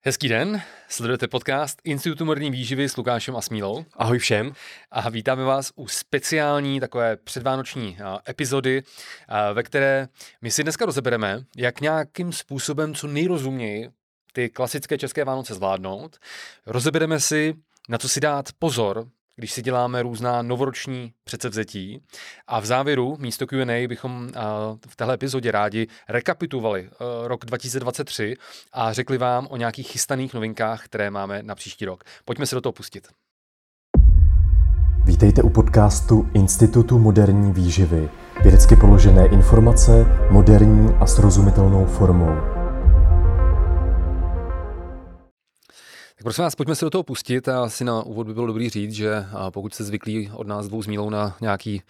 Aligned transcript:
Hezký 0.00 0.28
den, 0.28 0.62
sledujete 0.88 1.28
podcast 1.28 1.78
Institutu 1.84 2.24
moderní 2.24 2.50
výživy 2.50 2.88
s 2.88 2.96
Lukášem 2.96 3.36
a 3.36 3.40
Smílou. 3.40 3.84
Ahoj 3.96 4.18
všem. 4.18 4.52
A 4.90 5.10
vítáme 5.10 5.44
vás 5.44 5.72
u 5.76 5.88
speciální 5.88 6.80
takové 6.80 7.16
předvánoční 7.16 7.98
epizody, 8.28 8.82
ve 9.52 9.62
které 9.62 10.08
my 10.42 10.50
si 10.50 10.62
dneska 10.62 10.86
rozebereme, 10.86 11.40
jak 11.56 11.80
nějakým 11.80 12.32
způsobem 12.32 12.94
co 12.94 13.06
nejrozuměji 13.06 13.90
ty 14.32 14.48
klasické 14.48 14.98
české 14.98 15.24
Vánoce 15.24 15.54
zvládnout. 15.54 16.16
Rozebereme 16.66 17.20
si, 17.20 17.54
na 17.88 17.98
co 17.98 18.08
si 18.08 18.20
dát 18.20 18.48
pozor 18.58 19.08
když 19.38 19.52
si 19.52 19.62
děláme 19.62 20.02
různá 20.02 20.42
novoroční 20.42 21.12
předsevzetí. 21.24 22.02
A 22.46 22.60
v 22.60 22.66
závěru 22.66 23.16
místo 23.20 23.46
Q&A 23.46 23.88
bychom 23.88 24.28
v 24.88 24.96
téhle 24.96 25.14
epizodě 25.14 25.50
rádi 25.50 25.86
rekapitulovali 26.08 26.90
rok 27.24 27.44
2023 27.44 28.36
a 28.72 28.92
řekli 28.92 29.18
vám 29.18 29.46
o 29.50 29.56
nějakých 29.56 29.88
chystaných 29.88 30.34
novinkách, 30.34 30.84
které 30.84 31.10
máme 31.10 31.42
na 31.42 31.54
příští 31.54 31.84
rok. 31.84 32.04
Pojďme 32.24 32.46
se 32.46 32.54
do 32.54 32.60
toho 32.60 32.72
pustit. 32.72 33.08
Vítejte 35.04 35.42
u 35.42 35.50
podcastu 35.50 36.30
Institutu 36.34 36.98
moderní 36.98 37.52
výživy. 37.52 38.08
Vědecky 38.42 38.76
položené 38.76 39.26
informace 39.26 40.06
moderní 40.30 40.94
a 41.00 41.06
srozumitelnou 41.06 41.84
formou. 41.84 42.57
Tak 46.18 46.22
prosím 46.22 46.44
vás, 46.44 46.54
pojďme 46.54 46.74
se 46.74 46.84
do 46.84 46.90
toho 46.90 47.02
pustit 47.02 47.48
a 47.48 47.62
asi 47.62 47.84
na 47.84 48.02
úvod 48.02 48.26
by 48.26 48.34
bylo 48.34 48.46
dobrý 48.46 48.68
říct, 48.68 48.92
že 48.92 49.24
pokud 49.50 49.74
jste 49.74 49.84
zvyklí 49.84 50.30
od 50.34 50.46
nás 50.46 50.68
dvou 50.68 50.82
zmílou 50.82 51.10
na 51.10 51.36
nějaký 51.40 51.82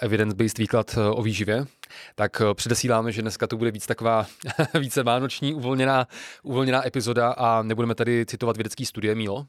evidence-based 0.00 0.58
výklad 0.58 0.98
o 1.10 1.22
výživě, 1.22 1.66
tak 2.14 2.42
předesíláme, 2.54 3.12
že 3.12 3.22
dneska 3.22 3.46
to 3.46 3.56
bude 3.56 3.70
víc 3.70 3.86
taková 3.86 4.26
více 4.80 5.02
vánoční 5.02 5.54
uvolněná, 5.54 6.06
uvolněná 6.42 6.86
epizoda 6.86 7.30
a 7.30 7.62
nebudeme 7.62 7.94
tady 7.94 8.26
citovat 8.26 8.56
vědecký 8.56 8.86
studie, 8.86 9.14
Mílo. 9.14 9.46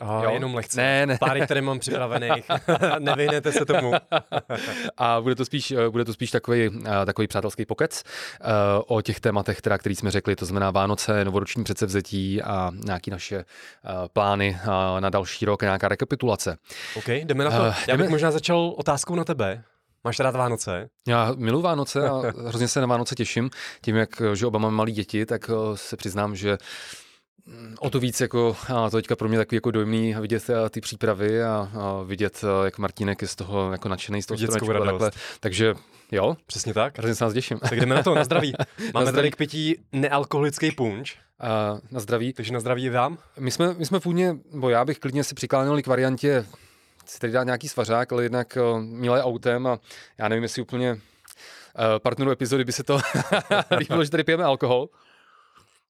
Aha, 0.00 0.24
jo? 0.24 0.30
jenom 0.30 0.54
lehce. 0.54 0.80
Ne, 0.80 1.06
ne. 1.06 1.18
Páry, 1.20 1.40
které 1.40 1.62
mám 1.62 1.78
připravených. 1.78 2.44
Nevyhnete 2.98 3.52
se 3.52 3.64
tomu. 3.64 3.92
a 4.96 5.20
bude 5.20 5.34
to 5.34 5.44
spíš, 5.44 5.74
bude 5.90 6.04
to 6.04 6.12
spíš 6.12 6.30
takový, 6.30 6.70
takový 7.06 7.28
přátelský 7.28 7.66
pokec 7.66 8.02
uh, 8.40 8.48
o 8.96 9.00
těch 9.00 9.20
tématech, 9.20 9.58
která, 9.58 9.78
který 9.78 9.94
jsme 9.94 10.10
řekli, 10.10 10.36
to 10.36 10.46
znamená 10.46 10.70
Vánoce, 10.70 11.24
novoroční 11.24 11.64
předsevzetí 11.64 12.42
a 12.42 12.70
nějaké 12.84 13.10
naše 13.10 13.44
plány 14.12 14.58
na 15.00 15.10
další 15.10 15.44
rok, 15.44 15.62
nějaká 15.62 15.88
rekapitulace. 15.88 16.56
OK, 16.96 17.08
jdeme 17.08 17.44
na 17.44 17.50
to. 17.50 17.56
Uh, 17.56 17.62
Já 17.62 17.72
bych 17.72 17.86
jdeme... 17.86 18.08
možná 18.08 18.30
začal 18.30 18.74
otázkou 18.76 19.14
na 19.14 19.24
tebe. 19.24 19.62
Máš 20.04 20.18
rád 20.20 20.36
Vánoce? 20.36 20.88
Já 21.08 21.32
miluji 21.36 21.62
Vánoce 21.62 22.08
a 22.08 22.22
hrozně 22.46 22.68
se 22.68 22.80
na 22.80 22.86
Vánoce 22.86 23.14
těším. 23.14 23.50
Tím, 23.82 23.96
jak 23.96 24.22
že 24.34 24.46
oba 24.46 24.58
máme 24.58 24.76
malí 24.76 24.92
děti, 24.92 25.26
tak 25.26 25.50
se 25.74 25.96
přiznám, 25.96 26.36
že 26.36 26.58
o 27.78 27.90
to 27.90 28.00
víc 28.00 28.20
jako, 28.20 28.56
a 28.74 28.90
to 28.90 28.96
teďka 28.96 29.16
pro 29.16 29.28
mě 29.28 29.38
takový 29.38 29.56
jako 29.56 29.70
dojemný 29.70 30.14
vidět 30.20 30.50
a, 30.50 30.68
ty 30.68 30.80
přípravy 30.80 31.42
a, 31.42 31.70
a 31.74 32.02
vidět, 32.02 32.44
a, 32.44 32.64
jak 32.64 32.78
Martinek 32.78 33.22
je 33.22 33.28
z 33.28 33.36
toho 33.36 33.72
jako 33.72 33.88
nadšený 33.88 34.22
z 34.22 34.26
toho 34.26 34.38
takhle. 34.84 35.10
Takže 35.40 35.74
jo. 36.12 36.36
Přesně 36.46 36.74
tak. 36.74 36.98
Hrozně 36.98 37.14
se 37.14 37.24
nás 37.24 37.34
těším. 37.34 37.58
Tak 37.58 37.80
jdeme 37.80 37.94
na 37.94 38.02
to, 38.02 38.14
na 38.14 38.24
zdraví. 38.24 38.52
Máme 38.78 38.92
na 38.92 39.00
zdraví. 39.00 39.14
tady 39.16 39.30
k 39.30 39.36
pití 39.36 39.76
nealkoholický 39.92 40.70
punč. 40.70 41.16
A, 41.40 41.78
na 41.90 42.00
zdraví. 42.00 42.32
Takže 42.32 42.52
na 42.52 42.60
zdraví 42.60 42.88
vám. 42.88 43.18
My 43.38 43.50
jsme, 43.50 43.74
my 43.74 43.86
jsme 43.86 44.00
původně, 44.00 44.36
bo 44.54 44.68
já 44.68 44.84
bych 44.84 44.98
klidně 44.98 45.24
si 45.24 45.34
přikláněl 45.34 45.82
k 45.82 45.86
variantě 45.86 46.46
si 47.06 47.18
tady 47.18 47.32
dát 47.32 47.44
nějaký 47.44 47.68
svařák, 47.68 48.12
ale 48.12 48.22
jednak 48.22 48.58
uh, 48.72 48.80
milé 48.80 49.22
autem 49.22 49.66
a 49.66 49.78
já 50.18 50.28
nevím, 50.28 50.42
jestli 50.42 50.62
úplně 50.62 50.92
uh, 50.92 50.98
partneru 52.02 52.30
epizody 52.30 52.64
by 52.64 52.72
se 52.72 52.82
to 52.82 52.98
líbilo, 53.78 54.04
že 54.04 54.10
tady 54.10 54.24
pijeme 54.24 54.44
alkohol. 54.44 54.88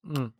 Mm. 0.02 0.30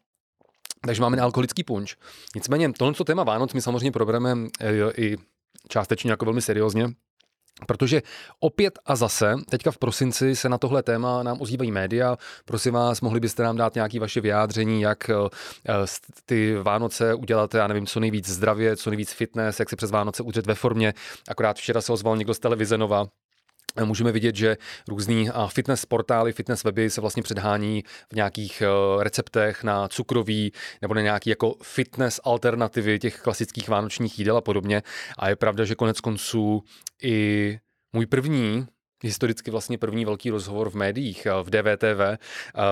Takže 0.87 1.03
máme 1.03 1.21
alkoholický 1.21 1.65
punč. 1.65 1.97
Nicméně 2.35 2.73
tohle 2.73 2.95
téma 3.05 3.25
Vánoc 3.25 3.55
my 3.55 3.63
samozřejmě 3.63 3.93
probereme 3.93 4.37
eh, 4.61 4.93
i 4.97 5.17
částečně 5.69 6.11
jako 6.11 6.25
velmi 6.25 6.43
seriózně, 6.43 6.89
Protože 7.67 8.03
opět 8.41 8.79
a 8.87 8.97
zase, 8.97 9.35
teďka 9.51 9.71
v 9.71 9.79
prosinci 9.79 10.37
se 10.37 10.49
na 10.49 10.59
tohle 10.59 10.83
téma 10.83 11.23
nám 11.23 11.41
ozývají 11.41 11.73
média. 11.73 12.17
Prosím 12.45 12.75
vás, 12.75 13.01
mohli 13.01 13.21
byste 13.21 13.43
nám 13.43 13.57
dát 13.57 13.75
nějaké 13.75 14.01
vaše 14.01 14.21
vyjádření, 14.21 14.81
jak 14.81 15.11
eh, 15.11 15.15
ty 16.27 16.57
Vánoce 16.63 17.15
udělat, 17.15 17.55
já 17.55 17.67
nevím, 17.67 17.87
co 17.87 18.01
nejvíc 18.01 18.29
zdravě, 18.29 18.77
co 18.77 18.91
nejvíc 18.91 19.13
fitness, 19.13 19.61
jak 19.61 19.71
se 19.71 19.77
přes 19.77 19.91
Vánoce 19.91 20.23
udržet 20.23 20.47
ve 20.47 20.55
formě. 20.55 20.95
Akorát 21.29 21.57
včera 21.57 21.81
se 21.81 21.93
ozval 21.93 22.17
někdo 22.17 22.35
z 22.35 22.39
televize 22.39 22.79
Nova, 22.79 23.07
Můžeme 23.85 24.13
vidět, 24.13 24.37
že 24.37 24.57
různý 24.89 25.29
fitness 25.49 25.85
portály, 25.85 26.33
fitness 26.33 26.65
weby 26.65 26.91
se 26.91 27.01
vlastně 27.01 27.23
předhání 27.23 27.85
v 28.13 28.17
nějakých 28.17 28.63
e, 28.63 28.67
receptech 29.05 29.65
na 29.65 29.89
cukroví 29.89 30.53
nebo 30.83 30.95
na 30.95 31.01
nějaký 31.01 31.31
jako 31.31 31.55
fitness 31.63 32.21
alternativy 32.25 32.99
těch 32.99 33.21
klasických 33.21 33.69
vánočních 33.69 34.19
jídel 34.19 34.37
a 34.37 34.41
podobně. 34.41 34.83
A 35.19 35.29
je 35.29 35.37
pravda, 35.37 35.65
že 35.65 35.75
konec 35.75 36.01
konců 36.01 36.63
i 37.03 37.59
můj 37.93 38.07
první 38.07 38.67
historicky 39.05 39.51
vlastně 39.51 39.79
první 39.79 40.05
velký 40.05 40.31
rozhovor 40.31 40.71
v 40.71 40.75
médiích, 40.75 41.27
v 41.43 41.51
DVTV, 41.51 42.25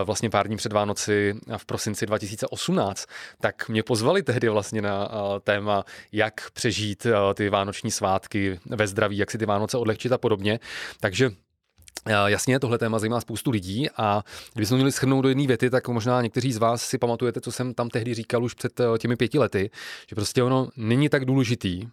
vlastně 0.04 0.30
pár 0.30 0.46
dní 0.46 0.56
před 0.56 0.72
Vánoci 0.72 1.34
v 1.56 1.66
prosinci 1.66 2.06
2018, 2.06 3.06
tak 3.40 3.68
mě 3.68 3.82
pozvali 3.82 4.22
tehdy 4.22 4.48
vlastně 4.48 4.82
na 4.82 5.08
téma, 5.40 5.84
jak 6.12 6.50
přežít 6.50 7.06
ty 7.34 7.48
vánoční 7.48 7.90
svátky 7.90 8.60
ve 8.66 8.86
zdraví, 8.86 9.16
jak 9.16 9.30
si 9.30 9.38
ty 9.38 9.46
Vánoce 9.46 9.78
odlehčit 9.78 10.12
a 10.12 10.18
podobně. 10.18 10.60
Takže 11.00 11.30
Jasně, 12.26 12.60
tohle 12.60 12.78
téma 12.78 12.98
zajímá 12.98 13.20
spoustu 13.20 13.50
lidí 13.50 13.90
a 13.96 14.22
kdybychom 14.52 14.76
měli 14.76 14.92
schrnout 14.92 15.22
do 15.22 15.28
jedné 15.28 15.46
věty, 15.46 15.70
tak 15.70 15.88
možná 15.88 16.22
někteří 16.22 16.52
z 16.52 16.56
vás 16.56 16.82
si 16.82 16.98
pamatujete, 16.98 17.40
co 17.40 17.52
jsem 17.52 17.74
tam 17.74 17.88
tehdy 17.88 18.14
říkal 18.14 18.44
už 18.44 18.54
před 18.54 18.80
těmi 18.98 19.16
pěti 19.16 19.38
lety, 19.38 19.70
že 20.08 20.14
prostě 20.14 20.42
ono 20.42 20.68
není 20.76 21.08
tak 21.08 21.24
důležitý, 21.24 21.88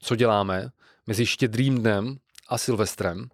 co 0.00 0.16
děláme 0.16 0.68
mezi 1.06 1.26
štědrým 1.26 1.78
dnem 1.78 2.16
a 2.48 2.58
Silvestrem, 2.58 3.28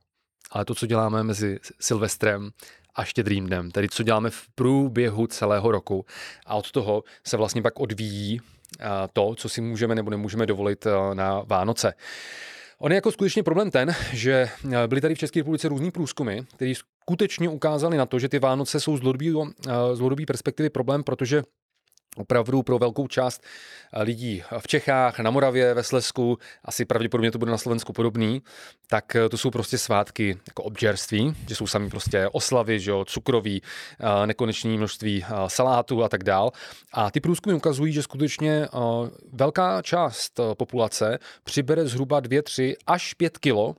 ale 0.53 0.65
to, 0.65 0.75
co 0.75 0.87
děláme 0.87 1.23
mezi 1.23 1.59
Silvestrem 1.81 2.51
a 2.95 3.05
štědrým 3.05 3.47
dnem, 3.47 3.71
tedy 3.71 3.89
co 3.89 4.03
děláme 4.03 4.31
v 4.31 4.49
průběhu 4.55 5.27
celého 5.27 5.73
roku. 5.73 6.07
A 6.47 6.55
od 6.55 6.71
toho 6.71 7.05
se 7.27 7.37
vlastně 7.37 7.63
pak 7.63 7.81
odvíjí 7.81 8.41
to, 9.13 9.35
co 9.35 9.49
si 9.49 9.61
můžeme 9.61 9.95
nebo 9.95 10.11
nemůžeme 10.11 10.47
dovolit 10.47 10.87
na 11.15 11.43
Vánoce. 11.47 11.95
On 12.79 12.93
je 12.93 12.97
jako 12.97 13.13
skutečně 13.13 13.43
problém 13.43 13.71
ten, 13.71 13.95
že 14.13 14.49
byly 14.87 15.01
tady 15.01 15.15
v 15.15 15.19
České 15.19 15.41
republice 15.41 15.69
různý 15.69 15.91
průzkumy, 15.91 16.41
které 16.55 16.73
skutečně 16.75 17.49
ukázaly 17.49 17.97
na 17.97 18.07
to, 18.07 18.19
že 18.19 18.29
ty 18.29 18.39
Vánoce 18.39 18.81
jsou 18.81 18.97
z 18.97 19.01
dlouhodobé 19.01 20.27
perspektivy 20.27 20.71
problém, 20.71 21.05
protože 21.05 21.43
opravdu 22.17 22.63
pro 22.63 22.79
velkou 22.79 23.07
část 23.07 23.43
eh, 23.93 24.03
lidí 24.03 24.43
v 24.59 24.69
Čechách, 24.69 25.19
na 25.19 25.31
Moravě, 25.31 25.75
ve 25.75 25.83
Slesku, 25.83 26.39
asi 26.65 26.85
pravděpodobně 26.85 27.31
to 27.31 27.39
bude 27.39 27.51
na 27.51 27.59
Slovensku 27.59 27.93
podobný, 27.93 28.43
tak 28.87 29.17
eh, 29.17 29.29
to 29.29 29.39
jsou 29.39 29.51
prostě 29.51 29.79
svátky 29.79 30.39
jako 30.49 30.63
obžerství, 30.63 31.35
že 31.49 31.55
jsou 31.55 31.67
sami 31.67 31.91
prostě 31.91 32.29
oslavy, 32.33 32.81
že 32.81 32.91
jo, 32.91 33.05
cukroví, 33.05 33.63
eh, 34.01 34.27
nekonečné 34.27 34.71
množství 34.71 35.25
salátů 35.47 36.05
a 36.05 36.09
tak 36.09 36.25
dál. 36.25 36.51
A 36.93 37.11
ty 37.11 37.21
průzkumy 37.21 37.55
ukazují, 37.55 37.93
že 37.93 38.03
skutečně 38.03 38.69
velká 39.33 39.83
část 39.83 40.41
populace 40.57 41.19
přibere 41.45 41.87
zhruba 41.87 42.21
2, 42.21 42.43
3 42.43 42.77
až 42.87 43.15
5 43.15 43.39
kilo 43.39 43.75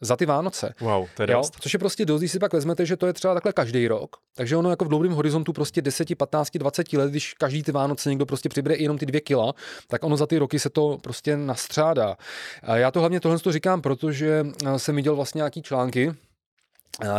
za 0.00 0.16
ty 0.16 0.26
Vánoce. 0.26 0.74
Wow, 0.80 1.06
to 1.16 1.22
je 1.22 1.30
jo? 1.30 1.42
Což 1.60 1.72
je 1.72 1.78
prostě 1.78 2.04
dost, 2.04 2.20
když 2.20 2.32
si 2.32 2.38
pak 2.38 2.52
vezmete, 2.52 2.86
že 2.86 2.96
to 2.96 3.06
je 3.06 3.12
třeba 3.12 3.34
takhle 3.34 3.52
každý 3.52 3.88
rok. 3.88 4.16
Takže 4.36 4.56
ono 4.56 4.70
jako 4.70 4.84
v 4.84 4.88
dlouhém 4.88 5.12
horizontu 5.12 5.52
prostě 5.52 5.82
10, 5.82 6.14
15, 6.18 6.50
20 6.58 6.92
let, 6.92 7.10
když 7.10 7.34
každý 7.34 7.62
ty 7.62 7.72
Vánoce 7.72 8.10
někdo 8.10 8.26
prostě 8.26 8.48
přibere 8.48 8.76
jenom 8.76 8.98
ty 8.98 9.06
dvě 9.06 9.20
kila, 9.20 9.54
tak 9.88 10.04
ono 10.04 10.16
za 10.16 10.26
ty 10.26 10.38
roky 10.38 10.58
se 10.58 10.70
to 10.70 10.98
prostě 11.02 11.36
nastřádá. 11.36 12.16
A 12.62 12.76
já 12.76 12.90
to 12.90 13.00
hlavně 13.00 13.20
tohle 13.20 13.38
to 13.38 13.52
říkám, 13.52 13.82
protože 13.82 14.46
jsem 14.76 14.96
viděl 14.96 15.16
vlastně 15.16 15.38
nějaký 15.38 15.62
články, 15.62 16.14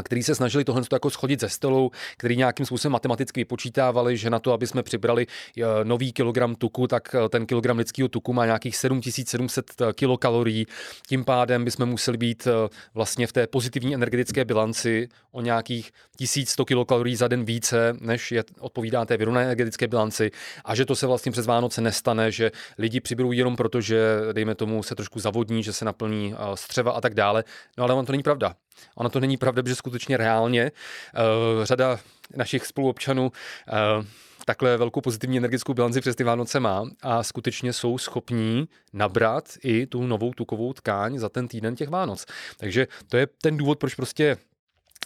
který 0.03 0.23
se 0.23 0.35
snažili 0.35 0.63
tohle 0.63 0.81
jako 0.91 1.09
schodit 1.09 1.39
ze 1.39 1.49
stolu, 1.49 1.91
který 2.17 2.37
nějakým 2.37 2.65
způsobem 2.65 2.91
matematicky 2.91 3.41
vypočítávali, 3.41 4.17
že 4.17 4.29
na 4.29 4.39
to, 4.39 4.53
aby 4.53 4.67
jsme 4.67 4.83
přibrali 4.83 5.27
e, 5.57 5.63
nový 5.83 6.13
kilogram 6.13 6.55
tuku, 6.55 6.87
tak 6.87 7.15
e, 7.15 7.29
ten 7.29 7.45
kilogram 7.45 7.77
lidského 7.77 8.09
tuku 8.09 8.33
má 8.33 8.45
nějakých 8.45 8.77
7700 8.77 9.81
e, 9.81 9.93
kilokalorií. 9.93 10.65
Tím 11.07 11.25
pádem 11.25 11.65
bychom 11.65 11.85
museli 11.85 12.17
být 12.17 12.47
vlastně 12.93 13.27
v 13.27 13.33
té 13.33 13.47
pozitivní 13.47 13.93
energetické 13.93 14.45
bilanci 14.45 15.09
o 15.31 15.41
nějakých 15.41 15.91
1100 16.17 16.65
kilokalorií 16.65 17.15
za 17.15 17.27
den 17.27 17.45
více, 17.45 17.95
než 18.01 18.31
je, 18.31 18.43
odpovídá 18.59 19.05
té 19.05 19.17
vyrovnané 19.17 19.45
energetické 19.45 19.87
bilanci. 19.87 20.31
A 20.65 20.75
že 20.75 20.85
to 20.85 20.95
se 20.95 21.07
vlastně 21.07 21.31
přes 21.31 21.45
Vánoce 21.45 21.81
nestane, 21.81 22.31
že 22.31 22.51
lidi 22.77 22.99
přiberou 22.99 23.31
jenom 23.31 23.55
proto, 23.55 23.81
že 23.81 24.19
dejme 24.31 24.55
tomu 24.55 24.83
se 24.83 24.95
trošku 24.95 25.19
zavodní, 25.19 25.63
že 25.63 25.73
se 25.73 25.85
naplní 25.85 26.35
střeva 26.55 26.91
a 26.91 27.01
tak 27.01 27.13
dále. 27.13 27.43
No 27.77 27.83
ale 27.83 27.93
on 27.93 28.05
to 28.05 28.11
není 28.11 28.23
pravda. 28.23 28.55
Ono 28.95 29.09
to 29.09 29.19
není 29.19 29.37
pravda, 29.37 29.63
že 29.65 29.75
skutečně 29.75 30.17
reálně 30.17 30.71
uh, 30.71 31.65
řada 31.65 31.99
našich 32.35 32.65
spoluobčanů 32.65 33.23
uh, 33.27 34.05
takhle 34.45 34.77
velkou 34.77 35.01
pozitivní 35.01 35.37
energetickou 35.37 35.73
bilanci 35.73 36.01
přes 36.01 36.15
ty 36.15 36.23
Vánoce 36.23 36.59
má 36.59 36.85
a 37.01 37.23
skutečně 37.23 37.73
jsou 37.73 37.97
schopní 37.97 38.67
nabrat 38.93 39.43
i 39.63 39.87
tu 39.87 40.07
novou 40.07 40.33
tukovou 40.33 40.73
tkáň 40.73 41.17
za 41.17 41.29
ten 41.29 41.47
týden 41.47 41.75
těch 41.75 41.89
Vánoc. 41.89 42.25
Takže 42.57 42.87
to 43.09 43.17
je 43.17 43.27
ten 43.41 43.57
důvod, 43.57 43.79
proč 43.79 43.95
prostě 43.95 44.37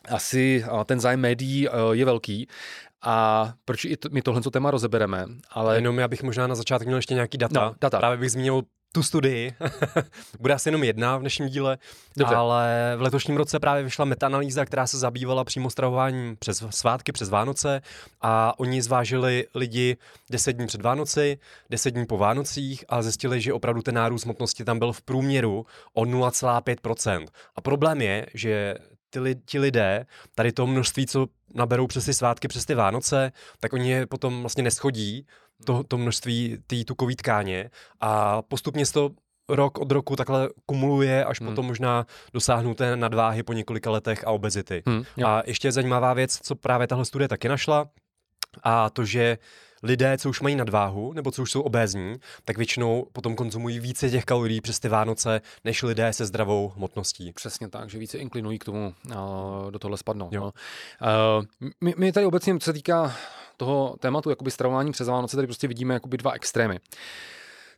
asi 0.10 0.66
ten 0.86 1.00
zájem 1.00 1.20
médií 1.20 1.68
je 1.92 2.06
velký 2.06 2.48
A 3.02 3.54
proč 3.66 3.86
i 3.86 3.98
to, 3.98 4.10
my 4.12 4.22
tohle 4.22 4.42
téma 4.42 4.72
rozebereme? 4.72 5.26
Ale... 5.50 5.78
Jenom 5.78 6.00
já 6.00 6.08
bych 6.08 6.24
možná 6.24 6.48
na 6.48 6.56
začátek 6.56 6.88
měl 6.88 6.98
ještě 6.98 7.14
nějaký 7.14 7.38
data. 7.38 7.66
No, 7.66 7.76
data. 7.82 7.98
Právě 7.98 8.18
bych 8.18 8.32
zmínil 8.32 8.62
tu 8.92 9.04
studii. 9.04 9.54
Bude 10.40 10.54
asi 10.54 10.68
jenom 10.70 10.84
jedna 10.84 11.18
v 11.18 11.22
dnešním 11.22 11.48
díle, 11.48 11.78
Dobře. 12.18 12.36
ale 12.36 12.94
v 12.98 13.02
letošním 13.02 13.38
roce 13.38 13.60
právě 13.60 13.84
vyšla 13.84 14.06
metaanalýza, 14.06 14.66
která 14.66 14.88
se 14.88 14.98
zabývala 14.98 15.44
přímo 15.44 15.70
stravováním 15.70 16.38
přes 16.40 16.64
svátky, 16.70 17.12
přes 17.12 17.30
Vánoce 17.30 17.82
a 18.22 18.60
oni 18.60 18.82
zvážili 18.82 19.48
lidi 19.56 19.98
10 20.30 20.54
dní 20.54 20.68
před 20.68 20.82
Vánoci, 20.82 21.38
10 21.70 21.92
dní 21.92 22.06
po 22.06 22.18
Vánocích 22.18 22.86
a 22.90 23.02
zjistili, 23.02 23.42
že 23.42 23.54
opravdu 23.54 23.82
ten 23.82 23.96
nárůst 23.96 24.24
hmotnosti 24.24 24.66
tam 24.66 24.80
byl 24.80 24.94
v 24.94 25.02
průměru 25.02 25.66
o 25.94 26.04
0,5%. 26.04 27.28
A 27.56 27.62
problém 27.62 28.02
je, 28.02 28.26
že 28.34 28.76
ty, 29.10 29.20
li, 29.20 29.36
ti 29.46 29.60
lidé, 29.60 30.06
tady 30.36 30.52
to 30.52 30.68
množství, 30.68 31.08
co 31.08 31.28
naberou 31.56 31.88
přes 31.88 32.06
ty 32.06 32.14
svátky, 32.14 32.48
přes 32.48 32.66
ty 32.66 32.76
Vánoce, 32.76 33.32
tak 33.60 33.74
oni 33.74 33.90
je 33.90 34.08
potom 34.08 34.42
vlastně 34.42 34.64
neschodí, 34.64 35.28
to, 35.66 35.84
to 35.84 35.98
množství 35.98 36.58
té 36.68 36.84
tukové 36.84 37.16
tkáně 37.16 37.70
a 38.00 38.42
postupně 38.42 38.86
se 38.86 38.94
to 38.94 39.10
rok 39.50 39.78
od 39.78 39.92
roku 39.92 40.16
takhle 40.16 40.50
kumuluje, 40.66 41.26
až 41.26 41.42
hmm. 41.42 41.50
potom 41.50 41.66
možná 41.66 42.06
dosáhnou 42.34 42.74
té 42.74 42.96
nadváhy 42.96 43.44
po 43.44 43.54
několika 43.54 43.92
letech 43.92 44.28
a 44.28 44.32
obezity. 44.32 44.84
Hmm, 44.86 45.04
a 45.26 45.42
ještě 45.46 45.72
zajímavá 45.72 46.14
věc, 46.14 46.40
co 46.44 46.56
právě 46.56 46.88
tahle 46.88 47.06
studie 47.06 47.28
taky 47.28 47.48
našla, 47.48 47.90
a 48.64 48.90
to, 48.90 49.06
že 49.06 49.38
lidé, 49.84 50.18
co 50.18 50.30
už 50.30 50.42
mají 50.42 50.56
nadváhu 50.56 51.14
nebo 51.14 51.32
co 51.32 51.42
už 51.42 51.52
jsou 51.52 51.62
obézní, 51.62 52.16
tak 52.46 52.58
většinou 52.58 53.08
potom 53.14 53.36
konzumují 53.36 53.80
více 53.80 54.10
těch 54.10 54.26
kalorií 54.26 54.62
přes 54.62 54.80
ty 54.80 54.90
Vánoce, 54.90 55.42
než 55.64 55.84
lidé 55.84 56.14
se 56.14 56.26
zdravou 56.26 56.74
hmotností. 56.76 57.34
Přesně 57.34 57.68
tak, 57.70 57.90
že 57.90 57.98
více 57.98 58.18
inklinují 58.18 58.60
k 58.60 58.66
tomu 58.66 58.94
uh, 59.06 59.72
do 59.72 59.80
tohle 59.80 59.98
spadnout. 59.98 60.34
No. 60.34 60.44
Uh, 60.46 61.72
my, 61.82 61.94
my 61.98 62.12
tady 62.12 62.26
obecně, 62.26 62.60
co 62.60 62.66
se 62.66 62.74
týká 62.74 63.16
toho 63.62 63.96
tématu 64.00 64.30
jakoby 64.30 64.52
stravování 64.52 64.92
přes 64.92 65.08
Vánoce, 65.08 65.36
tady 65.36 65.48
prostě 65.48 65.68
vidíme 65.68 65.94
jakoby 65.94 66.18
dva 66.18 66.32
extrémy. 66.32 66.80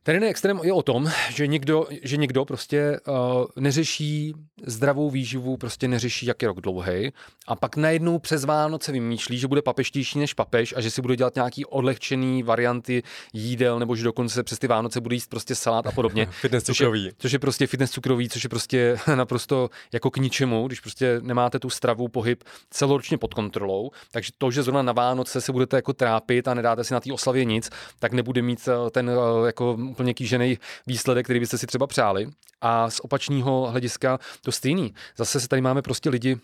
Ten 0.05 0.15
jeden 0.15 0.29
extrém 0.29 0.59
je 0.63 0.73
o 0.73 0.81
tom, 0.81 1.11
že 1.29 1.47
někdo, 1.47 1.87
že 2.03 2.17
někdo 2.17 2.45
prostě 2.45 2.99
uh, 3.07 3.15
neřeší 3.55 4.33
zdravou 4.65 5.09
výživu, 5.09 5.57
prostě 5.57 5.87
neřeší, 5.87 6.25
jak 6.25 6.41
je 6.41 6.47
rok 6.47 6.61
dlouhý, 6.61 7.11
a 7.47 7.55
pak 7.55 7.75
najednou 7.75 8.19
přes 8.19 8.45
Vánoce 8.45 8.91
vymýšlí, 8.91 9.37
že 9.37 9.47
bude 9.47 9.61
papeštější 9.61 10.19
než 10.19 10.33
papež 10.33 10.73
a 10.77 10.81
že 10.81 10.91
si 10.91 11.01
bude 11.01 11.15
dělat 11.15 11.35
nějaký 11.35 11.65
odlehčený 11.65 12.43
varianty 12.43 13.03
jídel, 13.33 13.79
nebo 13.79 13.95
že 13.95 14.03
dokonce 14.03 14.43
přes 14.43 14.59
ty 14.59 14.67
Vánoce 14.67 15.01
bude 15.01 15.15
jíst 15.15 15.29
prostě 15.29 15.55
salát 15.55 15.87
a 15.87 15.91
podobně. 15.91 16.25
fitness 16.31 16.63
cukrový. 16.63 17.03
Což 17.03 17.05
je, 17.05 17.13
což 17.17 17.31
je 17.31 17.39
prostě 17.39 17.67
fitness 17.67 17.91
cukrový, 17.91 18.29
což 18.29 18.43
je 18.43 18.49
prostě 18.49 18.97
naprosto 19.15 19.69
jako 19.93 20.11
k 20.11 20.17
ničemu, 20.17 20.67
když 20.67 20.79
prostě 20.79 21.19
nemáte 21.21 21.59
tu 21.59 21.69
stravu, 21.69 22.07
pohyb 22.07 22.43
celoročně 22.69 23.17
pod 23.17 23.33
kontrolou. 23.33 23.91
Takže 24.11 24.31
to, 24.37 24.51
že 24.51 24.63
zrovna 24.63 24.81
na 24.81 24.93
Vánoce 24.93 25.41
se 25.41 25.51
budete 25.51 25.75
jako 25.75 25.93
trápit 25.93 26.47
a 26.47 26.53
nedáte 26.53 26.83
si 26.83 26.93
na 26.93 26.99
té 26.99 27.13
oslavě 27.13 27.45
nic, 27.45 27.69
tak 27.99 28.13
nebude 28.13 28.41
mít 28.41 28.67
eh, 28.67 28.89
ten 28.89 29.09
eh, 29.09 29.45
jako 29.45 29.77
úplně 29.93 30.13
kýžený 30.13 30.57
výsledek, 30.87 31.25
který 31.25 31.39
byste 31.39 31.57
si 31.57 31.67
třeba 31.67 31.87
přáli. 31.87 32.27
A 32.61 32.89
z 32.89 32.99
opačného 32.99 33.67
hlediska 33.71 34.19
to 34.41 34.51
stejný. 34.51 34.93
Zase 35.17 35.39
se 35.39 35.47
tady 35.47 35.61
máme 35.61 35.81
prostě 35.81 36.09
lidi, 36.09 36.37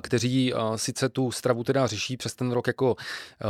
kteří 0.00 0.52
sice 0.76 1.08
tu 1.08 1.30
stravu 1.30 1.64
teda 1.64 1.86
řeší 1.86 2.16
přes 2.16 2.34
ten 2.34 2.52
rok 2.52 2.66
jako 2.66 2.96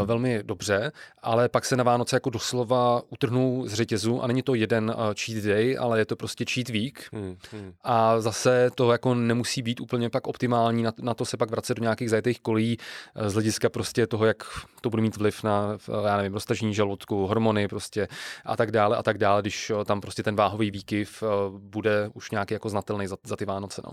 velmi 0.05 0.43
dobře, 0.43 0.93
ale 1.23 1.49
pak 1.49 1.64
se 1.64 1.76
na 1.76 1.84
Vánoce 1.84 2.17
jako 2.17 2.31
doslova 2.31 3.02
utrhnou 3.08 3.69
z 3.69 3.75
řetězu 3.75 4.23
a 4.23 4.26
není 4.26 4.43
to 4.43 4.55
jeden 4.55 4.94
cheat 5.20 5.44
day, 5.44 5.76
ale 5.81 5.99
je 5.99 6.06
to 6.06 6.17
prostě 6.17 6.44
cheat 6.52 6.69
week 6.69 7.08
hmm, 7.12 7.37
hmm. 7.52 7.73
a 7.84 8.20
zase 8.20 8.70
to 8.75 8.93
jako 8.93 9.14
nemusí 9.14 9.62
být 9.62 9.81
úplně 9.81 10.11
pak 10.11 10.26
optimální, 10.26 10.82
na, 10.82 10.93
na 11.00 11.14
to 11.14 11.25
se 11.25 11.37
pak 11.37 11.50
vracet 11.50 11.75
do 11.75 11.82
nějakých 11.82 12.11
zajetých 12.11 12.40
kolí 12.40 12.79
z 13.26 13.32
hlediska 13.32 13.69
prostě 13.69 14.06
toho, 14.06 14.26
jak 14.26 14.44
to 14.81 14.90
bude 14.90 15.02
mít 15.02 15.17
vliv 15.17 15.43
na, 15.43 15.79
já 16.06 16.17
nevím, 16.17 16.32
roztažení 16.32 16.75
žaludku, 16.75 17.26
hormony 17.26 17.69
prostě 17.69 18.08
a 18.44 18.56
tak 18.56 18.70
dále 18.70 18.96
a 18.96 19.02
tak 19.02 19.19
dále, 19.19 19.43
když 19.43 19.72
tam 19.84 20.00
prostě 20.00 20.22
ten 20.22 20.37
váhový 20.37 20.70
výkyv 20.70 21.22
bude 21.58 22.11
už 22.14 22.31
nějaký 22.31 22.55
jako 22.55 22.69
znatelný 22.69 23.06
za, 23.06 23.17
za 23.25 23.37
ty 23.37 23.44
Vánoce. 23.44 23.82
No. 23.84 23.93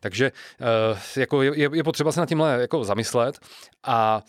Takže 0.00 0.32
jako 1.16 1.42
je, 1.42 1.52
je 1.56 1.71
je 1.72 1.84
potřeba 1.84 2.12
se 2.12 2.20
na 2.20 2.26
tímhle 2.26 2.60
jako 2.60 2.84
zamyslet 2.84 3.38
a 3.82 4.22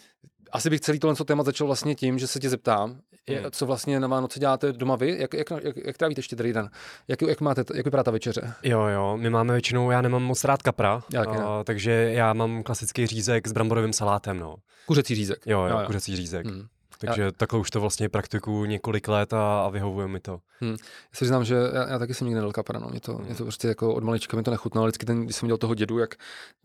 asi 0.52 0.70
bych 0.70 0.82
celý 0.82 1.00
tohle 1.00 1.16
téma 1.26 1.44
začal 1.44 1.68
vlastně 1.68 1.96
tím, 1.96 2.20
že 2.20 2.28
se 2.28 2.40
tě 2.40 2.50
zeptám, 2.50 3.00
hmm. 3.30 3.52
co 3.52 3.66
vlastně 3.66 4.00
na 4.00 4.08
Vánoce 4.08 4.40
děláte 4.40 4.74
doma 4.74 4.96
vy, 4.96 5.18
jak, 5.20 5.34
jak, 5.34 5.52
jak, 5.64 5.78
jak 5.86 5.98
trávíte 5.98 6.22
štědrý 6.22 6.54
den, 6.54 6.70
jak, 7.08 7.22
jak, 7.22 7.42
máte, 7.42 7.64
jak 7.76 7.86
vypadá 7.86 8.04
ta 8.04 8.12
večeře? 8.12 8.54
Jo, 8.64 8.82
jo, 8.82 9.18
my 9.18 9.30
máme 9.30 9.54
většinou, 9.54 9.92
já 9.92 10.02
nemám 10.02 10.24
moc 10.24 10.44
rád 10.44 10.62
kapra, 10.62 11.04
já 11.14 11.24
a, 11.24 11.64
takže 11.64 11.92
já 11.92 12.34
mám 12.34 12.64
klasický 12.64 13.08
řízek 13.08 13.48
s 13.48 13.52
bramborovým 13.52 13.94
salátem, 13.94 14.40
no. 14.40 14.56
Kuřecí 14.86 15.16
řízek? 15.16 15.38
Jo, 15.46 15.60
jo, 15.62 15.68
jo, 15.68 15.80
jo. 15.80 15.86
kuřecí 15.86 16.16
řízek. 16.16 16.46
Hmm. 16.46 16.68
Takže 17.08 17.22
já... 17.22 17.32
takhle 17.32 17.60
už 17.60 17.72
to 17.72 17.82
vlastně 17.82 18.10
praktikuju 18.10 18.66
několik 18.66 19.08
let 19.08 19.34
a, 19.34 19.62
a 19.66 19.70
vyhovuje 19.70 20.08
mi 20.08 20.20
to. 20.20 20.40
Hmm. 20.62 20.72
Já 20.72 20.78
si 20.78 21.12
přiznám, 21.12 21.46
že 21.46 21.56
já, 21.74 21.90
já 21.90 22.00
taky 22.00 22.14
jsem 22.14 22.28
nikdy 22.28 22.36
nedal 22.36 22.52
kapra, 22.52 22.80
no. 22.80 22.88
mě, 22.90 23.00
to, 23.00 23.14
hmm. 23.14 23.26
mě 23.26 23.36
to 23.36 23.44
prostě 23.44 23.68
jako 23.68 23.94
od 23.94 24.04
malička 24.04 24.38
mi 24.38 24.44
to 24.44 24.52
nechutnalo. 24.52 24.88
Vždycky 24.88 25.06
ten, 25.06 25.24
když 25.24 25.36
jsem 25.36 25.48
dělal 25.48 25.58
toho 25.58 25.76
dědu, 25.76 26.00
jak 26.00 26.16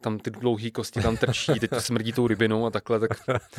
tam 0.00 0.18
ty 0.18 0.30
dlouhé 0.30 0.70
kosti 0.70 1.00
tam 1.00 1.16
trčí, 1.16 1.52
teď 1.60 1.70
to 1.70 1.80
smrdí 1.80 2.12
tou 2.12 2.26
rybinou 2.26 2.66
a 2.66 2.70
takhle, 2.70 3.00
tak 3.00 3.10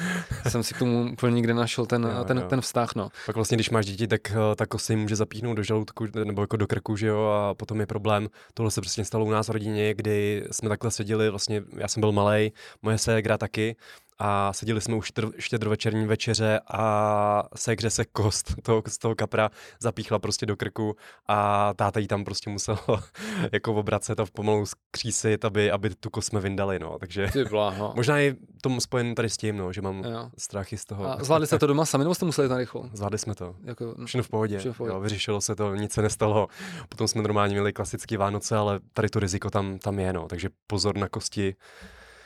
jsem 0.48 0.64
si 0.64 0.74
k 0.74 0.80
tomu 0.80 1.12
úplně 1.14 1.36
nikdy 1.36 1.54
našel 1.54 1.86
ten, 1.86 2.04
jo, 2.18 2.24
ten, 2.24 2.38
jo. 2.38 2.48
ten 2.50 2.62
vztah. 2.62 2.96
No. 2.96 3.10
Pak 3.26 3.36
vlastně, 3.36 3.58
když 3.58 3.70
máš 3.70 3.86
děti, 3.86 4.08
tak 4.08 4.32
eh, 4.32 4.56
ta 4.56 4.66
kosti 4.66 4.96
může 4.96 5.16
zapíchnout 5.16 5.58
do 5.58 5.64
žaludku 5.64 6.08
nebo 6.24 6.42
jako 6.42 6.58
do 6.58 6.68
krku, 6.68 6.96
že 6.96 7.08
jo, 7.08 7.26
a 7.26 7.54
potom 7.54 7.80
je 7.80 7.86
problém. 7.86 8.28
Tohle 8.54 8.72
se 8.72 8.82
přesně 8.82 9.06
stalo 9.06 9.26
u 9.26 9.32
nás 9.32 9.48
v 9.48 9.52
rodině, 9.52 9.94
kdy 9.94 10.48
jsme 10.52 10.70
takhle 10.70 10.92
seděli, 10.92 11.30
vlastně 11.30 11.64
já 11.78 11.88
jsem 11.88 12.02
byl 12.02 12.12
malý, 12.12 12.54
moje 12.82 12.98
ségra 12.98 13.38
taky 13.38 13.76
a 14.20 14.54
seděli 14.54 14.82
jsme 14.82 14.96
už 14.96 15.12
štědrovečerní 15.38 16.06
večeře 16.06 16.60
a 16.68 17.44
sekře 17.56 17.90
se 17.90 18.06
kost 18.06 18.54
toho, 18.64 18.84
z 18.88 18.98
toho 18.98 19.16
kapra 19.16 19.50
zapíchla 19.80 20.20
prostě 20.20 20.46
do 20.46 20.58
krku 20.58 20.96
a 21.28 21.74
táta 21.74 22.00
jí 22.00 22.08
tam 22.08 22.24
prostě 22.24 22.50
musel 22.50 22.80
jako 23.52 23.74
obracet 23.74 24.20
a 24.20 24.26
pomalu 24.34 24.66
skřísit, 24.66 25.46
aby, 25.46 25.72
aby 25.72 25.90
tu 25.90 26.10
kost 26.10 26.28
jsme 26.28 26.40
vyndali, 26.40 26.80
no, 26.80 27.00
takže 27.00 27.28
Ty 27.34 27.46
bláho. 27.46 27.94
možná 27.96 28.18
je 28.18 28.36
tomu 28.62 28.82
spojen 28.82 29.16
tady 29.16 29.30
s 29.30 29.38
tím, 29.38 29.58
no, 29.58 29.74
že 29.74 29.82
mám 29.82 30.04
jo. 30.04 30.30
strachy 30.38 30.78
z 30.78 30.86
toho. 30.86 31.06
A 31.08 31.24
zvládli 31.24 31.48
jste 31.48 31.60
to 31.60 31.68
doma 31.68 31.86
sami, 31.86 32.04
nebo 32.04 32.16
jste 32.16 32.26
museli 32.26 32.50
na 32.50 32.58
rychlo? 32.58 32.90
Zvládli 32.94 33.20
jsme 33.20 33.36
to. 33.36 33.56
Jako, 33.64 33.96
Všechno 34.06 34.24
v 34.24 34.30
pohodě. 34.30 34.58
Všechno 34.58 34.74
v 34.74 34.78
pohodě. 34.78 34.94
Jo, 34.94 35.00
vyřešilo 35.00 35.42
se 35.42 35.56
to, 35.56 35.76
nic 35.76 35.94
se 35.94 36.02
nestalo. 36.02 36.48
Potom 36.90 37.08
jsme 37.08 37.22
normálně 37.22 37.54
měli 37.54 37.74
klasické 37.74 38.18
Vánoce, 38.18 38.58
ale 38.58 38.80
tady 38.94 39.10
to 39.10 39.20
riziko 39.20 39.50
tam, 39.50 39.80
tam 39.80 40.00
je, 40.00 40.14
no, 40.14 40.28
takže 40.28 40.50
pozor 40.68 40.98
na 40.98 41.10
kosti. 41.10 41.56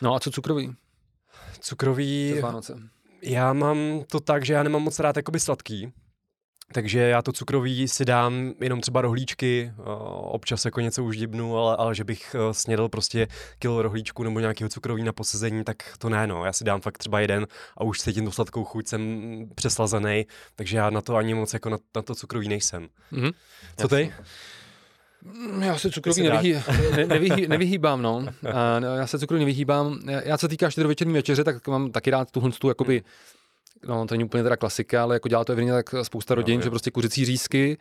No 0.02 0.16
a 0.16 0.20
co 0.20 0.32
cukrový? 1.64 2.34
Cukrový... 2.36 2.90
Já 3.22 3.54
mám 3.54 4.04
to 4.12 4.20
tak, 4.20 4.46
že 4.46 4.54
já 4.54 4.64
nemám 4.64 4.82
moc 4.82 5.00
rád 5.00 5.18
jakoby 5.18 5.40
sladký, 5.40 5.94
takže 6.74 7.00
já 7.00 7.22
to 7.22 7.32
cukrový 7.32 7.88
si 7.88 8.06
dám 8.06 8.54
jenom 8.62 8.82
třeba 8.82 9.02
rohlíčky, 9.02 9.72
občas 10.16 10.66
jako 10.66 10.82
něco 10.82 11.04
už 11.04 11.18
dibnu, 11.18 11.58
ale, 11.58 11.76
ale 11.78 11.96
že 11.96 12.04
bych 12.04 12.36
e, 12.36 12.54
snědl 12.54 12.90
prostě 12.90 13.28
kilo 13.60 13.82
rohlíčku 13.82 14.24
nebo 14.24 14.40
nějakého 14.40 14.70
cukroví 14.70 15.04
na 15.04 15.14
posezení, 15.14 15.64
tak 15.64 15.98
to 15.98 16.10
ne, 16.10 16.28
no. 16.28 16.46
Já 16.46 16.54
si 16.54 16.64
dám 16.64 16.82
fakt 16.82 16.98
třeba 16.98 17.20
jeden 17.20 17.48
a 17.78 17.84
už 17.84 18.00
cítím 18.00 18.26
tu 18.26 18.32
sladkou 18.32 18.64
chuť, 18.64 18.88
jsem 18.88 19.22
přeslazený, 19.56 20.26
takže 20.56 20.78
já 20.78 20.90
na 20.90 21.02
to 21.02 21.16
ani 21.16 21.34
moc 21.34 21.54
jako 21.54 21.70
na, 21.70 21.78
na 21.96 22.02
to 22.02 22.16
cukroví 22.16 22.48
nejsem. 22.48 22.88
Mm-hmm. 23.12 23.34
Co 23.78 23.88
ty? 23.88 24.02
Jasně. 24.02 24.26
Já 25.60 25.78
se 25.78 25.92
cukroví 25.92 26.24
nevyhý, 26.24 26.54
ne, 26.96 27.06
nevyhý, 27.06 27.48
nevyhýbám, 27.48 28.02
no. 28.02 28.26
A 28.54 28.80
já 28.98 29.08
se 29.08 29.20
cukroví 29.20 29.40
nevyhýbám. 29.40 30.00
Já, 30.24 30.38
co 30.38 30.48
týká 30.48 30.70
štědrovečerní 30.70 31.14
večeře, 31.14 31.44
tak 31.44 31.68
mám 31.68 31.92
taky 31.92 32.12
rád 32.12 32.32
tu 32.32 32.52
tu 32.52 32.68
jakoby, 32.68 33.04
no 33.88 34.08
to 34.08 34.14
není 34.14 34.24
úplně 34.24 34.44
teda 34.44 34.58
klasika, 34.58 35.04
ale 35.04 35.16
jako 35.16 35.28
dělá 35.28 35.46
to 35.46 35.52
evidentně 35.52 35.74
tak 35.74 35.96
spousta 36.02 36.36
rodin, 36.36 36.60
no, 36.60 36.64
že 36.64 36.70
prostě 36.70 36.92
kuřecí 36.92 37.26
řízky, 37.26 37.78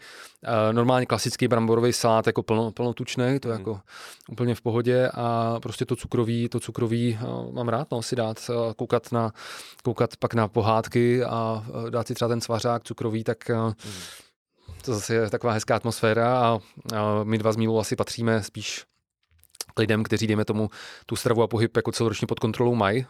normálně 0.73 1.07
klasický 1.07 1.49
bramborový 1.49 1.93
salát 1.93 2.27
jako 2.27 2.43
plno, 2.43 2.71
plnotučný, 2.71 3.41
to 3.41 3.49
je 3.49 3.55
hmm. 3.55 3.61
jako 3.61 3.81
úplně 4.29 4.55
v 4.55 4.61
pohodě 4.61 5.11
a 5.15 5.61
prostě 5.61 5.85
to 5.85 5.97
cukroví, 5.97 6.49
to 6.49 6.61
cukroví 6.61 7.19
mám 7.53 7.69
rád, 7.69 7.89
no, 7.93 8.03
si 8.03 8.17
dát, 8.17 8.51
koukat 8.77 9.13
na, 9.13 9.33
koukat 9.83 10.17
pak 10.17 10.35
na 10.35 10.49
pohádky 10.49 11.25
a 11.25 11.65
dát 11.91 12.07
si 12.07 12.15
třeba 12.15 12.29
ten 12.29 12.41
svařák 12.41 12.85
cukrový, 12.85 13.25
tak 13.25 13.49
hmm 13.49 13.73
to 14.83 14.95
zase 14.95 15.15
je 15.15 15.31
taková 15.31 15.53
hezká 15.53 15.77
atmosféra 15.77 16.39
a, 16.39 16.59
a 16.97 17.25
my 17.25 17.39
dva 17.39 17.53
s 17.53 17.57
Mílou 17.57 17.79
asi 17.79 17.97
patříme 17.97 18.43
spíš 18.43 18.85
k 19.75 19.79
lidem, 19.79 20.03
kteří, 20.03 20.27
dejme 20.27 20.45
tomu, 20.45 20.71
tu 21.07 21.17
stravu 21.17 21.43
a 21.43 21.47
pohyb 21.47 21.77
jako 21.77 21.93
celoročně 21.93 22.27
pod 22.27 22.41
kontrolou 22.41 22.75
mají. 22.75 23.07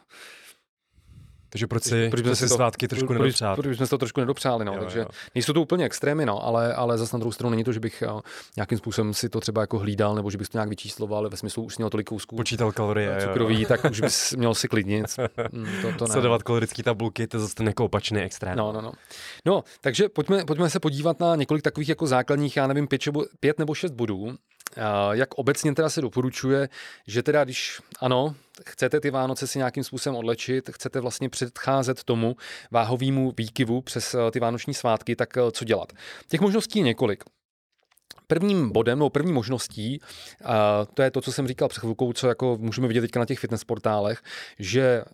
Takže 1.53 1.67
proč 1.67 1.83
si, 1.83 2.11
proč 2.11 2.25
jsme 2.25 2.37
si 2.37 2.49
svátky 2.49 2.89
trošku 2.89 3.07
proč, 3.07 3.19
nedopřát? 3.19 3.57
Proč 3.57 3.77
jsme 3.77 3.87
to 3.87 3.99
trošku 3.99 4.21
nedopřáli, 4.21 4.65
no. 4.65 4.73
Jo, 4.73 4.81
Takže 4.81 4.99
jo. 4.99 5.07
nejsou 5.35 5.53
to 5.53 5.63
úplně 5.63 5.85
extrémy, 5.85 6.27
no, 6.27 6.45
ale, 6.45 6.75
ale 6.75 6.99
zase 6.99 7.17
na 7.17 7.19
druhou 7.19 7.33
stranu 7.33 7.51
není 7.51 7.65
to, 7.65 7.73
že 7.73 7.81
bych 7.81 8.03
uh, 8.15 8.21
nějakým 8.57 8.79
způsobem 8.79 9.15
si 9.15 9.29
to 9.29 9.41
třeba 9.41 9.61
jako 9.61 9.79
hlídal, 9.79 10.15
nebo 10.15 10.31
že 10.31 10.39
bych 10.39 10.49
to 10.49 10.59
nějak 10.59 10.69
vyčísloval, 10.69 11.19
ale 11.19 11.29
ve 11.29 11.37
smyslu 11.37 11.63
už 11.63 11.79
měl 11.79 11.91
tolik 11.91 12.09
kousků. 12.09 12.37
Počítal 12.37 12.73
kalorie, 12.73 13.19
cukrový, 13.21 13.63
jo. 13.63 13.69
tak 13.69 13.85
už 13.91 14.01
bys 14.01 14.33
měl 14.37 14.55
si 14.55 14.69
klidnit. 14.69 15.07
Mm, 15.53 15.67
to, 15.83 15.93
to 15.93 16.07
Sledovat 16.07 16.43
kalorické 16.43 16.83
tabulky, 16.83 17.27
to 17.27 17.37
je 17.37 17.41
zase 17.41 17.55
ten 17.55 17.67
jako 17.67 17.85
opačný 17.85 18.21
extrém. 18.21 18.57
No, 18.57 18.73
no, 18.73 18.81
no. 18.81 18.93
No, 19.47 19.65
takže 19.81 20.09
pojďme, 20.09 20.45
pojďme 20.45 20.71
se 20.71 20.81
podívat 20.81 21.21
na 21.21 21.37
několik 21.37 21.63
takových 21.63 21.89
jako 21.89 22.07
základních, 22.07 22.57
já 22.57 22.67
nevím, 22.67 22.87
pět, 22.87 23.03
pět 23.41 23.59
nebo 23.59 23.75
šest 23.75 23.91
bodů, 23.91 24.37
jak 25.13 25.35
obecně 25.35 25.75
teda 25.75 25.91
se 25.91 26.01
doporučuje, 26.01 26.69
že 27.07 27.23
teda 27.23 27.45
když 27.45 27.81
ano, 28.01 28.35
chcete 28.67 29.01
ty 29.01 29.11
Vánoce 29.11 29.47
si 29.47 29.59
nějakým 29.59 29.85
způsobem 29.85 30.17
odlečit, 30.17 30.71
chcete 30.71 31.01
vlastně 31.01 31.29
předcházet 31.29 32.05
tomu 32.05 32.37
váhovému 32.71 33.33
výkyvu 33.37 33.81
přes 33.83 34.17
ty 34.31 34.41
vánoční 34.41 34.75
svátky, 34.75 35.17
tak 35.17 35.39
co 35.53 35.65
dělat? 35.65 35.93
Těch 36.29 36.41
možností 36.41 36.79
je 36.79 36.85
několik. 36.85 37.25
Prvním 38.27 38.73
bodem, 38.73 38.99
nebo 38.99 39.11
první 39.11 39.33
možností, 39.33 40.01
a 40.45 40.87
to 40.95 41.03
je 41.03 41.11
to, 41.11 41.21
co 41.21 41.33
jsem 41.33 41.49
říkal 41.49 41.69
před 41.69 41.81
chvilkou, 41.81 42.13
co 42.13 42.29
jako 42.29 42.57
můžeme 42.61 42.89
vidět 42.89 43.01
teďka 43.01 43.21
na 43.21 43.27
těch 43.27 43.39
fitness 43.39 43.65
portálech, 43.65 44.23
že 44.59 45.05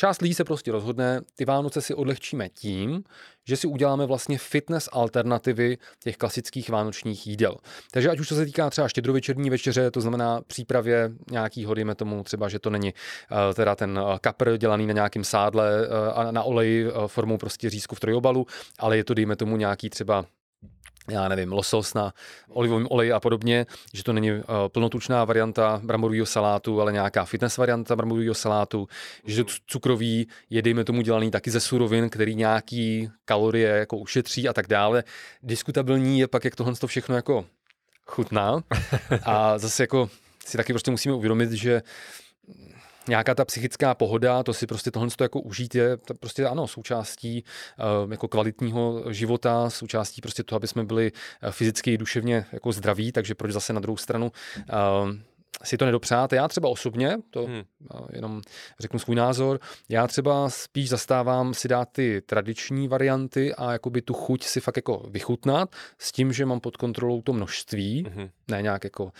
Část 0.00 0.22
lidí 0.22 0.34
se 0.34 0.44
prostě 0.44 0.72
rozhodne, 0.72 1.20
ty 1.36 1.44
Vánoce 1.44 1.80
si 1.80 1.94
odlehčíme 1.94 2.48
tím, 2.48 3.04
že 3.48 3.56
si 3.56 3.66
uděláme 3.66 4.06
vlastně 4.06 4.38
fitness 4.38 4.88
alternativy 4.92 5.78
těch 6.02 6.16
klasických 6.16 6.70
vánočních 6.70 7.26
jídel. 7.26 7.56
Takže 7.90 8.10
ať 8.10 8.20
už 8.20 8.28
to 8.28 8.34
se 8.34 8.46
týká 8.46 8.70
třeba 8.70 8.88
štědrovečerní 8.88 9.50
večeře, 9.50 9.90
to 9.90 10.00
znamená 10.00 10.40
přípravě 10.46 11.10
nějakýho, 11.30 11.74
dejme 11.74 11.94
tomu 11.94 12.22
třeba, 12.22 12.48
že 12.48 12.58
to 12.58 12.70
není 12.70 12.94
uh, 12.94 13.54
teda 13.54 13.74
ten 13.76 13.98
uh, 13.98 14.18
kapr 14.18 14.56
dělaný 14.56 14.86
na 14.86 14.92
nějakém 14.92 15.24
sádle 15.24 15.88
uh, 15.88 15.94
a 16.18 16.30
na 16.30 16.42
oleji 16.42 16.86
formou 17.06 17.38
prostě 17.38 17.70
řízku 17.70 17.94
v 17.94 18.00
trojobalu, 18.00 18.46
ale 18.78 18.96
je 18.96 19.04
to, 19.04 19.14
dejme 19.14 19.36
tomu, 19.36 19.56
nějaký 19.56 19.90
třeba 19.90 20.24
já 21.08 21.28
nevím, 21.28 21.52
losos 21.52 21.94
na 21.94 22.14
olivovém 22.48 22.86
oleji 22.90 23.12
a 23.12 23.20
podobně, 23.20 23.66
že 23.94 24.04
to 24.04 24.12
není 24.12 24.32
uh, 24.32 24.42
plnotučná 24.68 25.24
varianta 25.24 25.80
bramborového 25.84 26.26
salátu, 26.26 26.80
ale 26.80 26.92
nějaká 26.92 27.24
fitness 27.24 27.56
varianta 27.56 27.96
bramborového 27.96 28.34
salátu, 28.34 28.88
že 29.24 29.44
to 29.44 29.52
cukrový 29.66 30.28
je, 30.50 30.62
dejme 30.62 30.84
tomu, 30.84 31.02
dělaný 31.02 31.30
taky 31.30 31.50
ze 31.50 31.60
surovin, 31.60 32.10
který 32.10 32.34
nějaký 32.34 33.10
kalorie 33.24 33.68
jako 33.68 33.96
ušetří 33.96 34.48
a 34.48 34.52
tak 34.52 34.66
dále. 34.66 35.04
Diskutabilní 35.42 36.20
je 36.20 36.28
pak, 36.28 36.44
jak 36.44 36.56
tohle 36.56 36.74
to 36.74 36.86
všechno 36.86 37.16
jako 37.16 37.44
chutná. 38.06 38.62
A 39.24 39.58
zase 39.58 39.82
jako 39.82 40.10
si 40.46 40.56
taky 40.56 40.72
prostě 40.72 40.90
musíme 40.90 41.14
uvědomit, 41.14 41.52
že 41.52 41.82
nějaká 43.10 43.34
ta 43.34 43.44
psychická 43.44 43.94
pohoda, 43.94 44.42
to 44.42 44.52
si 44.52 44.66
prostě 44.66 44.90
tohle 44.90 45.08
jako 45.20 45.40
užít 45.40 45.74
je 45.74 45.96
to 45.96 46.14
prostě 46.14 46.46
ano, 46.46 46.66
součástí 46.66 47.44
uh, 48.04 48.12
jako 48.12 48.28
kvalitního 48.28 49.04
života, 49.12 49.70
součástí 49.70 50.20
prostě 50.20 50.42
toho, 50.42 50.56
aby 50.56 50.68
jsme 50.68 50.84
byli 50.84 51.12
eh, 51.42 51.52
fyzicky 51.52 51.92
i 51.92 51.98
duševně 51.98 52.46
jako 52.52 52.72
zdraví, 52.72 53.12
takže 53.12 53.34
proč 53.34 53.52
zase 53.52 53.72
na 53.72 53.80
druhou 53.80 53.96
stranu 53.96 54.32
uh, 54.56 55.10
si 55.62 55.76
to 55.76 55.84
nedopřát. 55.84 56.32
Já 56.32 56.48
třeba 56.48 56.68
osobně, 56.68 57.16
to 57.30 57.46
hmm. 57.46 57.62
jenom 58.12 58.42
řeknu 58.80 58.98
svůj 58.98 59.16
názor, 59.16 59.60
já 59.88 60.06
třeba 60.06 60.50
spíš 60.50 60.88
zastávám 60.88 61.54
si 61.54 61.68
dát 61.68 61.88
ty 61.92 62.22
tradiční 62.26 62.88
varianty 62.88 63.54
a 63.54 63.72
jakoby 63.72 64.02
tu 64.02 64.14
chuť 64.14 64.44
si 64.44 64.60
fakt 64.60 64.76
jako 64.76 65.06
vychutnat 65.10 65.76
s 65.98 66.12
tím, 66.12 66.32
že 66.32 66.46
mám 66.46 66.60
pod 66.60 66.76
kontrolou 66.76 67.22
to 67.22 67.32
množství, 67.32 68.06
hmm. 68.14 68.28
ne 68.48 68.62
nějak 68.62 68.84
jako 68.84 69.12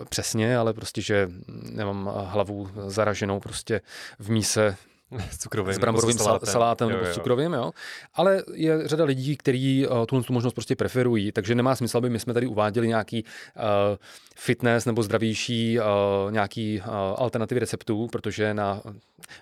e, 0.00 0.04
přesně, 0.04 0.56
ale 0.56 0.72
prostě, 0.74 1.02
že 1.02 1.28
nemám 1.48 2.12
hlavu 2.24 2.70
zaraženou 2.86 3.40
prostě 3.40 3.80
v 4.18 4.30
míse 4.30 4.76
s 5.30 5.38
cukrovým, 5.42 5.74
s 5.74 5.78
bramborovým 5.78 6.18
salátem, 6.18 6.52
salátem 6.52 6.90
jo, 6.90 6.96
nebo 6.96 7.10
s 7.10 7.14
cukrovým, 7.14 7.52
jo. 7.52 7.72
Ale 8.14 8.42
je 8.54 8.88
řada 8.88 9.04
lidí, 9.04 9.36
kteří 9.36 9.86
uh, 9.86 10.06
tuhle 10.06 10.24
tu 10.24 10.32
možnost 10.32 10.54
prostě 10.54 10.76
preferují, 10.76 11.32
takže 11.32 11.54
nemá 11.54 11.76
smysl, 11.76 11.98
aby 11.98 12.10
my 12.10 12.20
jsme 12.20 12.34
tady 12.34 12.46
uváděli 12.46 12.88
nějaký 12.88 13.24
uh, 13.24 13.62
fitness 14.36 14.84
nebo 14.84 15.02
zdravější 15.02 15.78
uh, 15.78 15.84
nějaký 16.32 16.80
uh, 16.80 16.94
alternativy 17.16 17.60
receptů, 17.60 18.08
protože 18.12 18.54
na 18.54 18.82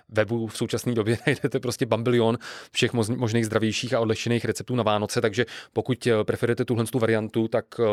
webu 0.09 0.47
v 0.47 0.57
současné 0.57 0.93
době 0.93 1.17
najdete 1.27 1.59
prostě 1.59 1.85
bambilion 1.85 2.37
všech 2.71 2.93
možných 2.93 3.45
zdravějších 3.45 3.93
a 3.93 3.99
odlehčených 3.99 4.45
receptů 4.45 4.75
na 4.75 4.83
Vánoce, 4.83 5.21
takže 5.21 5.45
pokud 5.73 6.07
preferujete 6.23 6.65
tuhle 6.65 6.85
tu 6.85 6.99
variantu, 6.99 7.47
tak 7.47 7.65
uh, 7.79 7.85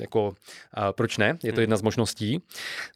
jako 0.00 0.28
uh, 0.28 0.32
proč 0.90 1.18
ne? 1.18 1.38
Je 1.42 1.52
to 1.52 1.56
hmm. 1.56 1.60
jedna 1.60 1.76
z 1.76 1.82
možností. 1.82 2.42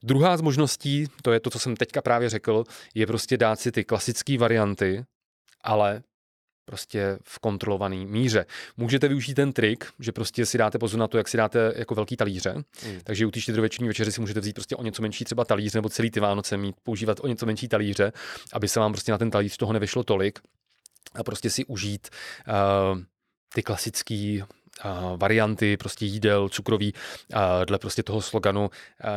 Druhá 0.03 0.37
z 0.37 0.41
možností, 0.41 1.07
to 1.23 1.33
je 1.33 1.41
to, 1.41 1.51
co 1.51 1.59
jsem 1.59 1.77
teďka 1.77 2.03
právě 2.03 2.29
řekl, 2.29 2.65
je 2.95 3.07
prostě 3.07 3.37
dát 3.37 3.61
si 3.61 3.73
ty 3.73 3.85
klasické 3.85 4.32
varianty, 4.39 5.05
ale 5.65 6.03
prostě 6.65 7.19
v 7.23 7.39
kontrolované 7.39 7.97
míře. 7.97 8.47
Můžete 8.77 9.09
využít 9.09 9.35
ten 9.35 9.53
trik, 9.53 9.85
že 9.99 10.13
prostě 10.13 10.47
si 10.47 10.59
dáte 10.59 10.79
pozor 10.79 11.01
na 11.01 11.09
to, 11.09 11.19
jak 11.19 11.29
si 11.29 11.37
dáte 11.37 11.73
jako 11.77 11.95
velký 11.95 12.17
talíře. 12.17 12.55
Mm. 12.55 13.01
Takže 13.05 13.27
u 13.27 13.31
té 13.31 13.41
štědroveční 13.41 13.89
večeře 13.89 14.13
si 14.13 14.21
můžete 14.21 14.41
vzít 14.41 14.53
prostě 14.53 14.77
o 14.77 14.83
něco 14.83 15.03
menší 15.03 15.25
třeba 15.25 15.45
talíř 15.45 15.75
nebo 15.75 15.89
celý 15.89 16.11
ty 16.11 16.21
Vánoce 16.21 16.57
mít, 16.57 16.77
používat 16.83 17.21
o 17.21 17.27
něco 17.27 17.47
menší 17.47 17.69
talíře, 17.69 18.13
aby 18.53 18.69
se 18.69 18.81
vám 18.81 18.93
prostě 18.93 19.13
na 19.13 19.19
ten 19.19 19.31
talíř 19.31 19.57
toho 19.57 19.73
nevyšlo 19.73 20.05
tolik 20.05 20.39
a 21.15 21.25
prostě 21.25 21.51
si 21.51 21.65
užít 21.65 22.09
uh, 22.49 23.01
ty 23.55 23.63
klasický 23.63 24.43
varianty 25.17 25.77
prostě 25.77 26.07
jídel, 26.07 26.49
cukroví, 26.49 26.95
dle 27.65 27.79
prostě 27.79 28.03
toho 28.03 28.23
sloganu 28.23 28.71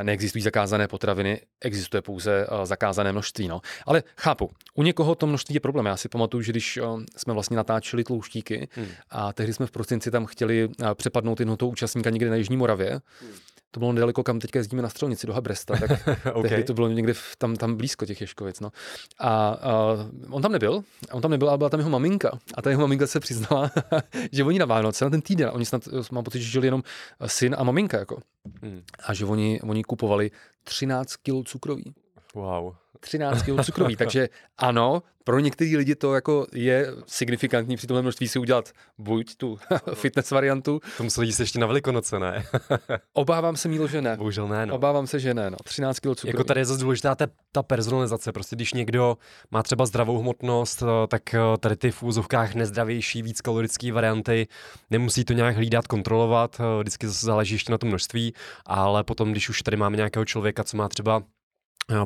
neexistují 0.03 0.41
zakázané 0.41 0.87
potraviny, 0.87 1.41
existuje 1.61 2.01
pouze 2.01 2.47
zakázané 2.63 3.11
množství. 3.11 3.47
No. 3.47 3.61
Ale 3.85 4.03
chápu, 4.17 4.51
u 4.73 4.83
někoho 4.83 5.15
to 5.15 5.27
množství 5.27 5.55
je 5.55 5.59
problém. 5.59 5.85
Já 5.85 5.97
si 5.97 6.09
pamatuju, 6.09 6.41
že 6.41 6.51
když 6.51 6.79
jsme 7.17 7.33
vlastně 7.33 7.57
natáčeli 7.57 8.03
tlouštíky 8.03 8.67
hmm. 8.71 8.87
a 9.09 9.33
tehdy 9.33 9.53
jsme 9.53 9.65
v 9.65 9.71
prosinci 9.71 10.11
tam 10.11 10.25
chtěli 10.25 10.69
přepadnout 10.93 11.39
jednoho 11.39 11.57
účastníka 11.67 12.09
někde 12.09 12.29
na 12.29 12.35
Jižní 12.35 12.57
Moravě, 12.57 13.01
hmm 13.21 13.31
to 13.71 13.79
bylo 13.79 13.93
nedaleko, 13.93 14.23
kam 14.23 14.39
teďka 14.39 14.59
jezdíme 14.59 14.81
na 14.81 14.89
střelnici 14.89 15.27
do 15.27 15.33
Habresta, 15.33 15.75
tak 15.77 15.91
okay. 16.33 16.49
tehdy 16.49 16.63
to 16.63 16.73
bylo 16.73 16.87
někde 16.87 17.13
v, 17.13 17.35
tam, 17.37 17.55
tam 17.55 17.75
blízko 17.75 18.05
těch 18.05 18.21
Ješkovic. 18.21 18.59
No. 18.59 18.71
A, 19.19 19.29
a 19.49 19.97
on 20.29 20.41
tam 20.41 20.51
nebyl, 20.51 20.83
on 21.11 21.21
tam 21.21 21.31
nebyl, 21.31 21.49
ale 21.49 21.57
byla 21.57 21.69
tam 21.69 21.79
jeho 21.79 21.89
maminka. 21.89 22.39
A 22.55 22.61
ta 22.61 22.69
jeho 22.69 22.81
maminka 22.81 23.07
se 23.07 23.19
přiznala, 23.19 23.71
že 24.31 24.43
oni 24.43 24.59
na 24.59 24.65
Vánoce, 24.65 25.05
na 25.05 25.11
ten 25.11 25.21
týden, 25.21 25.49
oni 25.53 25.65
snad, 25.65 25.81
mám 26.11 26.23
pocit, 26.23 26.41
že 26.41 26.49
žili 26.49 26.67
jenom 26.67 26.83
syn 27.25 27.55
a 27.57 27.63
maminka. 27.63 27.97
Jako. 27.97 28.19
Hmm. 28.61 28.81
A 29.03 29.13
že 29.13 29.25
oni, 29.25 29.61
oni 29.61 29.83
kupovali 29.83 30.31
13 30.63 31.15
kg 31.15 31.47
cukroví. 31.47 31.93
Wow. 32.35 32.73
13 32.99 33.43
kg 33.43 33.65
cukroví. 33.65 33.95
Takže 34.05 34.29
ano, 34.57 35.03
pro 35.23 35.39
některý 35.39 35.77
lidi 35.77 35.95
to 35.95 36.13
jako 36.15 36.47
je 36.53 36.87
signifikantní 37.07 37.75
při 37.75 37.87
tomhle 37.87 38.01
množství 38.01 38.27
si 38.27 38.39
udělat 38.39 38.71
buď 38.97 39.35
tu 39.35 39.59
fitness 39.93 40.31
variantu. 40.31 40.81
To 40.97 41.03
museli 41.03 41.27
jít 41.27 41.39
ještě 41.39 41.59
na 41.59 41.67
velikonoce, 41.67 42.19
ne? 42.19 42.43
Obávám 43.13 43.55
se, 43.55 43.67
Mílo, 43.67 43.87
že 43.87 44.01
ne. 44.01 44.17
Bohužel 44.17 44.47
ne, 44.47 44.65
no. 44.65 44.75
Obávám 44.75 45.07
se, 45.07 45.19
že 45.19 45.33
ne, 45.33 45.49
no. 45.49 45.57
13 45.63 45.99
kg 45.99 46.01
cukroví. 46.01 46.27
Jako 46.27 46.43
tady 46.43 46.61
je 46.61 46.65
zase 46.65 46.83
důležitá 46.83 47.15
ta, 47.15 47.27
ta 47.51 47.63
personalizace. 47.63 48.31
Prostě 48.31 48.55
když 48.55 48.73
někdo 48.73 49.17
má 49.51 49.63
třeba 49.63 49.85
zdravou 49.85 50.19
hmotnost, 50.19 50.83
eh, 50.83 51.07
tak 51.07 51.33
eh, 51.33 51.39
tady 51.59 51.75
ty 51.75 51.91
v 51.91 52.03
úzovkách 52.03 52.55
nezdravější, 52.55 53.21
víc 53.21 53.41
kalorické 53.41 53.91
varianty, 53.91 54.47
nemusí 54.89 55.25
to 55.25 55.33
nějak 55.33 55.55
hlídat, 55.55 55.87
kontrolovat, 55.87 56.57
eh, 56.59 56.81
vždycky 56.81 57.07
zase 57.07 57.25
záleží 57.25 57.55
ještě 57.55 57.71
na 57.71 57.77
tom 57.77 57.89
množství, 57.89 58.33
ale 58.65 59.03
potom, 59.03 59.31
když 59.31 59.49
už 59.49 59.61
tady 59.61 59.77
máme 59.77 59.97
nějakého 59.97 60.25
člověka, 60.25 60.63
co 60.63 60.77
má 60.77 60.89
třeba 60.89 61.23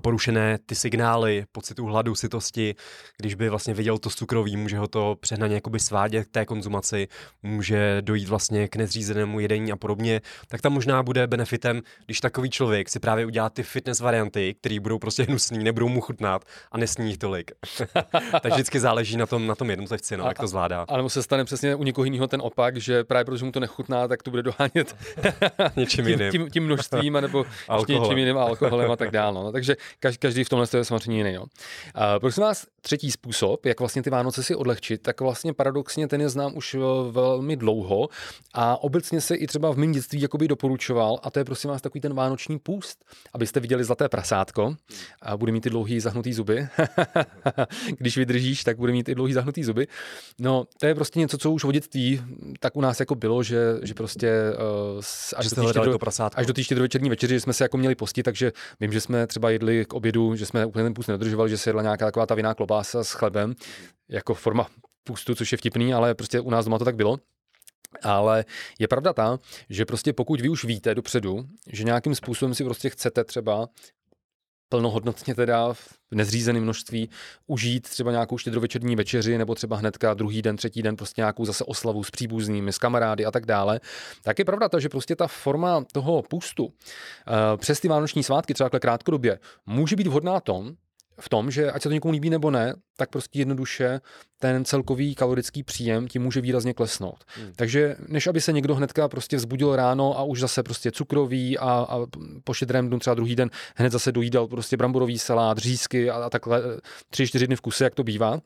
porušené 0.02 0.58
ty 0.66 0.76
signály 0.76 1.46
pocitu 1.52 1.86
hladu, 1.86 2.16
sytosti, 2.16 2.76
když 3.18 3.36
by 3.36 3.50
vlastně 3.50 3.74
viděl 3.74 3.98
to 3.98 4.10
cukroví, 4.10 4.58
může 4.58 4.78
ho 4.78 4.88
to 4.88 5.18
přehnaně 5.20 5.56
jakoby 5.56 5.80
svádět 5.80 6.28
k 6.28 6.32
té 6.32 6.46
konzumaci, 6.46 7.08
může 7.44 7.98
dojít 8.02 8.30
vlastně 8.30 8.68
k 8.68 8.76
nezřízenému 8.76 9.40
jedení 9.40 9.72
a 9.72 9.76
podobně, 9.76 10.22
tak 10.48 10.62
tam 10.62 10.74
možná 10.74 11.04
bude 11.04 11.28
benefitem, 11.28 11.82
když 12.06 12.20
takový 12.20 12.50
člověk 12.50 12.90
si 12.90 13.00
právě 13.00 13.26
udělá 13.26 13.50
ty 13.50 13.64
fitness 13.64 14.00
varianty, 14.00 14.56
které 14.60 14.80
budou 14.80 15.00
prostě 15.00 15.24
hnusný, 15.24 15.64
nebudou 15.64 15.90
mu 15.90 16.02
chutnat 16.02 16.46
a 16.72 16.78
nesní 16.78 17.08
jich 17.08 17.18
tolik. 17.18 17.52
Takže 18.42 18.56
vždycky 18.56 18.80
záleží 18.80 19.18
na 19.18 19.26
tom, 19.26 19.48
na 19.48 19.56
tom 19.56 19.70
jednotlivci, 19.70 20.18
no, 20.18 20.26
a, 20.26 20.28
jak 20.28 20.40
to 20.40 20.48
zvládá. 20.48 20.86
Ale 20.88 21.10
se 21.10 21.24
stane 21.24 21.46
přesně 21.46 21.76
u 21.76 21.84
někoho 21.84 22.06
jiného 22.06 22.28
ten 22.28 22.42
opak, 22.44 22.78
že 22.78 23.04
právě 23.04 23.26
protože 23.26 23.46
mu 23.46 23.52
to 23.52 23.60
nechutná, 23.60 24.08
tak 24.08 24.24
to 24.24 24.32
bude 24.32 24.44
dohánět 24.44 24.96
něčím 25.76 26.08
jiným. 26.08 26.32
Tím, 26.32 26.42
tím, 26.42 26.52
tím 26.52 26.64
množstvím, 26.64 27.14
nebo 27.14 27.46
něčím 27.90 28.18
jiným 28.18 28.38
alkoholem 28.38 28.92
a 28.92 28.96
tak 28.96 29.12
dále. 29.12 29.44
No. 29.44 29.52
Takže 29.69 29.69
každý 30.20 30.44
v 30.44 30.50
tomhle 30.50 30.68
je 30.78 30.86
samozřejmě 30.86 31.18
jiný. 31.18 31.34
Jo. 31.34 31.46
A 31.96 32.20
prosím 32.20 32.44
vás, 32.44 32.68
třetí 32.82 33.12
způsob, 33.12 33.66
jak 33.66 33.80
vlastně 33.80 34.04
ty 34.04 34.10
Vánoce 34.10 34.44
si 34.44 34.56
odlehčit, 34.56 35.02
tak 35.02 35.22
vlastně 35.22 35.54
paradoxně 35.54 36.08
ten 36.08 36.22
je 36.22 36.30
znám 36.30 36.52
už 36.56 36.74
eh, 36.74 36.80
velmi 37.12 37.56
dlouho 37.56 38.10
a 38.54 38.84
obecně 38.84 39.22
se 39.22 39.36
i 39.36 39.48
třeba 39.48 39.72
v 39.74 39.78
mém 39.78 39.92
dětství 39.92 40.22
jakoby 40.22 40.48
doporučoval 40.48 41.20
a 41.24 41.32
to 41.32 41.40
je 41.40 41.46
prosím 41.46 41.70
vás 41.70 41.82
takový 41.82 42.02
ten 42.02 42.14
vánoční 42.14 42.60
půst, 42.60 43.06
abyste 43.34 43.60
viděli 43.60 43.84
zlaté 43.84 44.10
prasátko 44.10 44.76
a 45.22 45.38
bude 45.38 45.52
mít 45.52 45.62
ty 45.62 45.70
dlouhý 45.70 46.00
zahnutý 46.00 46.34
zuby. 46.34 46.68
Když 47.98 48.18
vydržíš, 48.18 48.64
tak 48.64 48.78
bude 48.78 48.92
mít 48.92 49.10
i 49.10 49.16
dlouhý 49.16 49.34
zahnutý 49.34 49.64
zuby. 49.64 49.88
No, 50.40 50.66
to 50.80 50.86
je 50.86 50.96
prostě 50.96 51.20
něco, 51.20 51.38
co 51.38 51.52
už 51.52 51.64
v 51.64 51.72
dětství 51.72 52.22
tak 52.60 52.76
u 52.76 52.82
nás 52.82 53.00
jako 53.00 53.16
bylo, 53.16 53.44
že, 53.44 53.60
že 53.82 53.94
prostě 53.94 54.32
uh, 54.96 55.02
až, 55.36 55.50
že 55.50 55.56
do 55.56 55.70
štědro, 55.70 55.98
až 56.36 56.46
do 56.46 56.54
té 56.54 56.64
štědrovečerní 56.64 57.10
večeři 57.10 57.40
jsme 57.40 57.54
se 57.54 57.64
jako 57.64 57.78
měli 57.78 57.96
postit, 57.96 58.24
takže 58.24 58.52
vím, 58.80 58.92
že 58.92 59.02
jsme 59.02 59.28
třeba 59.28 59.50
jedli 59.60 59.86
k 59.86 59.94
obědu, 59.94 60.36
že 60.36 60.46
jsme 60.46 60.66
úplně 60.66 60.84
ten 60.84 60.94
půst 60.94 61.08
nedodržovali, 61.08 61.50
že 61.50 61.58
se 61.58 61.70
jedla 61.70 61.82
nějaká 61.82 62.06
taková 62.06 62.26
ta 62.26 62.36
viná 62.36 62.54
klobása 62.54 63.04
s 63.04 63.12
chlebem, 63.12 63.56
jako 64.10 64.34
forma 64.34 64.68
půstu, 65.04 65.36
což 65.36 65.52
je 65.52 65.58
vtipný, 65.58 65.94
ale 65.94 66.16
prostě 66.16 66.40
u 66.40 66.50
nás 66.50 66.66
doma 66.66 66.80
to 66.80 66.86
tak 66.86 66.96
bylo. 66.96 67.18
Ale 68.04 68.46
je 68.80 68.88
pravda 68.88 69.14
ta, 69.14 69.40
že 69.70 69.86
prostě 69.86 70.14
pokud 70.14 70.42
vy 70.42 70.50
už 70.50 70.66
víte 70.66 70.96
dopředu, 70.96 71.46
že 71.68 71.84
nějakým 71.84 72.16
způsobem 72.16 72.56
si 72.56 72.64
prostě 72.64 72.90
chcete 72.90 73.24
třeba 73.24 73.68
plnohodnotně 74.70 75.36
teda 75.36 75.74
v 75.74 75.94
nezřízeném 76.12 76.64
množství 76.64 77.10
užít 77.48 77.90
třeba 77.90 78.12
nějakou 78.12 78.38
štědrovečerní 78.38 78.96
večeři 78.96 79.38
nebo 79.38 79.56
třeba 79.56 79.78
hnedka 79.78 80.14
druhý 80.14 80.42
den, 80.42 80.58
třetí 80.58 80.82
den 80.82 80.96
prostě 80.96 81.22
nějakou 81.22 81.46
zase 81.46 81.64
oslavu 81.64 82.04
s 82.04 82.12
příbuznými, 82.12 82.74
s 82.74 82.78
kamarády 82.78 83.26
a 83.26 83.32
tak 83.32 83.46
dále, 83.46 83.80
tak 84.24 84.40
je 84.40 84.46
pravda 84.46 84.70
to, 84.70 84.80
že 84.80 84.90
prostě 84.90 85.16
ta 85.16 85.28
forma 85.28 85.84
toho 85.92 86.22
pustu 86.22 86.66
uh, 86.66 86.72
přes 87.58 87.80
ty 87.80 87.88
vánoční 87.88 88.24
svátky 88.24 88.54
třeba 88.54 88.70
krátkodobě 88.70 89.40
může 89.66 89.96
být 89.96 90.08
vhodná 90.08 90.40
tom, 90.40 90.76
v 91.20 91.30
tom, 91.30 91.52
že 91.52 91.72
ať 91.72 91.82
se 91.82 91.90
to 91.90 91.94
někomu 91.94 92.12
líbí 92.12 92.30
nebo 92.30 92.52
ne, 92.52 92.74
tak 92.98 93.10
prostě 93.10 93.40
jednoduše 93.40 94.02
ten 94.40 94.66
celkový 94.66 95.16
kalorický 95.16 95.64
příjem 95.64 96.08
ti 96.08 96.20
může 96.20 96.42
výrazně 96.42 96.74
klesnout. 96.74 97.24
Hmm. 97.28 97.54
Takže 97.56 97.96
než 98.08 98.28
aby 98.28 98.42
se 98.42 98.54
někdo 98.54 98.76
hnedka 98.76 99.08
prostě 99.08 99.38
vzbudil 99.38 99.76
ráno 99.76 100.20
a 100.20 100.24
už 100.24 100.40
zase 100.40 100.64
prostě 100.64 100.92
cukrový 100.92 101.58
a, 101.58 101.72
a 101.72 102.06
po 102.44 102.54
štědrém 102.54 102.88
dnu 102.88 103.00
třeba 103.00 103.14
druhý 103.14 103.36
den 103.36 103.50
hned 103.76 103.92
zase 103.92 104.12
dojídal 104.12 104.48
prostě 104.48 104.78
bramborový 104.78 105.20
salát, 105.20 105.58
řízky 105.58 106.10
a, 106.10 106.16
a 106.16 106.30
takhle 106.30 106.62
tři, 107.10 107.28
čtyři 107.28 107.48
dny 107.48 107.56
v 107.56 107.62
kuse, 107.62 107.84
jak 107.84 107.96
to 107.96 108.04
bývá, 108.04 108.42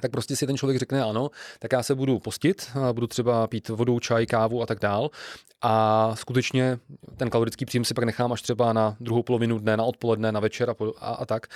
tak 0.00 0.10
prostě 0.10 0.36
si 0.36 0.46
ten 0.46 0.56
člověk 0.56 0.78
řekne 0.78 1.02
ano, 1.02 1.30
tak 1.58 1.72
já 1.72 1.82
se 1.82 1.94
budu 1.94 2.18
postit, 2.18 2.70
budu 2.92 3.06
třeba 3.06 3.46
pít 3.46 3.68
vodu, 3.68 4.00
čaj, 4.00 4.26
kávu 4.26 4.62
a 4.62 4.66
tak 4.66 4.78
dál 4.80 5.10
a 5.66 6.12
skutečně 6.16 6.78
ten 7.16 7.30
kalorický 7.30 7.64
příjem 7.64 7.84
si 7.84 7.94
pak 7.94 8.04
nechám 8.04 8.32
až 8.32 8.42
třeba 8.42 8.72
na 8.72 8.96
druhou 9.00 9.22
polovinu 9.22 9.58
dne, 9.58 9.76
na 9.76 9.84
odpoledne, 9.84 10.32
na 10.32 10.40
večer 10.40 10.70
a, 10.70 10.74
a, 11.00 11.14
a 11.14 11.26
tak. 11.26 11.46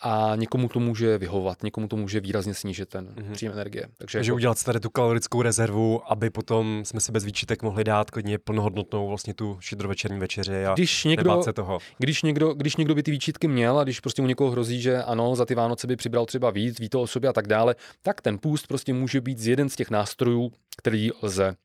A 0.00 0.32
někomu 0.36 0.68
to 0.68 0.80
může 0.80 1.18
vyhovovat, 1.18 1.62
někomu 1.62 1.88
to 1.88 1.96
může 1.96 2.20
výrazně 2.20 2.54
snížit 2.54 2.88
ten 2.88 3.06
mm-hmm. 3.06 3.32
příjem 3.32 3.52
energie. 3.52 3.86
Takže, 3.98 4.18
Takže 4.18 4.30
jako... 4.30 4.36
udělat 4.36 4.64
tady 4.64 4.80
tu 4.80 4.90
kalorickou 4.90 5.42
rezervu, 5.42 6.12
aby 6.12 6.30
potom 6.30 6.82
jsme 6.84 7.00
si 7.00 7.12
bez 7.12 7.24
výčitek 7.24 7.62
mohli 7.62 7.84
dát 7.84 8.10
klidně 8.10 8.38
plnohodnotnou 8.38 9.08
vlastně 9.08 9.34
tu 9.34 9.56
šedrovečerní 9.60 10.18
večeři 10.18 10.66
a 10.66 10.74
když 10.74 11.04
někdo, 11.04 11.42
se 11.42 11.52
toho. 11.52 11.78
Když 11.98 12.22
někdo, 12.22 12.54
když 12.54 12.76
někdo 12.76 12.94
by 12.94 13.02
ty 13.02 13.10
výčitky 13.10 13.48
měl 13.48 13.78
a 13.78 13.84
když 13.84 14.00
prostě 14.00 14.22
u 14.22 14.26
někoho 14.26 14.50
hrozí, 14.50 14.80
že 14.80 15.02
ano, 15.02 15.36
za 15.36 15.44
ty 15.44 15.54
Vánoce 15.54 15.86
by 15.86 15.96
přibral 15.96 16.26
třeba 16.26 16.50
víc, 16.50 16.80
ví 16.80 16.88
to 16.88 17.02
o 17.02 17.06
sobě 17.06 17.30
a 17.30 17.32
tak 17.32 17.46
dále, 17.46 17.74
tak 18.02 18.20
ten 18.20 18.38
půst 18.38 18.66
prostě 18.66 18.94
může 18.94 19.20
být 19.20 19.38
z 19.38 19.46
jeden 19.46 19.68
z 19.68 19.76
těch 19.76 19.90
nástrojů, 19.90 20.52
který 20.76 21.10
lze 21.22 21.56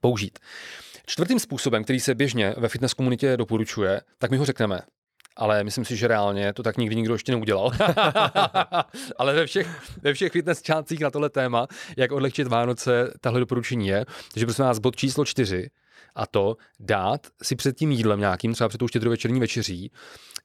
použít. 0.00 0.38
Čtvrtým 1.06 1.38
způsobem, 1.38 1.84
který 1.84 2.00
se 2.00 2.14
běžně 2.14 2.54
ve 2.56 2.68
fitness 2.68 2.94
komunitě 2.94 3.36
doporučuje, 3.36 4.00
tak 4.18 4.30
my 4.30 4.36
ho 4.36 4.44
řekneme. 4.44 4.80
Ale 5.36 5.64
myslím 5.64 5.84
si, 5.84 5.96
že 5.96 6.08
reálně 6.08 6.52
to 6.52 6.62
tak 6.62 6.76
nikdy 6.76 6.96
nikdo 6.96 7.14
ještě 7.14 7.32
neudělal. 7.32 7.72
Ale 9.16 9.34
ve 9.34 9.46
všech, 9.46 9.68
ve 10.02 10.14
všech 10.14 10.32
fitness 10.32 10.62
čáncích 10.62 11.00
na 11.00 11.10
tohle 11.10 11.30
téma, 11.30 11.66
jak 11.96 12.12
odlehčit 12.12 12.48
Vánoce, 12.48 13.12
tahle 13.20 13.40
doporučení 13.40 13.88
je. 13.88 14.04
Takže 14.32 14.46
prosím 14.46 14.64
vás, 14.64 14.78
bod 14.78 14.96
číslo 14.96 15.24
čtyři, 15.24 15.70
a 16.14 16.26
to 16.26 16.56
dát 16.80 17.26
si 17.42 17.56
před 17.56 17.76
tím 17.76 17.92
jídlem 17.92 18.20
nějakým, 18.20 18.52
třeba 18.52 18.68
před 18.68 18.78
tou 18.78 18.88
štědrovečerní 18.88 19.40
večeří, 19.40 19.90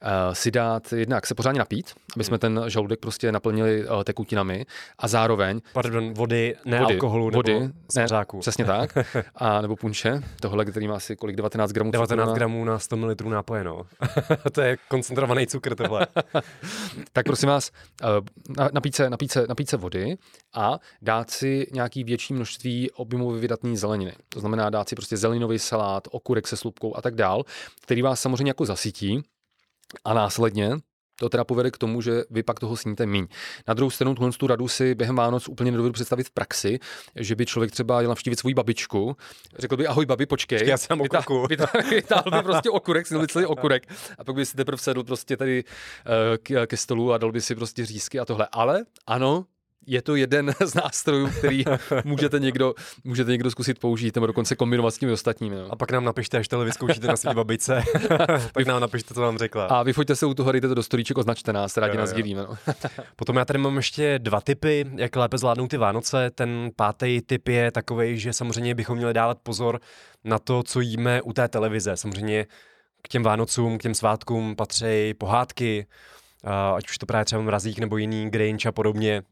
uh, 0.03 0.33
si 0.33 0.51
dát 0.51 0.93
jednak 0.93 1.27
se 1.27 1.35
pořádně 1.35 1.59
napít, 1.59 1.93
aby 2.15 2.23
jsme 2.23 2.33
hmm. 2.33 2.39
ten 2.39 2.63
žaludek 2.67 2.99
prostě 2.99 3.31
naplnili 3.31 3.87
uh, 3.87 4.03
tekutinami 4.03 4.65
a 4.99 5.07
zároveň... 5.07 5.61
Pardon, 5.73 6.13
vody, 6.13 6.55
ne 6.65 6.79
vody, 6.79 6.93
alkoholu 6.93 7.29
vody, 7.29 7.53
nebo 7.53 7.73
ne, 7.95 8.25
Přesně 8.39 8.65
tak. 8.65 8.97
A 9.35 9.61
nebo 9.61 9.75
punče, 9.75 10.21
tohle, 10.41 10.65
který 10.65 10.87
má 10.87 10.95
asi 10.95 11.15
kolik, 11.15 11.35
19 11.35 11.71
gramů 11.71 11.91
19 11.91 12.19
cukru 12.19 12.35
gramů 12.35 12.65
na 12.65 12.79
100 12.79 12.97
ml 12.97 13.15
nápoje, 13.29 13.63
no. 13.63 13.81
to 14.51 14.61
je 14.61 14.77
koncentrovaný 14.87 15.47
cukr 15.47 15.75
tohle. 15.75 16.07
tak 17.13 17.25
prosím 17.25 17.49
vás, 17.49 17.71
uh, 18.03 18.67
napít 18.73 18.95
se, 18.95 19.09
napít, 19.09 19.31
se, 19.31 19.45
napít 19.49 19.69
se 19.69 19.77
vody 19.77 20.17
a 20.53 20.79
dát 21.01 21.29
si 21.29 21.67
nějaký 21.73 22.03
větší 22.03 22.33
množství 22.33 22.91
objemově 22.91 23.41
vydatné 23.41 23.77
zeleniny. 23.77 24.13
To 24.29 24.39
znamená 24.39 24.69
dát 24.69 24.89
si 24.89 24.95
prostě 24.95 25.17
zeleninový 25.17 25.58
salát, 25.59 26.07
okurek 26.11 26.47
se 26.47 26.57
slupkou 26.57 26.97
a 26.97 27.01
tak 27.01 27.15
dál, 27.15 27.43
který 27.81 28.01
vás 28.01 28.21
samozřejmě 28.21 28.49
jako 28.49 28.65
zasytí, 28.65 29.21
a 30.05 30.13
následně 30.13 30.71
to 31.19 31.29
teda 31.29 31.43
povede 31.43 31.71
k 31.71 31.77
tomu, 31.77 32.01
že 32.01 32.23
vy 32.29 32.43
pak 32.43 32.59
toho 32.59 32.77
sníte 32.77 33.05
míň. 33.05 33.27
Na 33.67 33.73
druhou 33.73 33.89
stranu 33.89 34.15
tuhle 34.15 34.31
tu 34.31 34.47
radu 34.47 34.67
si 34.67 34.95
během 34.95 35.15
Vánoc 35.15 35.49
úplně 35.49 35.71
nedovedu 35.71 35.93
představit 35.93 36.27
v 36.27 36.31
praxi, 36.31 36.79
že 37.15 37.35
by 37.35 37.45
člověk 37.45 37.71
třeba 37.71 38.01
jel 38.01 38.09
navštívit 38.09 38.39
svou 38.39 38.53
babičku, 38.53 39.17
řekl 39.57 39.77
by 39.77 39.87
ahoj 39.87 40.05
babi, 40.05 40.25
počkej. 40.25 40.67
Já 40.67 40.77
jsem 40.77 41.01
okurku. 41.01 41.47
Vytáhl 41.89 42.31
by 42.31 42.43
prostě 42.43 42.69
okurek, 42.69 43.07
si 43.07 43.15
celý 43.27 43.45
okurek 43.45 43.93
a 44.17 44.23
pak 44.23 44.35
by 44.35 44.45
si 44.45 44.55
teprve 44.55 44.77
sedl 44.77 45.03
prostě 45.03 45.37
tady 45.37 45.63
uh, 45.63 46.65
ke 46.65 46.77
stolu 46.77 47.13
a 47.13 47.17
dal 47.17 47.31
by 47.31 47.41
si 47.41 47.55
prostě 47.55 47.85
řízky 47.85 48.19
a 48.19 48.25
tohle. 48.25 48.47
Ale 48.51 48.83
ano, 49.07 49.45
je 49.89 50.01
to 50.01 50.15
jeden 50.15 50.53
z 50.65 50.75
nástrojů, 50.75 51.29
který 51.37 51.63
můžete 52.03 52.39
někdo, 52.39 52.73
můžete 53.03 53.31
někdo 53.31 53.51
zkusit 53.51 53.79
použít, 53.79 54.15
nebo 54.15 54.27
dokonce 54.27 54.55
kombinovat 54.55 54.93
s 54.93 54.97
těmi 54.97 55.11
ostatními. 55.11 55.55
No. 55.55 55.67
A 55.69 55.75
pak 55.75 55.91
nám 55.91 56.03
napište, 56.03 56.37
až 56.37 56.47
tohle 56.47 56.65
vyzkoušíte 56.65 57.07
na 57.07 57.15
své 57.15 57.33
babičce, 57.33 57.83
tak 58.53 58.67
nám 58.67 58.81
napište, 58.81 59.13
co 59.13 59.21
vám 59.21 59.37
řekla. 59.37 59.65
A 59.65 59.83
vyfoďte 59.83 60.15
se 60.15 60.25
u 60.25 60.33
toho, 60.33 60.51
dejte 60.51 60.67
to 60.67 60.75
do 60.75 60.83
storíček, 60.83 61.17
označte 61.17 61.53
nás, 61.53 61.77
rádi 61.77 61.95
jo, 61.95 61.99
nás 61.99 62.13
dělíme. 62.13 62.41
No. 62.41 62.57
Potom 63.15 63.35
já 63.35 63.45
tady 63.45 63.59
mám 63.59 63.77
ještě 63.77 64.19
dva 64.19 64.41
typy, 64.41 64.85
jak 64.95 65.15
lépe 65.15 65.37
zvládnout 65.37 65.67
ty 65.67 65.77
Vánoce. 65.77 66.31
Ten 66.35 66.69
pátý 66.75 67.21
typ 67.21 67.47
je 67.47 67.71
takový, 67.71 68.19
že 68.19 68.33
samozřejmě 68.33 68.75
bychom 68.75 68.97
měli 68.97 69.13
dávat 69.13 69.37
pozor 69.43 69.79
na 70.23 70.39
to, 70.39 70.63
co 70.63 70.79
jíme 70.79 71.21
u 71.21 71.33
té 71.33 71.47
televize. 71.47 71.97
Samozřejmě 71.97 72.45
k 73.01 73.07
těm 73.07 73.23
Vánocům, 73.23 73.77
k 73.77 73.81
těm 73.81 73.93
svátkům 73.93 74.55
patří 74.55 75.13
pohádky, 75.17 75.85
ať 76.75 76.89
už 76.89 76.97
to 76.97 77.05
právě 77.05 77.25
třeba 77.25 77.41
mrazík 77.41 77.79
nebo 77.79 77.97
jiný 77.97 78.29
Grinch 78.29 78.65
a 78.65 78.71
podobně, 78.71 79.23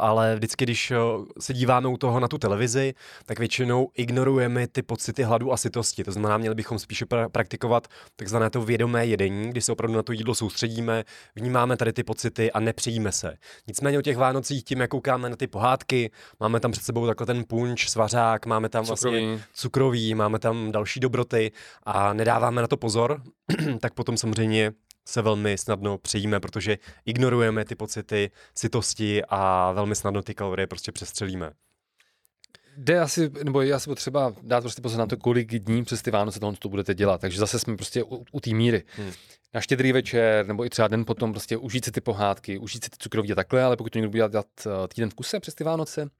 ale 0.00 0.34
vždycky, 0.36 0.64
když 0.64 0.90
eh, 0.90 0.96
se 1.40 1.52
díváme 1.52 1.88
u 1.88 1.96
toho 1.96 2.20
na 2.20 2.28
tu 2.28 2.38
televizi, 2.38 2.94
tak 3.26 3.38
většinou 3.38 3.88
ignorujeme 3.94 4.66
ty 4.66 4.82
pocity 4.82 5.22
hladu 5.22 5.52
a 5.52 5.56
sytosti. 5.56 6.04
To 6.04 6.12
znamená, 6.12 6.38
měli 6.38 6.54
bychom 6.54 6.78
spíše 6.78 7.04
pra- 7.04 7.28
praktikovat 7.28 7.88
takzvané 8.16 8.50
to 8.50 8.62
vědomé 8.62 9.06
jedení, 9.06 9.50
kdy 9.50 9.60
se 9.60 9.72
opravdu 9.72 9.96
na 9.96 10.02
to 10.02 10.12
jídlo 10.12 10.34
soustředíme, 10.34 11.04
vnímáme 11.36 11.76
tady 11.76 11.92
ty 11.92 12.04
pocity 12.04 12.52
a 12.52 12.60
nepřijíme 12.60 13.12
se. 13.12 13.36
Nicméně 13.66 13.98
o 13.98 14.02
těch 14.02 14.16
Vánocích, 14.16 14.64
tím, 14.64 14.80
jak 14.80 14.90
koukáme 14.90 15.30
na 15.30 15.36
ty 15.36 15.46
pohádky, 15.46 16.10
máme 16.40 16.60
tam 16.60 16.72
před 16.72 16.84
sebou 16.84 17.06
takhle 17.06 17.26
ten 17.26 17.44
punč, 17.48 17.88
svařák, 17.88 18.46
máme 18.46 18.68
tam 18.68 18.84
vlastně 18.84 19.10
cukrový, 19.10 19.42
cukrový 19.54 20.14
máme 20.14 20.38
tam 20.38 20.72
další 20.72 21.00
dobroty 21.00 21.52
a 21.82 22.12
nedáváme 22.12 22.62
na 22.62 22.68
to 22.68 22.76
pozor, 22.76 23.22
tak 23.80 23.94
potom 23.94 24.16
samozřejmě 24.16 24.72
se 25.04 25.22
velmi 25.22 25.58
snadno 25.58 25.98
přejíme, 25.98 26.40
protože 26.40 26.78
ignorujeme 27.06 27.64
ty 27.64 27.74
pocity 27.74 28.30
sytosti 28.54 29.22
a 29.28 29.72
velmi 29.72 29.94
snadno 29.94 30.22
ty 30.22 30.34
kalorie 30.34 30.66
prostě 30.66 30.92
přestřelíme. 30.92 31.50
Jde 32.76 33.00
asi, 33.00 33.30
nebo 33.44 33.62
je 33.62 33.74
asi 33.74 33.90
potřeba 33.90 34.34
dát 34.42 34.60
prostě 34.60 34.82
pozor 34.82 34.98
na 34.98 35.06
to, 35.06 35.16
kolik 35.16 35.58
dní 35.58 35.84
přes 35.84 36.02
ty 36.02 36.10
Vánoce 36.10 36.40
tohle 36.40 36.56
to 36.58 36.68
budete 36.68 36.94
dělat. 36.94 37.20
Takže 37.20 37.38
zase 37.38 37.58
jsme 37.58 37.76
prostě 37.76 38.04
u, 38.04 38.24
u 38.32 38.40
té 38.40 38.50
míry. 38.50 38.82
Hmm. 38.96 39.12
Na 39.54 39.60
štědrý 39.60 39.92
večer, 39.92 40.46
nebo 40.46 40.64
i 40.64 40.70
třeba 40.70 40.88
den 40.88 41.04
potom, 41.04 41.32
prostě 41.32 41.56
užít 41.56 41.84
si 41.84 41.92
ty 41.92 42.00
pohádky, 42.00 42.58
užít 42.58 42.84
si 42.84 42.90
ty 42.90 42.96
cukroví 42.98 43.32
a 43.32 43.34
takhle, 43.34 43.62
ale 43.62 43.76
pokud 43.76 43.92
to 43.92 43.98
někdo 43.98 44.10
bude 44.10 44.28
dělat 44.28 44.46
eh, 44.66 44.88
týden 44.88 45.10
v 45.10 45.14
kuse 45.14 45.40
přes 45.40 45.54
ty 45.54 45.64
Vánoce, 45.64 46.10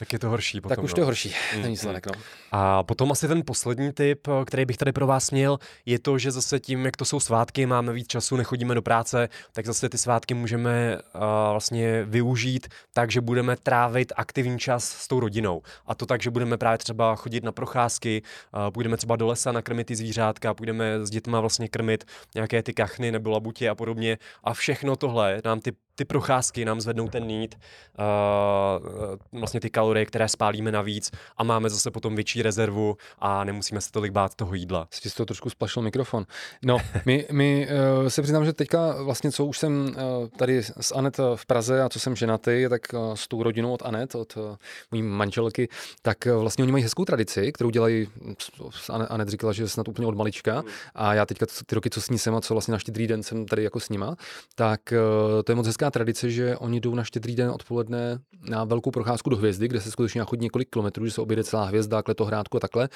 tak 0.00 0.12
je 0.12 0.18
to 0.18 0.28
horší 0.28 0.60
potom. 0.60 0.76
Tak 0.76 0.84
už 0.84 0.90
no. 0.90 0.94
to 0.94 1.00
je 1.00 1.04
horší, 1.04 1.34
mm, 1.56 1.62
není 1.62 1.76
mm. 1.84 1.92
no. 1.92 2.12
A 2.52 2.82
potom 2.82 3.12
asi 3.12 3.28
ten 3.28 3.42
poslední 3.46 3.92
tip, 3.92 4.28
který 4.46 4.64
bych 4.64 4.76
tady 4.76 4.92
pro 4.92 5.06
vás 5.06 5.30
měl, 5.30 5.58
je 5.86 5.98
to, 5.98 6.18
že 6.18 6.30
zase 6.30 6.60
tím, 6.60 6.84
jak 6.84 6.96
to 6.96 7.04
jsou 7.04 7.20
svátky, 7.20 7.66
máme 7.66 7.92
víc 7.92 8.06
času, 8.06 8.36
nechodíme 8.36 8.74
do 8.74 8.82
práce, 8.82 9.28
tak 9.52 9.66
zase 9.66 9.88
ty 9.88 9.98
svátky 9.98 10.34
můžeme 10.34 10.96
uh, 10.96 11.20
vlastně 11.50 12.04
využít 12.04 12.68
tak, 12.92 13.10
že 13.10 13.20
budeme 13.20 13.56
trávit 13.56 14.12
aktivní 14.16 14.58
čas 14.58 14.84
s 14.84 15.08
tou 15.08 15.20
rodinou. 15.20 15.62
A 15.86 15.94
to 15.94 16.06
tak, 16.06 16.22
že 16.22 16.30
budeme 16.30 16.58
právě 16.58 16.78
třeba 16.78 17.16
chodit 17.16 17.44
na 17.44 17.52
procházky, 17.52 18.22
uh, 18.54 18.70
půjdeme 18.70 18.96
třeba 18.96 19.16
do 19.16 19.26
lesa 19.26 19.52
nakrmit 19.52 19.84
ty 19.84 19.96
zvířátka, 19.96 20.54
půjdeme 20.54 21.06
s 21.06 21.10
dětma 21.10 21.40
vlastně 21.40 21.68
krmit 21.68 22.04
nějaké 22.34 22.62
ty 22.62 22.74
kachny 22.74 23.12
nebo 23.12 23.30
labutě 23.30 23.68
a 23.68 23.74
podobně. 23.74 24.18
A 24.44 24.54
všechno 24.54 24.96
tohle 24.96 25.42
nám 25.44 25.60
ty 25.60 25.72
ty 26.00 26.04
procházky 26.04 26.64
nám 26.64 26.80
zvednou 26.80 27.08
ten 27.08 27.24
nít, 27.24 27.58
uh, 27.98 29.40
vlastně 29.40 29.60
ty 29.60 29.70
kalorie, 29.70 30.06
které 30.06 30.28
spálíme 30.28 30.72
navíc 30.72 31.10
a 31.36 31.44
máme 31.44 31.70
zase 31.70 31.90
potom 31.90 32.14
větší 32.14 32.42
rezervu 32.42 32.96
a 33.18 33.44
nemusíme 33.44 33.80
se 33.80 33.92
tolik 33.92 34.12
bát 34.12 34.34
toho 34.34 34.54
jídla. 34.54 34.88
Jsi 34.90 35.10
to 35.10 35.24
trošku 35.24 35.50
splašil 35.50 35.82
mikrofon. 35.82 36.26
No, 36.64 36.78
my, 37.06 37.26
my 37.32 37.68
uh, 38.00 38.08
se 38.08 38.22
přiznám, 38.22 38.44
že 38.44 38.52
teďka 38.52 39.02
vlastně, 39.02 39.32
co 39.32 39.44
už 39.44 39.58
jsem 39.58 39.84
uh, 39.88 40.28
tady 40.28 40.62
s 40.62 40.94
Anet 40.94 41.18
v 41.34 41.46
Praze 41.46 41.82
a 41.82 41.88
co 41.88 42.00
jsem 42.00 42.16
ženatý, 42.16 42.66
tak 42.68 42.82
uh, 42.92 43.14
s 43.14 43.28
tou 43.28 43.42
rodinou 43.42 43.72
od 43.72 43.82
Anet, 43.82 44.14
od 44.14 44.36
uh, 44.36 44.56
mojí 44.90 45.02
manželky, 45.02 45.68
tak 46.02 46.18
uh, 46.26 46.40
vlastně 46.40 46.64
oni 46.64 46.72
mají 46.72 46.84
hezkou 46.84 47.04
tradici, 47.04 47.52
kterou 47.52 47.70
dělají, 47.70 48.08
Anet 49.08 49.28
říkala, 49.28 49.52
že 49.52 49.68
snad 49.68 49.88
úplně 49.88 50.08
od 50.08 50.16
malička 50.16 50.62
a 50.94 51.14
já 51.14 51.26
teďka 51.26 51.46
ty 51.66 51.74
roky, 51.74 51.90
co 51.90 52.00
s 52.00 52.10
ní 52.10 52.18
jsem 52.18 52.34
a 52.34 52.40
co 52.40 52.54
vlastně 52.54 52.72
na 52.72 52.78
štědrý 52.78 53.06
den 53.06 53.22
jsem 53.22 53.46
tady 53.46 53.62
jako 53.62 53.80
s 53.80 53.88
nima, 53.88 54.16
tak 54.54 54.80
uh, 54.92 55.42
to 55.42 55.52
je 55.52 55.56
moc 55.56 55.66
hezká 55.66 55.89
tradice, 55.90 56.30
že 56.30 56.56
oni 56.56 56.80
jdou 56.80 56.94
na 56.94 57.04
štědrý 57.04 57.36
den 57.36 57.50
odpoledne 57.50 58.18
na 58.48 58.64
velkou 58.64 58.90
procházku 58.90 59.30
do 59.30 59.36
hvězdy, 59.36 59.68
kde 59.68 59.80
se 59.80 59.90
skutečně 59.90 60.22
chodí 60.24 60.42
několik 60.42 60.68
kilometrů, 60.70 61.06
že 61.06 61.12
se 61.12 61.20
objede 61.20 61.44
celá 61.44 61.64
hvězda, 61.64 62.02
kletohrádku 62.02 62.56
a 62.56 62.60
takhle. 62.60 62.88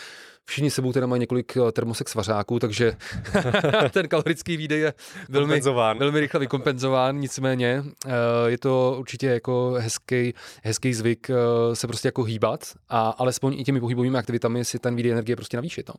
Všichni 0.44 0.70
sebou 0.70 0.92
teda 0.92 1.06
mají 1.06 1.20
několik 1.20 1.56
eh, 1.56 1.72
termosek 1.72 2.08
svařáků, 2.08 2.58
takže 2.58 2.96
ten 3.90 4.08
kalorický 4.08 4.56
výdej 4.56 4.80
je 4.80 4.94
velmi, 5.28 5.60
velmi 5.98 6.20
rychle 6.20 6.40
vykompenzován. 6.40 7.18
Nicméně 7.18 7.84
eh, 8.06 8.10
je 8.46 8.58
to 8.58 8.96
určitě 8.98 9.26
jako 9.26 9.74
hezký, 9.78 10.34
hezký 10.62 10.94
zvyk 10.94 11.30
eh, 11.30 11.76
se 11.76 11.86
prostě 11.86 12.08
jako 12.08 12.22
hýbat 12.22 12.60
a 12.88 13.10
alespoň 13.10 13.60
i 13.60 13.64
těmi 13.64 13.80
pohybovými 13.80 14.18
aktivitami 14.18 14.64
si 14.64 14.78
ten 14.78 14.96
výdej 14.96 15.12
energie 15.12 15.36
prostě 15.36 15.56
navýšit. 15.56 15.88
No. 15.88 15.94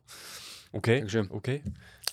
OK, 0.72 0.86
takže, 0.86 1.24
OK. 1.28 1.48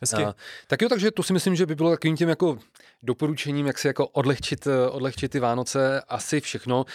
Hezky. 0.02 0.24
A, 0.24 0.36
tak 0.68 0.82
jo, 0.82 0.89
takže 0.89 1.12
to 1.12 1.24
si 1.24 1.34
myslím, 1.34 1.56
že 1.56 1.66
by 1.66 1.76
bylo 1.76 1.89
takovým 1.89 2.18
tím 2.18 2.30
jako 2.30 2.58
doporučením, 3.04 3.68
jak 3.68 3.78
si 3.78 3.88
jako 3.88 4.08
odlehčit, 4.08 4.68
odlehčit 4.92 5.32
ty 5.32 5.39
Vánoce, 5.39 6.02
asi 6.02 6.42
všechno. 6.42 6.86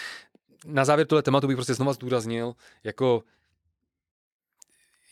Na 0.66 0.84
závěr 0.84 1.06
tohle 1.06 1.22
tématu 1.22 1.46
bych 1.46 1.56
prostě 1.56 1.74
znova 1.74 1.92
zdůraznil, 1.92 2.54
jako 2.84 3.22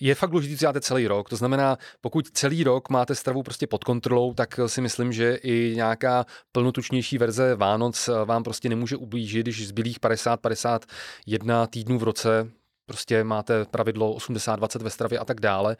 je 0.00 0.14
fakt 0.14 0.30
důležité, 0.30 0.56
co 0.56 0.60
děláte 0.60 0.80
celý 0.80 1.06
rok. 1.06 1.28
To 1.28 1.36
znamená, 1.36 1.78
pokud 2.00 2.28
celý 2.30 2.64
rok 2.64 2.88
máte 2.88 3.14
stravu 3.14 3.42
prostě 3.42 3.66
pod 3.66 3.84
kontrolou, 3.84 4.34
tak 4.34 4.60
si 4.66 4.80
myslím, 4.80 5.12
že 5.12 5.34
i 5.34 5.72
nějaká 5.76 6.26
plnotučnější 6.52 7.18
verze 7.18 7.54
Vánoc 7.54 8.10
vám 8.24 8.42
prostě 8.42 8.68
nemůže 8.68 8.96
ublížit, 8.96 9.46
když 9.46 9.68
zbylých 9.68 10.00
50-51 10.00 11.66
týdnů 11.66 11.98
v 11.98 12.02
roce 12.02 12.50
prostě 12.86 13.24
máte 13.24 13.64
pravidlo 13.64 14.14
80-20 14.14 14.82
ve 14.82 14.90
stravě 14.90 15.18
a 15.18 15.24
tak 15.24 15.40
dále. 15.40 15.76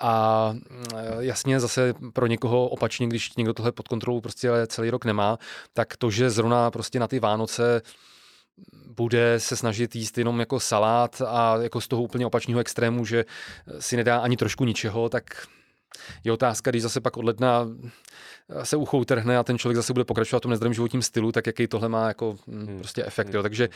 A 0.00 0.54
jasně 1.18 1.60
zase 1.60 1.94
pro 2.12 2.26
někoho 2.26 2.68
opačně, 2.68 3.06
když 3.06 3.36
někdo 3.36 3.54
tohle 3.54 3.72
pod 3.72 3.88
kontrolou 3.88 4.20
prostě 4.20 4.50
celý 4.66 4.90
rok 4.90 5.04
nemá, 5.04 5.38
tak 5.72 5.96
to, 5.96 6.10
že 6.10 6.30
zrovna 6.30 6.70
prostě 6.70 7.00
na 7.00 7.08
ty 7.08 7.20
Vánoce 7.20 7.82
bude 8.86 9.40
se 9.40 9.56
snažit 9.56 9.96
jíst 9.96 10.18
jenom 10.18 10.40
jako 10.40 10.60
salát 10.60 11.22
a 11.26 11.56
jako 11.62 11.80
z 11.80 11.88
toho 11.88 12.02
úplně 12.02 12.26
opačného 12.26 12.60
extrému, 12.60 13.04
že 13.04 13.24
si 13.78 13.96
nedá 13.96 14.18
ani 14.18 14.36
trošku 14.36 14.64
ničeho, 14.64 15.08
tak 15.08 15.46
je 16.24 16.32
otázka, 16.32 16.70
když 16.70 16.82
zase 16.82 17.00
pak 17.00 17.16
od 17.16 17.24
ledna 17.24 17.66
se 18.62 18.76
uchou 18.76 19.04
trhne 19.04 19.38
a 19.38 19.44
ten 19.44 19.58
člověk 19.58 19.76
zase 19.76 19.92
bude 19.92 20.04
pokračovat 20.04 20.38
v 20.38 20.42
tom 20.42 20.50
nezdravém 20.50 20.74
životním 20.74 21.02
stylu, 21.02 21.32
tak 21.32 21.46
jaký 21.46 21.66
tohle 21.66 21.88
má 21.88 22.08
jako 22.08 22.36
mm, 22.46 22.66
hmm. 22.66 22.78
prostě 22.78 23.04
efekt. 23.04 23.26
Hmm. 23.26 23.36
Jo. 23.36 23.42
Takže 23.42 23.68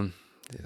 uh, 0.00 0.06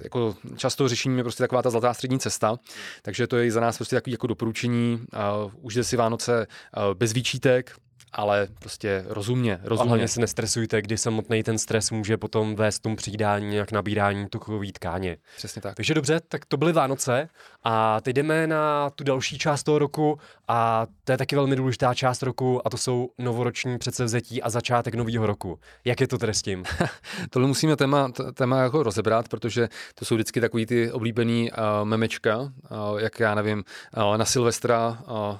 jako 0.03 0.37
často 0.57 0.89
řešením 0.89 1.19
je 1.19 1.25
prostě 1.25 1.43
taková 1.43 1.63
ta 1.63 1.71
zlatá 1.71 1.95
střední 1.95 2.19
cesta, 2.19 2.59
takže 3.03 3.27
to 3.27 3.37
je 3.37 3.53
za 3.53 3.61
nás 3.61 3.77
prostě 3.77 3.97
takový 3.97 4.13
jako 4.13 4.27
doporučení. 4.27 5.05
Uh, 5.45 5.53
užijte 5.63 5.85
si 5.85 5.97
Vánoce 5.97 6.47
uh, 6.77 6.95
bez 6.95 7.13
výčítek, 7.13 7.77
ale 8.15 8.49
prostě 8.59 9.05
rozumně, 9.09 9.61
rozumně. 9.63 9.89
A 9.89 9.89
hlavně 9.89 10.09
se 10.09 10.21
nestresujte, 10.21 10.83
kdy 10.83 10.99
samotný 10.99 11.43
ten 11.43 11.59
stres 11.59 11.91
může 11.91 12.17
potom 12.17 12.55
vést 12.57 12.79
tomu 12.79 12.97
přijídání 12.97 13.57
jak 13.57 13.73
nabírání 13.73 14.29
tukové 14.29 14.73
tkáně. 14.73 15.17
Přesně 15.37 15.63
tak. 15.63 15.75
Takže 15.75 15.95
dobře, 15.95 16.21
tak 16.29 16.45
to 16.45 16.57
byly 16.57 16.73
Vánoce 16.73 17.29
a 17.65 18.01
teď 18.01 18.17
jdeme 18.17 18.47
na 18.47 18.91
tu 18.91 19.05
další 19.05 19.39
část 19.39 19.63
toho 19.63 19.79
roku 19.79 20.19
a 20.49 20.87
to 21.05 21.13
je 21.13 21.19
taky 21.19 21.37
velmi 21.37 21.57
důležitá 21.57 21.95
část 21.95 22.23
roku 22.23 22.67
a 22.67 22.71
to 22.71 22.77
jsou 22.77 23.11
novoroční 23.19 23.79
předsevzetí 23.79 24.43
a 24.43 24.51
začátek 24.51 24.95
nového 24.95 25.27
roku. 25.27 25.59
Jak 25.85 26.01
je 26.01 26.09
to 26.09 26.19
tedy 26.19 26.35
s 26.35 26.43
tím? 26.43 26.65
Tohle 27.31 27.49
musíme 27.49 27.77
téma, 27.77 28.13
téma 28.35 28.63
jako 28.63 28.83
rozebrat, 28.83 29.29
protože 29.29 29.69
to 29.95 30.05
jsou 30.05 30.15
vždycky 30.15 30.41
takový 30.41 30.67
ty 30.67 30.93
oblíbený 30.93 31.51
uh, 31.53 31.59
memečka, 31.85 32.39
uh, 32.39 32.51
jak 32.99 33.21
já 33.21 33.35
nevím, 33.35 33.65
uh, 33.97 34.17
na 34.17 34.25
Silvestra 34.25 34.99
uh, 35.07 35.39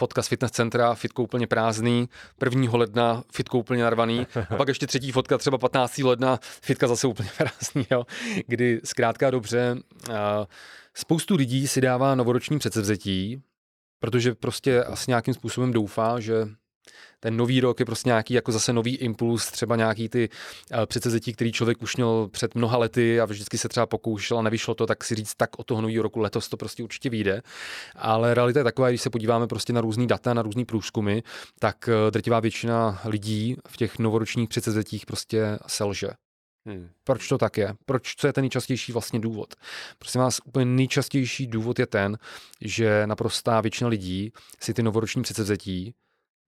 fotka 0.00 0.22
z 0.22 0.28
fitness 0.28 0.50
centra, 0.50 0.94
fitko 0.94 1.22
úplně 1.22 1.46
prázdný, 1.46 2.08
1. 2.44 2.78
ledna 2.78 3.24
fitko 3.32 3.58
úplně 3.58 3.82
narvaný, 3.82 4.26
a 4.50 4.56
pak 4.56 4.68
ještě 4.68 4.86
třetí 4.86 5.12
fotka, 5.12 5.38
třeba 5.38 5.58
15. 5.58 5.98
ledna, 5.98 6.38
fitka 6.42 6.88
zase 6.88 7.06
úplně 7.06 7.28
prázdný, 7.38 7.86
jo. 7.90 8.06
kdy 8.46 8.80
zkrátka 8.84 9.30
dobře, 9.30 9.76
spoustu 10.94 11.36
lidí 11.36 11.68
si 11.68 11.80
dává 11.80 12.14
novoroční 12.14 12.58
předsevzetí, 12.58 13.42
protože 13.98 14.34
prostě 14.34 14.84
asi 14.84 15.10
nějakým 15.10 15.34
způsobem 15.34 15.72
doufá, 15.72 16.20
že 16.20 16.48
ten 17.20 17.36
nový 17.36 17.60
rok 17.60 17.80
je 17.80 17.86
prostě 17.86 18.08
nějaký 18.08 18.34
jako 18.34 18.52
zase 18.52 18.72
nový 18.72 18.96
impuls, 18.96 19.50
třeba 19.50 19.76
nějaký 19.76 20.08
ty 20.08 20.28
uh, 20.28 20.86
předsezetí, 20.86 21.32
který 21.32 21.52
člověk 21.52 21.82
už 21.82 21.96
měl 21.96 22.28
před 22.28 22.54
mnoha 22.54 22.78
lety 22.78 23.20
a 23.20 23.24
vždycky 23.24 23.58
se 23.58 23.68
třeba 23.68 23.86
pokoušel 23.86 24.38
a 24.38 24.42
nevyšlo 24.42 24.74
to, 24.74 24.86
tak 24.86 25.04
si 25.04 25.14
říct, 25.14 25.34
tak 25.34 25.58
od 25.58 25.66
toho 25.66 25.80
nového 25.80 26.02
roku 26.02 26.20
letos 26.20 26.48
to 26.48 26.56
prostě 26.56 26.82
určitě 26.82 27.10
vyjde. 27.10 27.42
Ale 27.96 28.34
realita 28.34 28.60
je 28.60 28.64
taková, 28.64 28.88
když 28.88 29.00
se 29.00 29.10
podíváme 29.10 29.46
prostě 29.46 29.72
na 29.72 29.80
různý 29.80 30.06
data, 30.06 30.34
na 30.34 30.42
různý 30.42 30.64
průzkumy, 30.64 31.20
tak 31.58 31.88
uh, 31.88 32.10
drtivá 32.10 32.40
většina 32.40 33.00
lidí 33.04 33.56
v 33.68 33.76
těch 33.76 33.98
novoročních 33.98 34.48
předsezetích 34.48 35.06
prostě 35.06 35.58
selže. 35.66 36.08
Hmm. 36.66 36.88
Proč 37.04 37.28
to 37.28 37.38
tak 37.38 37.56
je? 37.56 37.74
Proč, 37.86 38.14
co 38.16 38.26
je 38.26 38.32
ten 38.32 38.42
nejčastější 38.42 38.92
vlastně 38.92 39.20
důvod? 39.20 39.54
Prosím 39.98 40.20
vás, 40.20 40.40
úplně 40.44 40.64
nejčastější 40.64 41.46
důvod 41.46 41.78
je 41.78 41.86
ten, 41.86 42.18
že 42.60 43.06
naprostá 43.06 43.60
většina 43.60 43.88
lidí 43.90 44.32
si 44.60 44.74
ty 44.74 44.82
novoroční 44.82 45.22
předsevzetí 45.22 45.94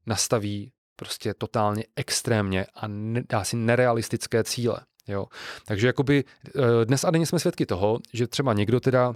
nastaví 0.06 0.72
prostě 0.96 1.34
totálně 1.34 1.84
extrémně 1.96 2.66
a 2.74 2.86
dá 3.28 3.44
si 3.44 3.56
nerealistické 3.56 4.44
cíle. 4.44 4.80
Jo? 5.08 5.26
Takže 5.66 5.86
jakoby 5.86 6.24
eh, 6.46 6.84
dnes 6.84 7.04
a 7.04 7.10
denně 7.10 7.26
jsme 7.26 7.38
svědky 7.38 7.66
toho, 7.66 7.98
že 8.12 8.26
třeba 8.26 8.52
někdo 8.52 8.80
teda 8.80 9.14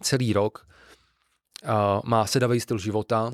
celý 0.00 0.32
rok 0.32 0.66
uh, 1.64 1.70
má 2.04 2.26
sedavý 2.26 2.60
styl 2.60 2.78
života, 2.78 3.32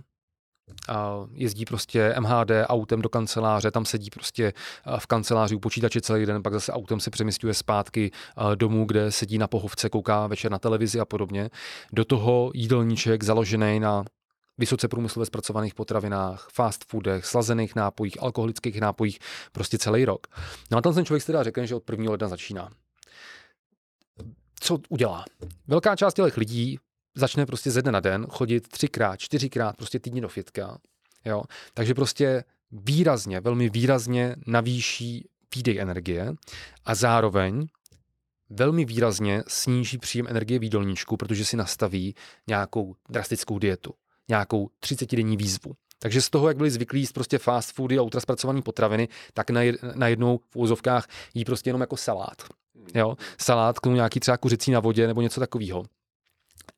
a 0.88 1.26
jezdí 1.32 1.64
prostě 1.64 2.14
MHD 2.20 2.50
autem 2.66 3.02
do 3.02 3.08
kanceláře, 3.08 3.70
tam 3.70 3.84
sedí 3.84 4.10
prostě 4.10 4.52
v 4.98 5.06
kanceláři 5.06 5.54
u 5.54 5.58
počítače 5.58 6.00
celý 6.00 6.26
den, 6.26 6.42
pak 6.42 6.52
zase 6.52 6.72
autem 6.72 7.00
se 7.00 7.10
přemysťuje 7.10 7.54
zpátky 7.54 8.10
domů, 8.54 8.84
kde 8.84 9.12
sedí 9.12 9.38
na 9.38 9.48
pohovce, 9.48 9.88
kouká 9.88 10.26
večer 10.26 10.50
na 10.50 10.58
televizi 10.58 11.00
a 11.00 11.04
podobně. 11.04 11.50
Do 11.92 12.04
toho 12.04 12.50
jídelníček 12.54 13.22
založený 13.22 13.80
na 13.80 14.04
vysoce 14.58 14.88
průmyslově 14.88 15.26
zpracovaných 15.26 15.74
potravinách, 15.74 16.48
fast 16.52 16.84
foodech, 16.84 17.26
slazených 17.26 17.74
nápojích, 17.74 18.22
alkoholických 18.22 18.80
nápojích, 18.80 19.18
prostě 19.52 19.78
celý 19.78 20.04
rok. 20.04 20.26
No 20.70 20.78
a 20.78 20.80
tam 20.80 20.94
ten 20.94 21.04
člověk 21.04 21.22
si 21.22 21.26
teda 21.26 21.42
řekne, 21.42 21.66
že 21.66 21.74
od 21.74 21.90
1. 21.90 22.10
ledna 22.10 22.28
začíná. 22.28 22.70
Co 24.60 24.78
udělá? 24.88 25.24
Velká 25.66 25.96
část 25.96 26.14
těch 26.14 26.36
lidí 26.36 26.78
začne 27.14 27.46
prostě 27.46 27.70
ze 27.70 27.82
dne 27.82 27.92
na 27.92 28.00
den 28.00 28.26
chodit 28.26 28.68
třikrát, 28.68 29.20
čtyřikrát 29.20 29.76
prostě 29.76 29.98
týdně 29.98 30.20
do 30.20 30.28
fitka. 30.28 30.78
Jo? 31.24 31.42
Takže 31.74 31.94
prostě 31.94 32.44
výrazně, 32.72 33.40
velmi 33.40 33.70
výrazně 33.70 34.36
navýší 34.46 35.28
výdej 35.54 35.78
energie 35.78 36.34
a 36.84 36.94
zároveň 36.94 37.66
velmi 38.50 38.84
výrazně 38.84 39.42
sníží 39.48 39.98
příjem 39.98 40.26
energie 40.28 40.58
v 40.58 40.62
jídelníčku, 40.62 41.16
protože 41.16 41.44
si 41.44 41.56
nastaví 41.56 42.14
nějakou 42.46 42.94
drastickou 43.08 43.58
dietu 43.58 43.94
nějakou 44.30 44.70
30-denní 44.82 45.36
výzvu. 45.36 45.72
Takže 45.98 46.22
z 46.22 46.30
toho, 46.30 46.48
jak 46.48 46.56
byli 46.56 46.70
zvyklí 46.70 47.00
jíst 47.00 47.12
prostě 47.12 47.38
fast 47.38 47.72
foody 47.72 47.98
a 47.98 48.02
ultraspracované 48.02 48.62
potraviny, 48.62 49.08
tak 49.34 49.50
najednou 49.94 50.38
v 50.38 50.56
úzovkách 50.56 51.06
jí 51.34 51.44
prostě 51.44 51.70
jenom 51.70 51.80
jako 51.80 51.96
salát. 51.96 52.42
Jo? 52.94 53.16
Salát, 53.38 53.78
k 53.78 53.82
tomu 53.82 53.96
nějaký 53.96 54.20
třeba 54.20 54.36
kuřecí 54.36 54.70
na 54.70 54.80
vodě 54.80 55.06
nebo 55.06 55.22
něco 55.22 55.40
takového. 55.40 55.84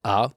A 0.04 0.28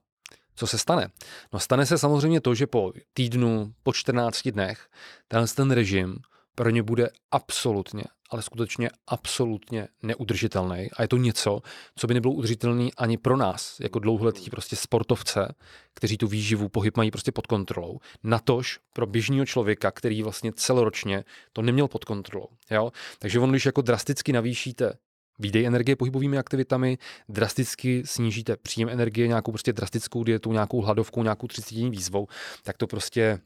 co 0.54 0.66
se 0.66 0.78
stane? 0.78 1.08
No 1.52 1.60
stane 1.60 1.86
se 1.86 1.98
samozřejmě 1.98 2.40
to, 2.40 2.54
že 2.54 2.66
po 2.66 2.92
týdnu, 3.12 3.72
po 3.82 3.92
14 3.92 4.48
dnech, 4.48 4.88
tenhle 5.28 5.48
ten 5.48 5.70
režim 5.70 6.16
pro 6.56 6.70
ně 6.70 6.82
bude 6.82 7.08
absolutně, 7.30 8.04
ale 8.30 8.42
skutečně 8.42 8.90
absolutně 9.06 9.88
neudržitelný. 10.02 10.88
A 10.96 11.02
je 11.02 11.08
to 11.08 11.16
něco, 11.16 11.62
co 11.96 12.06
by 12.06 12.14
nebylo 12.14 12.34
udržitelné 12.34 12.88
ani 12.96 13.18
pro 13.18 13.36
nás, 13.36 13.76
jako 13.80 13.98
dlouholetí 13.98 14.50
prostě 14.50 14.76
sportovce, 14.76 15.54
kteří 15.94 16.16
tu 16.16 16.26
výživu, 16.26 16.68
pohyb 16.68 16.96
mají 16.96 17.10
prostě 17.10 17.32
pod 17.32 17.46
kontrolou. 17.46 17.98
Natož 18.22 18.78
pro 18.92 19.06
běžného 19.06 19.46
člověka, 19.46 19.90
který 19.90 20.22
vlastně 20.22 20.52
celoročně 20.52 21.24
to 21.52 21.62
neměl 21.62 21.88
pod 21.88 22.04
kontrolou. 22.04 22.48
Jo? 22.70 22.92
Takže 23.18 23.40
on, 23.40 23.50
když 23.50 23.66
jako 23.66 23.82
drasticky 23.82 24.32
navýšíte 24.32 24.98
výdej 25.38 25.66
energie 25.66 25.96
pohybovými 25.96 26.38
aktivitami, 26.38 26.98
drasticky 27.28 28.02
snížíte 28.06 28.56
příjem 28.56 28.88
energie 28.88 29.28
nějakou 29.28 29.52
prostě 29.52 29.72
drastickou 29.72 30.24
dietou, 30.24 30.52
nějakou 30.52 30.80
hladovkou, 30.80 31.22
nějakou 31.22 31.46
30 31.46 31.74
výzvou, 31.74 32.26
tak 32.62 32.76
to 32.76 32.86
prostě 32.86 33.40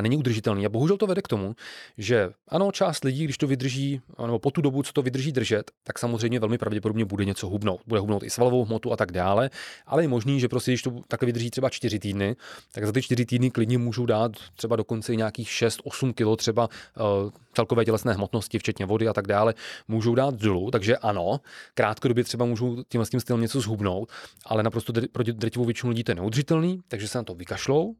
není 0.00 0.16
udržitelný. 0.16 0.66
A 0.66 0.68
bohužel 0.68 0.96
to 0.96 1.06
vede 1.06 1.22
k 1.22 1.28
tomu, 1.28 1.54
že 1.98 2.30
ano, 2.48 2.72
část 2.72 3.04
lidí, 3.04 3.24
když 3.24 3.38
to 3.38 3.46
vydrží, 3.46 4.00
nebo 4.22 4.38
po 4.38 4.50
tu 4.50 4.60
dobu, 4.60 4.82
co 4.82 4.92
to 4.92 5.02
vydrží 5.02 5.32
držet, 5.32 5.70
tak 5.84 5.98
samozřejmě 5.98 6.40
velmi 6.40 6.58
pravděpodobně 6.58 7.04
bude 7.04 7.24
něco 7.24 7.48
hubnout. 7.48 7.80
Bude 7.86 8.00
hubnout 8.00 8.22
i 8.22 8.30
svalovou 8.30 8.64
hmotu 8.64 8.92
a 8.92 8.96
tak 8.96 9.12
dále, 9.12 9.50
ale 9.86 10.04
je 10.04 10.08
možný, 10.08 10.40
že 10.40 10.48
prostě, 10.48 10.70
když 10.70 10.82
to 10.82 11.00
takhle 11.08 11.26
vydrží 11.26 11.50
třeba 11.50 11.70
4 11.70 11.98
týdny, 11.98 12.36
tak 12.72 12.86
za 12.86 12.92
ty 12.92 13.02
4 13.02 13.26
týdny 13.26 13.50
klidně 13.50 13.78
můžou 13.78 14.06
dát 14.06 14.32
třeba 14.54 14.76
dokonce 14.76 15.12
i 15.12 15.16
nějakých 15.16 15.48
6-8 15.48 16.12
kg 16.12 16.38
třeba 16.38 16.68
uh, 16.68 17.30
celkové 17.52 17.84
tělesné 17.84 18.12
hmotnosti, 18.12 18.58
včetně 18.58 18.86
vody 18.86 19.08
a 19.08 19.12
tak 19.12 19.26
dále, 19.26 19.54
můžou 19.88 20.14
dát 20.14 20.34
dolů. 20.34 20.70
Takže 20.70 20.96
ano, 20.96 21.40
krátkodobě 21.74 22.24
třeba 22.24 22.44
můžou 22.44 22.82
tím, 22.88 23.04
tím 23.04 23.20
stylem 23.20 23.40
něco 23.40 23.60
zhubnout, 23.60 24.12
ale 24.46 24.62
naprosto 24.62 24.92
pro 25.12 25.24
drtivou 25.24 25.64
většinu 25.64 25.90
lidí 25.90 26.04
to 26.04 26.10
je 26.10 26.14
neudržitelný, 26.14 26.80
takže 26.88 27.08
se 27.08 27.18
na 27.18 27.24
to 27.24 27.34
vykašlou, 27.34 27.94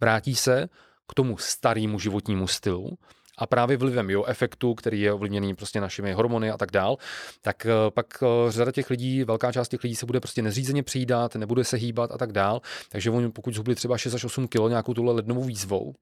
vrátí 0.00 0.34
se, 0.36 0.68
k 1.10 1.14
tomu 1.14 1.36
starému 1.36 1.98
životnímu 1.98 2.46
stylu 2.46 2.98
a 3.38 3.46
právě 3.46 3.76
vlivem 3.76 4.10
jo 4.10 4.24
efektu, 4.24 4.74
který 4.74 5.00
je 5.00 5.12
ovlivněný 5.12 5.54
prostě 5.54 5.80
našimi 5.80 6.12
hormony 6.12 6.50
a 6.50 6.56
tak 6.56 6.70
dál, 6.70 6.96
tak 7.42 7.66
eh, 7.66 7.90
pak 7.90 8.06
eh, 8.22 8.52
řada 8.52 8.72
těch 8.72 8.90
lidí, 8.90 9.24
velká 9.24 9.52
část 9.52 9.68
těch 9.68 9.84
lidí 9.84 9.96
se 9.96 10.06
bude 10.06 10.20
prostě 10.20 10.42
nezřízeně 10.42 10.82
přijídat, 10.82 11.36
nebude 11.36 11.64
se 11.64 11.76
hýbat 11.76 12.12
a 12.12 12.18
tak 12.18 12.32
dál. 12.32 12.60
Takže 12.88 13.10
oni 13.10 13.30
pokud 13.30 13.54
zhubli 13.54 13.74
třeba 13.74 13.98
6 13.98 14.14
až 14.14 14.24
8 14.24 14.48
kg 14.48 14.68
nějakou 14.68 14.94
tuhle 14.94 15.12
lednovou 15.12 15.44
výzvou, 15.44 15.94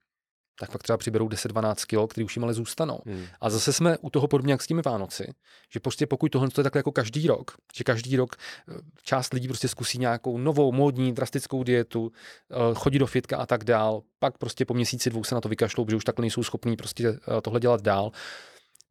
tak 0.59 0.71
pak 0.71 0.83
třeba 0.83 0.97
přiberou 0.97 1.27
10-12 1.27 1.75
kg, 1.75 2.11
který 2.11 2.25
už 2.25 2.35
jim 2.35 2.43
ale 2.43 2.53
zůstanou. 2.53 2.99
Hmm. 3.05 3.25
A 3.41 3.49
zase 3.49 3.73
jsme 3.73 3.97
u 3.97 4.09
toho 4.09 4.27
podobně 4.27 4.53
jak 4.53 4.61
s 4.61 4.67
těmi 4.67 4.81
Vánoci, 4.81 5.33
že 5.69 5.79
prostě 5.79 6.07
pokud 6.07 6.31
tohle 6.31 6.49
je 6.57 6.63
takhle 6.63 6.79
jako 6.79 6.91
každý 6.91 7.27
rok, 7.27 7.51
že 7.75 7.83
každý 7.83 8.15
rok 8.15 8.35
eh, 8.35 8.73
část 9.03 9.33
lidí 9.33 9.47
prostě 9.47 9.67
zkusí 9.67 9.97
nějakou 9.97 10.37
novou, 10.37 10.71
módní, 10.71 11.13
drastickou 11.13 11.63
dietu, 11.63 12.11
eh, 12.51 12.55
chodí 12.73 12.99
do 12.99 13.07
fitka 13.07 13.37
a 13.37 13.45
tak 13.45 13.63
dál, 13.63 14.01
pak 14.19 14.37
prostě 14.37 14.65
po 14.65 14.73
měsíci 14.73 15.09
dvou 15.09 15.23
se 15.23 15.35
na 15.35 15.41
to 15.41 15.49
vykašlou, 15.49 15.85
protože 15.85 15.97
už 15.97 16.05
takhle 16.05 16.23
nejsou 16.23 16.43
schopní 16.43 16.75
prostě 16.75 17.07
eh, 17.09 17.41
tohle 17.41 17.59
dělat 17.59 17.81
dál, 17.81 18.11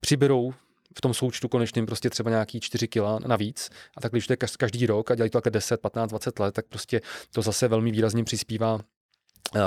přiberou 0.00 0.52
v 0.96 1.00
tom 1.00 1.14
součtu 1.14 1.48
konečným 1.48 1.86
prostě 1.86 2.10
třeba 2.10 2.30
nějaký 2.30 2.60
4 2.60 2.88
kila 2.88 3.18
navíc 3.26 3.70
a 3.96 4.00
tak 4.00 4.12
když 4.12 4.26
to 4.26 4.32
je 4.32 4.36
každý 4.36 4.86
rok 4.86 5.10
a 5.10 5.14
dělají 5.14 5.30
to 5.30 5.38
takhle 5.38 5.50
10, 5.50 5.80
15, 5.80 6.10
20 6.10 6.38
let, 6.38 6.54
tak 6.54 6.66
prostě 6.66 7.00
to 7.30 7.42
zase 7.42 7.68
velmi 7.68 7.90
výrazně 7.90 8.24
přispívá 8.24 8.80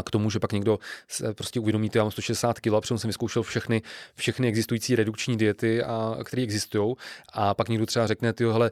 k 0.03 0.11
tomu, 0.11 0.29
že 0.29 0.39
pak 0.39 0.51
někdo 0.51 0.79
se 1.07 1.33
prostě 1.33 1.59
uvědomí, 1.59 1.89
že 1.93 1.99
já 1.99 2.03
mám 2.03 2.11
160 2.11 2.59
kg, 2.59 2.73
a 2.73 2.97
jsem 2.97 3.09
vyzkoušel 3.09 3.43
všechny, 3.43 3.81
všechny 4.15 4.47
existující 4.47 4.95
redukční 4.95 5.37
diety, 5.37 5.83
a, 5.83 6.17
které 6.23 6.43
existují, 6.43 6.95
a 7.33 7.53
pak 7.53 7.69
někdo 7.69 7.85
třeba 7.85 8.07
řekne, 8.07 8.33
ty 8.33 8.45
hele, 8.45 8.71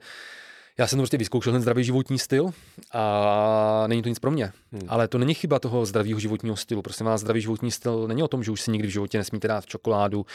já 0.80 0.88
jsem 0.88 0.98
to 0.98 1.02
prostě 1.02 1.18
vyzkoušel 1.18 1.54
ten 1.54 1.62
zdravý 1.62 1.84
životní 1.84 2.20
styl 2.20 2.52
a 2.92 3.84
není 3.88 4.02
to 4.02 4.10
nic 4.10 4.20
pro 4.20 4.32
mě. 4.32 4.52
Hmm. 4.72 4.82
Ale 4.88 5.08
to 5.08 5.18
není 5.18 5.34
chyba 5.34 5.60
toho 5.60 5.86
zdravého 5.86 6.20
životního 6.20 6.56
stylu. 6.56 6.82
Prostě 6.82 7.04
má 7.04 7.18
zdravý 7.18 7.42
životní 7.42 7.72
styl 7.72 8.08
není 8.08 8.24
o 8.24 8.28
tom, 8.28 8.44
že 8.44 8.52
už 8.52 8.62
si 8.62 8.72
nikdy 8.72 8.88
v 8.88 8.92
životě 8.92 9.18
nesmíte 9.18 9.48
dát 9.48 9.66
čokoládu, 9.66 10.26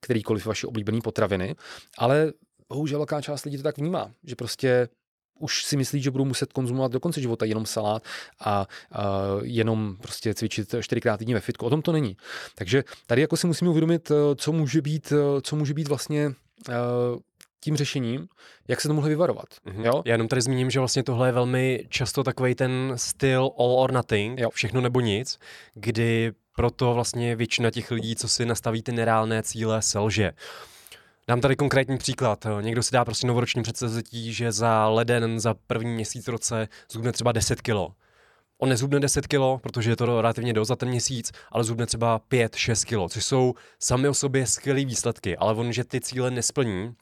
kterýkoliv 0.00 0.46
vaše 0.46 0.66
oblíbené 0.66 1.00
potraviny, 1.00 1.54
ale 1.98 2.32
bohužel 2.68 2.98
velká 2.98 3.20
část 3.20 3.44
lidí 3.44 3.56
to 3.56 3.62
tak 3.62 3.78
vnímá, 3.78 4.10
že 4.24 4.36
prostě 4.36 4.88
už 5.38 5.64
si 5.64 5.76
myslí, 5.76 6.02
že 6.02 6.10
budou 6.10 6.24
muset 6.24 6.52
konzumovat 6.52 6.92
do 6.92 7.00
konce 7.00 7.20
života 7.20 7.44
jenom 7.44 7.66
salát 7.66 8.02
a, 8.40 8.50
a 8.50 8.66
jenom 9.42 9.96
prostě 10.00 10.34
cvičit 10.34 10.74
čtyřikrát 10.80 11.16
týdně 11.16 11.34
ve 11.34 11.40
fitku. 11.40 11.66
O 11.66 11.70
tom 11.70 11.82
to 11.82 11.92
není. 11.92 12.16
Takže 12.54 12.84
tady 13.06 13.20
jako 13.20 13.36
si 13.36 13.46
musíme 13.46 13.70
uvědomit, 13.70 14.10
eh, 14.10 14.34
co 14.36 14.52
může 14.52 14.82
být, 14.82 15.12
eh, 15.12 15.40
co 15.40 15.56
může 15.56 15.74
být 15.74 15.88
vlastně 15.88 16.34
uh, 16.68 16.74
tím 17.64 17.76
řešením, 17.76 18.28
jak 18.68 18.80
se 18.80 18.88
to 18.88 18.94
mohli 18.94 19.10
vyvarovat. 19.10 19.46
Mm-hmm. 19.66 19.84
Jo? 19.84 20.02
Já 20.04 20.12
jenom 20.12 20.28
tady 20.28 20.42
zmíním, 20.42 20.70
že 20.70 20.78
vlastně 20.78 21.02
tohle 21.02 21.28
je 21.28 21.32
velmi 21.32 21.86
často 21.88 22.22
takový 22.22 22.54
ten 22.54 22.92
styl 22.96 23.50
all 23.58 23.72
or 23.72 23.92
nothing, 23.92 24.40
jo. 24.40 24.50
všechno 24.50 24.80
nebo 24.80 25.00
nic, 25.00 25.38
kdy 25.74 26.32
proto 26.56 26.94
vlastně 26.94 27.36
většina 27.36 27.70
těch 27.70 27.90
lidí, 27.90 28.16
co 28.16 28.28
si 28.28 28.46
nastaví 28.46 28.82
ty 28.82 28.92
nereálné 28.92 29.42
cíle, 29.42 29.82
selže. 29.82 30.32
Dám 31.28 31.40
tady 31.40 31.56
konkrétní 31.56 31.98
příklad. 31.98 32.46
Někdo 32.60 32.82
si 32.82 32.92
dá 32.92 33.04
prostě 33.04 33.26
novoroční 33.26 33.62
předsevzetí, 33.62 34.32
že 34.32 34.52
za 34.52 34.88
leden, 34.88 35.40
za 35.40 35.54
první 35.66 35.94
měsíc 35.94 36.28
roce 36.28 36.68
zhubne 36.90 37.12
třeba 37.12 37.32
10 37.32 37.62
kilo. 37.62 37.94
On 38.58 38.68
nezhubne 38.68 39.00
10 39.00 39.26
kilo, 39.26 39.58
protože 39.58 39.90
je 39.90 39.96
to 39.96 40.06
relativně 40.06 40.52
dost 40.52 40.68
za 40.68 40.76
ten 40.76 40.88
měsíc, 40.88 41.32
ale 41.52 41.64
zhubne 41.64 41.86
třeba 41.86 42.20
5-6 42.30 42.86
kilo, 42.86 43.08
což 43.08 43.24
jsou 43.24 43.54
sami 43.78 44.08
o 44.08 44.14
sobě 44.14 44.46
skvělé 44.46 44.84
výsledky, 44.84 45.36
ale 45.36 45.54
on, 45.54 45.72
že 45.72 45.84
ty 45.84 46.00
cíle 46.00 46.30
nesplní, 46.30 46.94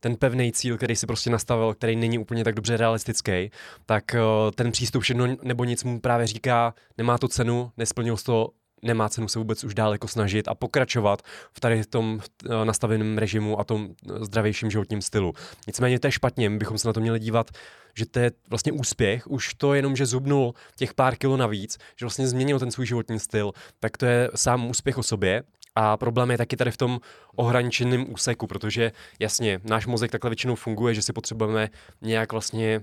ten 0.00 0.16
pevný 0.16 0.52
cíl, 0.52 0.76
který 0.76 0.96
si 0.96 1.06
prostě 1.06 1.30
nastavil, 1.30 1.74
který 1.74 1.96
není 1.96 2.18
úplně 2.18 2.44
tak 2.44 2.54
dobře 2.54 2.76
realistický, 2.76 3.50
tak 3.86 4.14
eh, 4.14 4.20
ten 4.54 4.72
přístup 4.72 5.02
všechno 5.02 5.26
nebo 5.42 5.64
nic 5.64 5.84
mu 5.84 6.00
právě 6.00 6.26
říká, 6.26 6.74
nemá 6.98 7.18
to 7.18 7.28
cenu, 7.28 7.72
nesplnil 7.76 8.16
to, 8.16 8.48
nemá 8.82 9.08
cenu 9.08 9.28
se 9.28 9.38
vůbec 9.38 9.64
už 9.64 9.74
dál 9.74 9.92
jako 9.92 10.08
snažit 10.08 10.48
a 10.48 10.54
pokračovat 10.54 11.22
v 11.52 11.60
tady 11.60 11.84
tom 11.84 12.20
eh, 12.44 12.64
nastaveném 12.64 13.18
režimu 13.18 13.60
a 13.60 13.64
tom 13.64 13.88
eh, 13.90 14.24
zdravějším 14.24 14.70
životním 14.70 15.02
stylu. 15.02 15.32
Nicméně 15.66 16.00
to 16.00 16.06
je 16.06 16.12
špatně, 16.12 16.50
bychom 16.50 16.78
se 16.78 16.88
na 16.88 16.92
to 16.92 17.00
měli 17.00 17.20
dívat, 17.20 17.50
že 17.94 18.06
to 18.06 18.18
je 18.18 18.30
vlastně 18.50 18.72
úspěch, 18.72 19.26
už 19.26 19.54
to 19.54 19.74
jenom, 19.74 19.96
že 19.96 20.06
zubnul 20.06 20.54
těch 20.76 20.94
pár 20.94 21.16
kilo 21.16 21.36
navíc, 21.36 21.78
že 21.96 22.06
vlastně 22.06 22.28
změnil 22.28 22.58
ten 22.58 22.70
svůj 22.70 22.86
životní 22.86 23.18
styl, 23.18 23.52
tak 23.80 23.96
to 23.96 24.06
je 24.06 24.30
sám 24.34 24.70
úspěch 24.70 24.98
o 24.98 25.02
sobě 25.02 25.42
a 25.74 25.96
problém 25.96 26.30
je 26.30 26.38
taky 26.38 26.56
tady 26.56 26.70
v 26.70 26.76
tom 26.76 27.00
ohraničeném 27.36 28.12
úseku, 28.12 28.46
protože 28.46 28.92
jasně, 29.18 29.60
náš 29.64 29.86
mozek 29.86 30.10
takhle 30.10 30.30
většinou 30.30 30.54
funguje, 30.54 30.94
že 30.94 31.02
si 31.02 31.12
potřebujeme 31.12 31.68
nějak 32.02 32.32
vlastně 32.32 32.80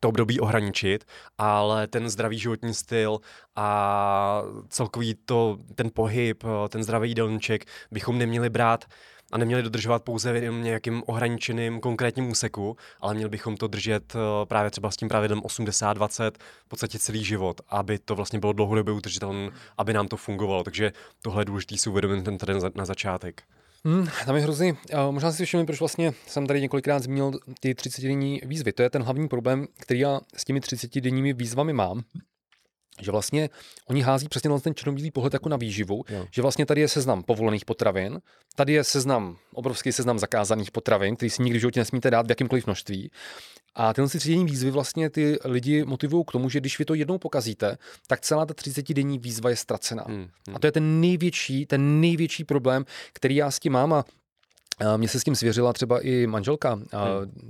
to 0.00 0.08
období 0.08 0.40
ohraničit, 0.40 1.04
ale 1.38 1.86
ten 1.86 2.10
zdravý 2.10 2.38
životní 2.38 2.74
styl 2.74 3.20
a 3.56 4.42
celkový 4.68 5.14
to, 5.14 5.58
ten 5.74 5.90
pohyb, 5.94 6.44
ten 6.68 6.82
zdravý 6.82 7.08
jídelníček 7.08 7.64
bychom 7.90 8.18
neměli 8.18 8.50
brát 8.50 8.84
a 9.32 9.38
neměli 9.38 9.62
dodržovat 9.62 10.02
pouze 10.02 10.32
v 10.32 10.52
nějakým 10.52 11.02
ohraničeným 11.06 11.80
konkrétním 11.80 12.30
úseku, 12.30 12.76
ale 13.00 13.14
měli 13.14 13.30
bychom 13.30 13.56
to 13.56 13.66
držet 13.66 14.14
eh, 14.14 14.46
právě 14.46 14.70
třeba 14.70 14.90
s 14.90 14.96
tím 14.96 15.08
pravidlem 15.08 15.40
80-20 15.40 16.30
v 16.64 16.68
podstatě 16.68 16.98
celý 16.98 17.24
život, 17.24 17.60
aby 17.68 17.98
to 17.98 18.14
vlastně 18.14 18.38
bylo 18.38 18.52
dlouhodobě 18.52 18.94
udržitelné, 18.94 19.50
aby 19.78 19.92
nám 19.92 20.08
to 20.08 20.16
fungovalo. 20.16 20.64
Takže 20.64 20.92
tohle 21.22 21.40
je 21.40 21.44
důležité 21.44 21.76
si 21.76 21.90
uvědomit 21.90 22.24
ten 22.24 22.38
tady 22.38 22.54
na 22.74 22.84
začátek. 22.84 23.42
Hmm, 23.84 24.06
tam 24.26 24.36
je 24.36 24.42
hrozný. 24.42 24.72
Možná 25.10 25.32
si 25.32 25.44
všimli, 25.44 25.66
proč 25.66 25.80
vlastně 25.80 26.12
jsem 26.26 26.46
tady 26.46 26.60
několikrát 26.60 27.02
zmínil 27.02 27.32
ty 27.60 27.74
30-denní 27.74 28.40
výzvy. 28.44 28.72
To 28.72 28.82
je 28.82 28.90
ten 28.90 29.02
hlavní 29.02 29.28
problém, 29.28 29.66
který 29.78 30.00
já 30.00 30.20
s 30.36 30.44
těmi 30.44 30.60
30-denními 30.60 31.34
výzvami 31.34 31.72
mám 31.72 32.02
že 33.00 33.10
vlastně 33.10 33.50
oni 33.86 34.02
hází 34.02 34.28
přesně 34.28 34.50
na 34.50 34.58
ten 34.58 34.74
černobílý 34.74 35.10
pohled 35.10 35.32
jako 35.32 35.48
na 35.48 35.56
výživu, 35.56 36.04
jo. 36.08 36.26
že 36.30 36.42
vlastně 36.42 36.66
tady 36.66 36.80
je 36.80 36.88
seznam 36.88 37.22
povolených 37.22 37.64
potravin, 37.64 38.20
tady 38.54 38.72
je 38.72 38.84
seznam, 38.84 39.36
obrovský 39.54 39.92
seznam 39.92 40.18
zakázaných 40.18 40.70
potravin, 40.70 41.16
který 41.16 41.30
si 41.30 41.42
nikdy 41.42 41.58
v 41.58 41.60
životě 41.60 41.80
nesmíte 41.80 42.10
dát 42.10 42.26
v 42.26 42.30
jakýmkoliv 42.30 42.66
množství. 42.66 43.10
A 43.74 43.92
tyhle 43.92 44.08
třídenní 44.08 44.44
výzvy 44.44 44.70
vlastně 44.70 45.10
ty 45.10 45.38
lidi 45.44 45.84
motivují 45.84 46.24
k 46.28 46.32
tomu, 46.32 46.48
že 46.48 46.60
když 46.60 46.78
vy 46.78 46.84
to 46.84 46.94
jednou 46.94 47.18
pokazíte, 47.18 47.78
tak 48.06 48.20
celá 48.20 48.46
ta 48.46 48.54
30 48.54 48.94
denní 48.94 49.18
výzva 49.18 49.50
je 49.50 49.56
ztracená. 49.56 50.04
Hmm, 50.08 50.28
hmm. 50.46 50.56
A 50.56 50.58
to 50.58 50.66
je 50.66 50.72
ten 50.72 51.00
největší, 51.00 51.66
ten 51.66 52.00
největší 52.00 52.44
problém, 52.44 52.84
který 53.12 53.36
já 53.36 53.50
s 53.50 53.58
tím 53.58 53.72
mám 53.72 53.92
a 53.92 54.04
mně 54.96 55.08
se 55.08 55.20
s 55.20 55.24
tím 55.24 55.34
svěřila 55.34 55.72
třeba 55.72 56.00
i 56.00 56.26
manželka, 56.26 56.72
hmm. 56.72 56.86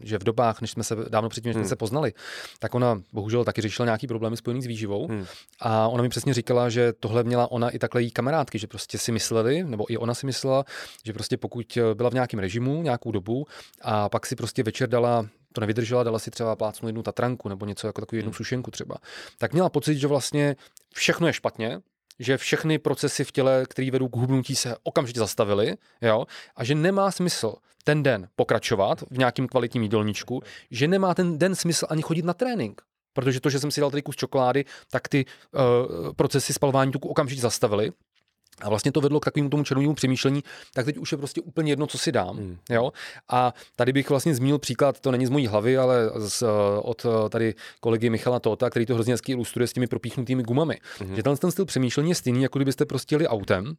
že 0.03 0.19
v 0.19 0.25
dobách, 0.25 0.61
než 0.61 0.71
jsme 0.71 0.85
se 0.85 0.97
dávno 1.09 1.29
předtím, 1.29 1.49
než 1.49 1.55
jsme 1.55 1.63
hmm. 1.63 1.69
se 1.69 1.77
poznali, 1.77 2.13
tak 2.59 2.75
ona 2.75 3.03
bohužel 3.13 3.45
taky 3.45 3.61
řešila 3.61 3.87
nějaký 3.87 4.07
problémy 4.07 4.37
spojený 4.37 4.63
s 4.63 4.67
výživou. 4.67 5.09
Hmm. 5.09 5.25
A 5.61 5.89
ona 5.89 6.03
mi 6.03 6.09
přesně 6.09 6.35
říkala, 6.35 6.69
že 6.69 6.93
tohle 6.93 7.25
měla 7.25 7.51
ona 7.51 7.71
i 7.71 7.79
takhle 7.79 8.03
jí 8.03 8.11
kamarádky, 8.11 8.59
že 8.59 8.67
prostě 8.67 8.99
si 8.99 9.13
mysleli, 9.13 9.65
nebo 9.65 9.93
i 9.93 9.97
ona 9.97 10.15
si 10.15 10.27
myslela, 10.27 10.65
že 11.05 11.13
prostě 11.13 11.37
pokud 11.37 11.79
byla 11.95 12.11
v 12.11 12.15
nějakém 12.15 12.41
režimu 12.41 12.83
nějakou 12.83 13.13
dobu 13.13 13.47
a 13.83 14.09
pak 14.09 14.27
si 14.27 14.37
prostě 14.37 14.63
večer 14.63 14.89
dala 14.89 15.27
to 15.53 15.61
nevydržela, 15.61 16.03
dala 16.03 16.19
si 16.19 16.31
třeba 16.31 16.57
plácnu 16.57 16.89
jednu 16.89 17.03
tatranku 17.03 17.49
nebo 17.49 17.67
něco 17.67 17.87
jako 17.87 18.01
takovou 18.01 18.17
jednu 18.17 18.31
hmm. 18.31 18.37
sušenku 18.37 18.71
třeba, 18.71 18.97
tak 19.39 19.53
měla 19.53 19.69
pocit, 19.69 19.95
že 19.95 20.07
vlastně 20.07 20.57
všechno 20.95 21.27
je 21.27 21.33
špatně, 21.33 21.81
že 22.21 22.37
všechny 22.37 22.79
procesy 22.79 23.25
v 23.25 23.33
těle, 23.33 23.65
které 23.69 23.91
vedou 23.91 24.09
k 24.09 24.17
hubnutí, 24.17 24.57
se 24.57 24.77
okamžitě 24.83 25.21
zastavily, 25.21 25.77
jo, 26.03 26.27
a 26.57 26.65
že 26.65 26.75
nemá 26.75 27.11
smysl 27.11 27.55
ten 27.85 28.03
den 28.03 28.29
pokračovat 28.37 29.05
v 29.11 29.19
nějakém 29.19 29.49
kvalitním 29.49 29.83
jídelníčku, 29.83 30.43
že 30.71 30.89
nemá 30.89 31.15
ten 31.15 31.39
den 31.39 31.55
smysl 31.55 31.87
ani 31.89 32.03
chodit 32.03 32.25
na 32.25 32.35
trénink. 32.35 32.83
Protože 33.13 33.41
to, 33.41 33.51
že 33.51 33.59
jsem 33.59 33.71
si 33.71 33.81
dal 33.81 33.91
tady 33.91 34.03
kus 34.03 34.17
čokolády, 34.17 34.65
tak 34.91 35.09
ty 35.09 35.25
uh, 35.25 36.13
procesy 36.13 36.53
spalování 36.53 36.93
tuku 36.93 37.09
okamžitě 37.09 37.41
zastavily. 37.41 37.93
A 38.61 38.69
vlastně 38.69 38.93
to 38.93 39.01
vedlo 39.01 39.21
k 39.21 39.25
takovému 39.25 39.51
tomu 39.51 39.65
červenému 39.65 39.95
přemýšlení, 39.95 40.45
tak 40.75 40.85
teď 40.85 40.97
už 40.97 41.13
je 41.13 41.19
prostě 41.19 41.41
úplně 41.41 41.73
jedno, 41.73 41.87
co 41.87 41.99
si 41.99 42.13
dám. 42.13 42.37
Hmm. 42.37 42.59
Jo? 42.71 42.93
A 43.29 43.55
tady 43.77 43.93
bych 43.93 44.11
vlastně 44.11 44.35
zmínil 44.35 44.59
příklad, 44.59 45.01
to 45.01 45.11
není 45.11 45.27
z 45.27 45.31
mojí 45.31 45.47
hlavy, 45.47 45.79
ale 45.79 46.11
z, 46.17 46.43
od 46.83 47.07
tady 47.29 47.55
kolegy 47.81 48.11
Michala 48.11 48.41
Tota, 48.41 48.71
který 48.71 48.87
to 48.87 48.95
hrozně 48.95 49.15
hezky 49.15 49.33
ilustruje 49.33 49.67
s 49.67 49.73
těmi 49.73 49.87
propíchnutými 49.87 50.43
gumami. 50.43 50.79
Hmm. 50.99 51.17
Že 51.17 51.23
ten, 51.23 51.37
ten 51.37 51.51
styl 51.51 51.65
přemýšlení 51.65 52.09
je 52.09 52.15
stejný, 52.15 52.43
jako 52.43 52.59
kdybyste 52.59 52.87
prostě 52.87 53.15
jeli 53.15 53.29
autem 53.29 53.75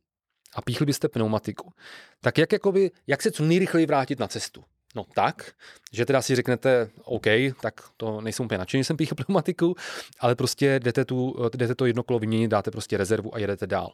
a 0.56 0.62
píchli 0.62 0.86
byste 0.86 1.10
pneumatiku. 1.10 1.74
Tak 2.22 2.38
jak, 2.38 2.52
jakoby, 2.52 2.92
jak 3.08 3.22
se 3.22 3.32
co 3.32 3.44
nejrychleji 3.44 3.86
vrátit 3.86 4.20
na 4.20 4.28
cestu? 4.28 4.64
No 4.96 5.06
tak, 5.16 5.52
že 5.92 6.06
teda 6.06 6.22
si 6.22 6.36
řeknete, 6.36 6.90
OK, 7.04 7.26
tak 7.62 7.74
to 7.98 8.22
nejsem 8.22 8.46
úplně 8.46 8.58
nadšený, 8.58 8.84
jsem 8.84 8.98
píchl 8.98 9.16
pneumatiku, 9.26 9.76
ale 10.20 10.36
prostě 10.36 10.80
jdete, 10.80 11.06
tu, 11.06 11.50
jdete 11.58 11.76
to 11.76 11.86
jedno 11.86 12.04
kolo 12.04 12.20
vyměnit, 12.20 12.48
dáte 12.48 12.72
prostě 12.72 12.98
rezervu 12.98 13.36
a 13.36 13.40
jedete 13.40 13.68
dál. 13.68 13.94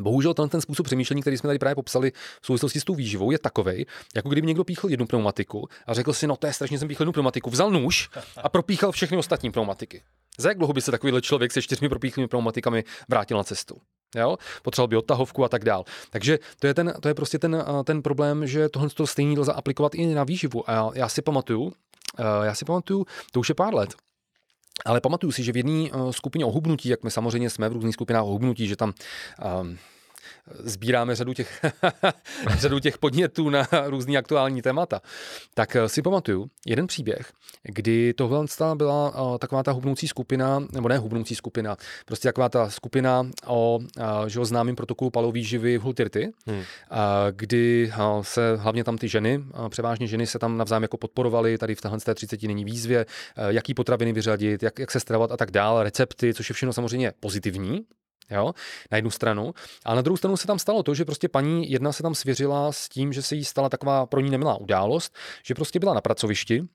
Bohužel 0.00 0.34
ten, 0.34 0.48
ten 0.48 0.60
způsob 0.60 0.86
přemýšlení, 0.86 1.20
který 1.20 1.38
jsme 1.38 1.48
tady 1.48 1.58
právě 1.58 1.74
popsali 1.74 2.12
v 2.40 2.46
souvislosti 2.46 2.80
s 2.80 2.84
tou 2.84 2.94
výživou, 2.94 3.30
je 3.30 3.38
takový, 3.38 3.86
jako 4.14 4.28
kdyby 4.28 4.46
někdo 4.46 4.64
píchl 4.64 4.88
jednu 4.88 5.06
pneumatiku 5.06 5.68
a 5.86 5.94
řekl 5.94 6.12
si, 6.12 6.26
no 6.26 6.36
to 6.36 6.46
je 6.46 6.52
strašně, 6.52 6.78
jsem 6.78 6.88
píchl 6.88 7.02
jednu 7.02 7.12
pneumatiku, 7.12 7.50
vzal 7.50 7.70
nůž 7.70 8.10
a 8.42 8.48
propíchal 8.48 8.92
všechny 8.92 9.16
ostatní 9.16 9.50
pneumatiky. 9.50 10.02
Za 10.38 10.48
jak 10.48 10.58
dlouho 10.58 10.72
by 10.72 10.80
se 10.80 10.90
takovýhle 10.90 11.22
člověk 11.22 11.52
se 11.52 11.62
čtyřmi 11.62 11.88
propíchlými 11.88 12.28
pneumatikami 12.28 12.84
vrátil 13.08 13.36
na 13.36 13.44
cestu? 13.44 13.76
Jo? 14.16 14.36
Potřeboval 14.62 14.88
by 14.88 14.96
odtahovku 14.96 15.44
a 15.44 15.48
tak 15.48 15.64
dál. 15.64 15.84
Takže 16.10 16.38
to 16.58 16.66
je, 16.66 16.74
ten, 16.74 16.94
to 17.00 17.08
je 17.08 17.14
prostě 17.14 17.38
ten, 17.38 17.64
ten 17.84 18.02
problém, 18.02 18.46
že 18.46 18.68
tohle 18.68 18.88
to 18.88 19.06
stejný 19.06 19.38
lze 19.38 19.52
aplikovat 19.52 19.94
i 19.94 20.06
na 20.06 20.24
výživu. 20.24 20.70
A 20.70 20.72
já, 20.72 20.90
já 20.94 21.08
si 21.08 21.22
pamatuju, 21.22 21.72
já 22.42 22.54
si 22.54 22.64
pamatuju, 22.64 23.06
to 23.32 23.40
už 23.40 23.48
je 23.48 23.54
pár 23.54 23.74
let, 23.74 23.90
ale 24.84 25.00
pamatuju 25.00 25.32
si, 25.32 25.42
že 25.42 25.52
v 25.52 25.56
jedné 25.56 25.90
uh, 25.90 26.10
skupině 26.10 26.44
ohubnutí, 26.44 26.88
jak 26.88 27.02
my 27.04 27.10
samozřejmě 27.10 27.50
jsme 27.50 27.68
v 27.68 27.72
různých 27.72 27.94
skupinách 27.94 28.24
ohubnutí, 28.24 28.68
že 28.68 28.76
tam 28.76 28.92
uh, 29.44 29.66
sbíráme 30.50 31.14
řadu 31.14 31.32
těch, 31.32 31.60
řadu 32.58 32.78
těch 32.78 32.98
podnětů 32.98 33.50
na 33.50 33.68
různý 33.86 34.16
aktuální 34.16 34.62
témata, 34.62 35.00
tak 35.54 35.76
eh, 35.76 35.88
si 35.88 36.02
pamatuju 36.02 36.46
jeden 36.66 36.86
příběh, 36.86 37.32
kdy 37.62 38.14
tohle 38.14 38.46
byla 38.74 39.22
uh, 39.22 39.38
taková 39.38 39.62
ta 39.62 39.72
hubnoucí 39.72 40.08
skupina, 40.08 40.66
nebo 40.72 40.88
ne 40.88 40.98
hubnoucí 40.98 41.34
skupina, 41.34 41.76
prostě 42.04 42.28
taková 42.28 42.48
ta 42.48 42.70
skupina 42.70 43.26
o 43.46 43.78
uh, 43.78 44.26
že 44.26 44.40
o 44.40 44.44
známým 44.44 44.76
protokolu 44.76 45.10
palové 45.10 45.40
živy 45.40 45.78
v 45.78 45.82
Hultirty, 45.82 46.32
hmm. 46.46 46.62
kdy 47.32 47.92
se 48.22 48.56
hlavně 48.56 48.84
tam 48.84 48.98
ty 48.98 49.08
ženy, 49.08 49.44
převážně 49.68 50.06
ženy 50.06 50.26
se 50.26 50.38
tam 50.38 50.58
navzájem 50.58 50.82
jako 50.82 50.96
podporovaly 50.96 51.58
tady 51.58 51.74
v 51.74 51.80
téhle 51.80 51.98
30 52.14 52.42
denní 52.46 52.64
výzvě, 52.64 53.06
jaký 53.48 53.74
potraviny 53.74 54.12
vyřadit, 54.12 54.62
jak, 54.62 54.78
jak 54.78 54.90
se 54.90 55.00
stravovat 55.00 55.32
a 55.32 55.36
tak 55.36 55.50
dále, 55.50 55.84
recepty, 55.84 56.34
což 56.34 56.50
je 56.50 56.54
všechno 56.54 56.72
samozřejmě 56.72 57.12
pozitivní, 57.20 57.84
Jo, 58.30 58.52
na 58.90 58.96
jednu 58.96 59.10
stranu. 59.10 59.54
A 59.84 59.94
na 59.94 60.02
druhou 60.02 60.16
stranu 60.16 60.36
se 60.36 60.46
tam 60.46 60.58
stalo 60.58 60.82
to, 60.82 60.94
že 60.94 61.04
prostě 61.04 61.28
paní 61.28 61.70
jedna 61.70 61.92
se 61.92 62.02
tam 62.02 62.14
svěřila 62.14 62.72
s 62.72 62.88
tím, 62.88 63.12
že 63.12 63.22
se 63.22 63.34
jí 63.34 63.44
stala 63.44 63.68
taková 63.68 64.06
pro 64.06 64.20
ní 64.20 64.30
nemilá 64.30 64.56
událost, 64.56 65.14
že 65.44 65.54
prostě 65.54 65.78
byla 65.78 65.94
na 65.94 66.00
pracovišti, 66.00 66.68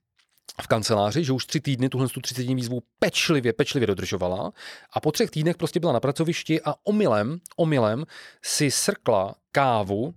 v 0.62 0.68
kanceláři, 0.68 1.24
že 1.24 1.32
už 1.32 1.46
tři 1.46 1.60
týdny 1.60 1.90
tuhle 1.90 2.10
tu 2.10 2.22
30 2.22 2.42
výzvu 2.42 2.82
pečlivě, 3.00 3.54
pečlivě 3.54 3.88
dodržovala 3.88 4.52
a 4.94 5.00
po 5.00 5.12
třech 5.12 5.32
týdnech 5.32 5.58
prostě 5.58 5.80
byla 5.80 5.94
na 5.94 6.00
pracovišti 6.00 6.62
a 6.62 6.76
omylem, 6.84 7.40
omylem 7.56 8.06
si 8.44 8.72
srkla 8.72 9.36
kávu 9.52 10.14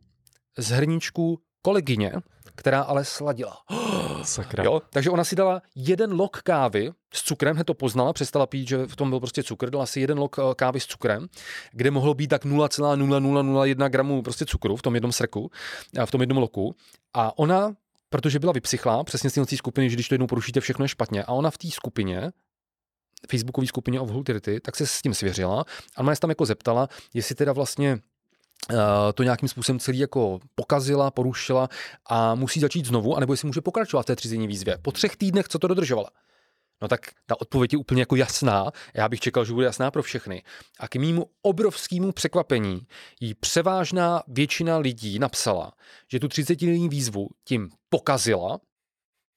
z 0.58 0.70
hrníčku 0.70 1.40
kolegyně, 1.62 2.12
která 2.60 2.82
ale 2.82 3.04
sladila. 3.04 3.56
Sakra. 4.22 4.64
Jo? 4.64 4.82
Takže 4.90 5.10
ona 5.10 5.24
si 5.24 5.36
dala 5.36 5.62
jeden 5.74 6.12
lok 6.12 6.42
kávy 6.42 6.92
s 7.14 7.22
cukrem, 7.22 7.56
hned 7.56 7.64
to 7.64 7.74
poznala, 7.74 8.12
přestala 8.12 8.46
pít, 8.46 8.68
že 8.68 8.86
v 8.86 8.96
tom 8.96 9.10
byl 9.10 9.20
prostě 9.20 9.42
cukr, 9.42 9.70
dala 9.70 9.86
si 9.86 10.00
jeden 10.00 10.18
lok 10.18 10.36
eh, 10.38 10.54
kávy 10.54 10.80
s 10.80 10.86
cukrem, 10.86 11.26
kde 11.72 11.90
mohlo 11.90 12.14
být 12.14 12.28
tak 12.28 12.44
0,0001 12.44 13.88
gramů 13.88 14.22
prostě 14.22 14.46
cukru 14.46 14.76
v 14.76 14.82
tom 14.82 14.94
jednom 14.94 15.12
srku, 15.12 15.50
eh, 15.98 16.06
v 16.06 16.10
tom 16.10 16.20
jednom 16.20 16.38
loku. 16.38 16.74
A 17.14 17.38
ona 17.38 17.72
protože 18.10 18.38
byla 18.38 18.52
vypsychlá, 18.52 19.04
přesně 19.04 19.30
z 19.30 19.46
té 19.46 19.56
skupiny, 19.56 19.90
že 19.90 19.96
když 19.96 20.08
to 20.08 20.14
jednou 20.14 20.26
porušíte, 20.26 20.60
všechno 20.60 20.84
je 20.84 20.88
špatně. 20.88 21.24
A 21.24 21.32
ona 21.32 21.50
v 21.50 21.58
té 21.58 21.70
skupině, 21.70 22.30
Facebookové 23.30 23.66
skupině 23.66 24.00
of 24.00 24.10
Hultirity, 24.10 24.60
tak 24.60 24.76
se 24.76 24.86
s 24.86 25.02
tím 25.02 25.14
svěřila 25.14 25.64
a 25.96 26.00
ona 26.00 26.14
se 26.14 26.20
tam 26.20 26.30
jako 26.30 26.46
zeptala, 26.46 26.88
jestli 27.14 27.34
teda 27.34 27.52
vlastně 27.52 27.98
to 29.14 29.22
nějakým 29.22 29.48
způsobem 29.48 29.78
celý 29.78 29.98
jako 29.98 30.38
pokazila, 30.54 31.10
porušila 31.10 31.68
a 32.06 32.34
musí 32.34 32.60
začít 32.60 32.86
znovu, 32.86 33.16
anebo 33.16 33.32
jestli 33.32 33.46
může 33.46 33.60
pokračovat 33.60 34.02
v 34.02 34.06
té 34.06 34.16
třízení 34.16 34.46
výzvě. 34.46 34.78
Po 34.82 34.92
třech 34.92 35.16
týdnech, 35.16 35.48
co 35.48 35.58
to 35.58 35.68
dodržovala. 35.68 36.10
No 36.82 36.88
tak 36.88 37.00
ta 37.26 37.40
odpověď 37.40 37.72
je 37.72 37.78
úplně 37.78 38.02
jako 38.02 38.16
jasná. 38.16 38.70
Já 38.94 39.08
bych 39.08 39.20
čekal, 39.20 39.44
že 39.44 39.52
bude 39.52 39.66
jasná 39.66 39.90
pro 39.90 40.02
všechny. 40.02 40.42
A 40.78 40.88
k 40.88 40.96
mýmu 40.96 41.26
obrovskému 41.42 42.12
překvapení 42.12 42.80
jí 43.20 43.34
převážná 43.34 44.22
většina 44.28 44.78
lidí 44.78 45.18
napsala, 45.18 45.72
že 46.12 46.20
tu 46.20 46.28
30 46.28 46.60
výzvu 46.60 47.28
tím 47.44 47.68
pokazila, 47.88 48.58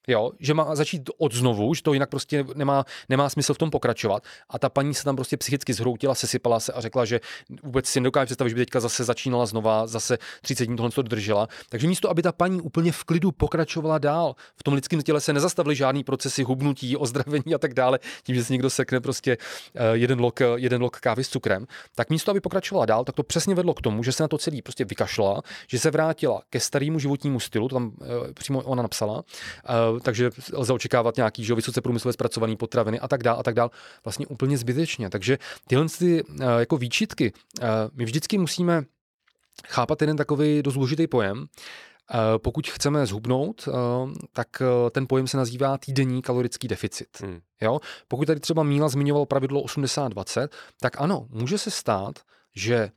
Jo, 0.07 0.31
že 0.39 0.53
má 0.53 0.75
začít 0.75 1.09
od 1.17 1.33
znovu, 1.33 1.73
že 1.73 1.83
to 1.83 1.93
jinak 1.93 2.09
prostě 2.09 2.45
nemá, 2.55 2.85
nemá 3.09 3.29
smysl 3.29 3.53
v 3.53 3.57
tom 3.57 3.69
pokračovat. 3.69 4.23
A 4.49 4.59
ta 4.59 4.69
paní 4.69 4.93
se 4.93 5.03
tam 5.03 5.15
prostě 5.15 5.37
psychicky 5.37 5.73
zhroutila, 5.73 6.15
sesypala 6.15 6.59
se 6.59 6.73
a 6.73 6.81
řekla, 6.81 7.05
že 7.05 7.19
vůbec 7.63 7.85
si 7.87 7.99
nedokáže 7.99 8.25
představit, 8.25 8.49
že 8.49 8.55
by 8.55 8.61
teďka 8.61 8.79
zase 8.79 9.03
začínala 9.03 9.45
znova, 9.45 9.87
zase 9.87 10.17
30 10.41 10.65
dní 10.65 10.77
tohle 10.77 10.91
to 10.91 11.01
dodržela. 11.01 11.47
Takže 11.69 11.87
místo, 11.87 12.09
aby 12.09 12.21
ta 12.21 12.31
paní 12.31 12.61
úplně 12.61 12.91
v 12.91 13.03
klidu 13.03 13.31
pokračovala 13.31 13.97
dál, 13.97 14.35
v 14.55 14.63
tom 14.63 14.73
lidském 14.73 15.01
těle 15.01 15.21
se 15.21 15.33
nezastavily 15.33 15.75
žádný 15.75 16.03
procesy 16.03 16.43
hubnutí, 16.43 16.97
ozdravení 16.97 17.55
a 17.55 17.57
tak 17.57 17.73
dále, 17.73 17.99
tím, 18.23 18.35
že 18.35 18.43
si 18.43 18.53
někdo 18.53 18.69
sekne 18.69 18.99
prostě 18.99 19.37
eh, 19.75 19.81
jeden 19.93 20.19
lok, 20.19 20.39
jeden 20.55 20.81
lok 20.81 20.99
kávy 20.99 21.23
s 21.23 21.29
cukrem, 21.29 21.67
tak 21.95 22.09
místo, 22.09 22.31
aby 22.31 22.41
pokračovala 22.41 22.85
dál, 22.85 23.03
tak 23.03 23.15
to 23.15 23.23
přesně 23.23 23.55
vedlo 23.55 23.73
k 23.73 23.81
tomu, 23.81 24.03
že 24.03 24.11
se 24.11 24.23
na 24.23 24.27
to 24.27 24.37
celý 24.37 24.61
prostě 24.61 24.85
vykašla, 24.85 25.41
že 25.67 25.79
se 25.79 25.91
vrátila 25.91 26.41
ke 26.49 26.59
starému 26.59 26.99
životnímu 26.99 27.39
stylu, 27.39 27.67
to 27.67 27.75
tam 27.75 27.91
eh, 28.01 28.33
přímo 28.33 28.61
ona 28.61 28.83
napsala, 28.83 29.23
eh, 29.65 29.92
takže 29.99 30.29
lze 30.53 30.73
očekávat 30.73 31.17
nějaký 31.17 31.43
že, 31.43 31.55
vysoce 31.55 31.81
průmyslově 31.81 32.13
zpracované 32.13 32.55
potraviny 32.55 32.99
a 32.99 33.07
tak 33.07 33.23
dále 33.23 33.39
a 33.39 33.43
tak 33.43 33.55
dále. 33.55 33.69
Vlastně 34.03 34.27
úplně 34.27 34.57
zbytečně. 34.57 35.09
Takže 35.09 35.37
tyhle 35.67 35.85
ty, 35.99 36.23
uh, 36.23 36.37
jako 36.59 36.77
výčitky, 36.77 37.33
uh, 37.61 37.67
my 37.93 38.05
vždycky 38.05 38.37
musíme 38.37 38.83
chápat 39.67 40.01
jeden 40.01 40.17
takový 40.17 40.63
dost 40.63 40.73
důležitý 40.73 41.07
pojem, 41.07 41.47
pokud 42.37 42.67
chceme 42.67 43.05
zhubnout, 43.05 43.69
tak 44.33 44.47
ten 44.91 45.07
pojem 45.07 45.27
se 45.27 45.37
nazývá 45.37 45.77
týdenní 45.77 46.21
kalorický 46.21 46.67
deficit. 46.67 47.07
Hmm. 47.21 47.39
Jo? 47.61 47.79
Pokud 48.07 48.25
tady 48.25 48.39
třeba 48.39 48.63
Míla 48.63 48.89
zmiňoval 48.89 49.25
pravidlo 49.25 49.61
80-20, 49.61 50.47
tak 50.81 51.01
ano, 51.01 51.27
může 51.29 51.57
se 51.57 51.71
stát, 51.71 52.19
že 52.55 52.91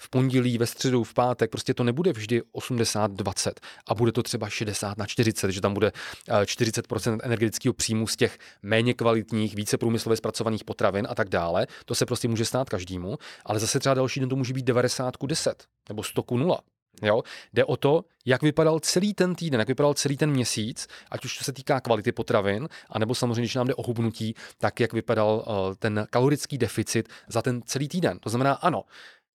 v 0.00 0.10
pondělí, 0.10 0.58
ve 0.58 0.66
středu, 0.66 1.04
v 1.04 1.14
pátek, 1.14 1.50
prostě 1.50 1.74
to 1.74 1.84
nebude 1.84 2.12
vždy 2.12 2.42
80-20 2.54 3.52
a 3.88 3.94
bude 3.94 4.12
to 4.12 4.22
třeba 4.22 4.48
60 4.48 4.98
na 4.98 5.06
40, 5.06 5.50
že 5.50 5.60
tam 5.60 5.74
bude 5.74 5.92
40% 6.28 7.12
eh, 7.12 7.26
energetického 7.26 7.72
příjmu 7.72 8.06
z 8.06 8.16
těch 8.16 8.38
méně 8.62 8.94
kvalitních, 8.94 9.54
více 9.54 9.78
průmyslově 9.78 10.16
zpracovaných 10.16 10.64
potravin 10.64 11.06
a 11.10 11.14
tak 11.14 11.28
dále. 11.28 11.66
To 11.84 11.94
se 11.94 12.06
prostě 12.06 12.28
může 12.28 12.44
stát 12.44 12.70
každému, 12.70 13.18
ale 13.44 13.60
zase 13.60 13.78
třeba 13.78 13.94
další 13.94 14.20
den 14.20 14.28
to 14.28 14.36
může 14.36 14.52
být 14.52 14.64
90 14.64 15.14
10 15.26 15.64
nebo 15.88 16.02
100 16.02 16.24
0. 16.30 16.60
Jo? 17.02 17.22
Jde 17.52 17.64
o 17.64 17.76
to, 17.76 18.04
jak 18.26 18.42
vypadal 18.42 18.80
celý 18.80 19.14
ten 19.14 19.34
týden, 19.34 19.60
jak 19.60 19.68
vypadal 19.68 19.94
celý 19.94 20.16
ten 20.16 20.30
měsíc, 20.30 20.86
ať 21.10 21.24
už 21.24 21.38
se 21.38 21.52
týká 21.52 21.80
kvality 21.80 22.12
potravin, 22.12 22.68
anebo 22.90 23.14
samozřejmě, 23.14 23.42
když 23.42 23.54
nám 23.54 23.66
jde 23.66 23.74
o 23.74 23.82
hubnutí, 23.82 24.34
tak 24.58 24.80
jak 24.80 24.92
vypadal 24.92 25.44
uh, 25.46 25.74
ten 25.78 26.06
kalorický 26.10 26.58
deficit 26.58 27.08
za 27.28 27.42
ten 27.42 27.62
celý 27.64 27.88
týden. 27.88 28.18
To 28.18 28.30
znamená, 28.30 28.52
ano, 28.52 28.84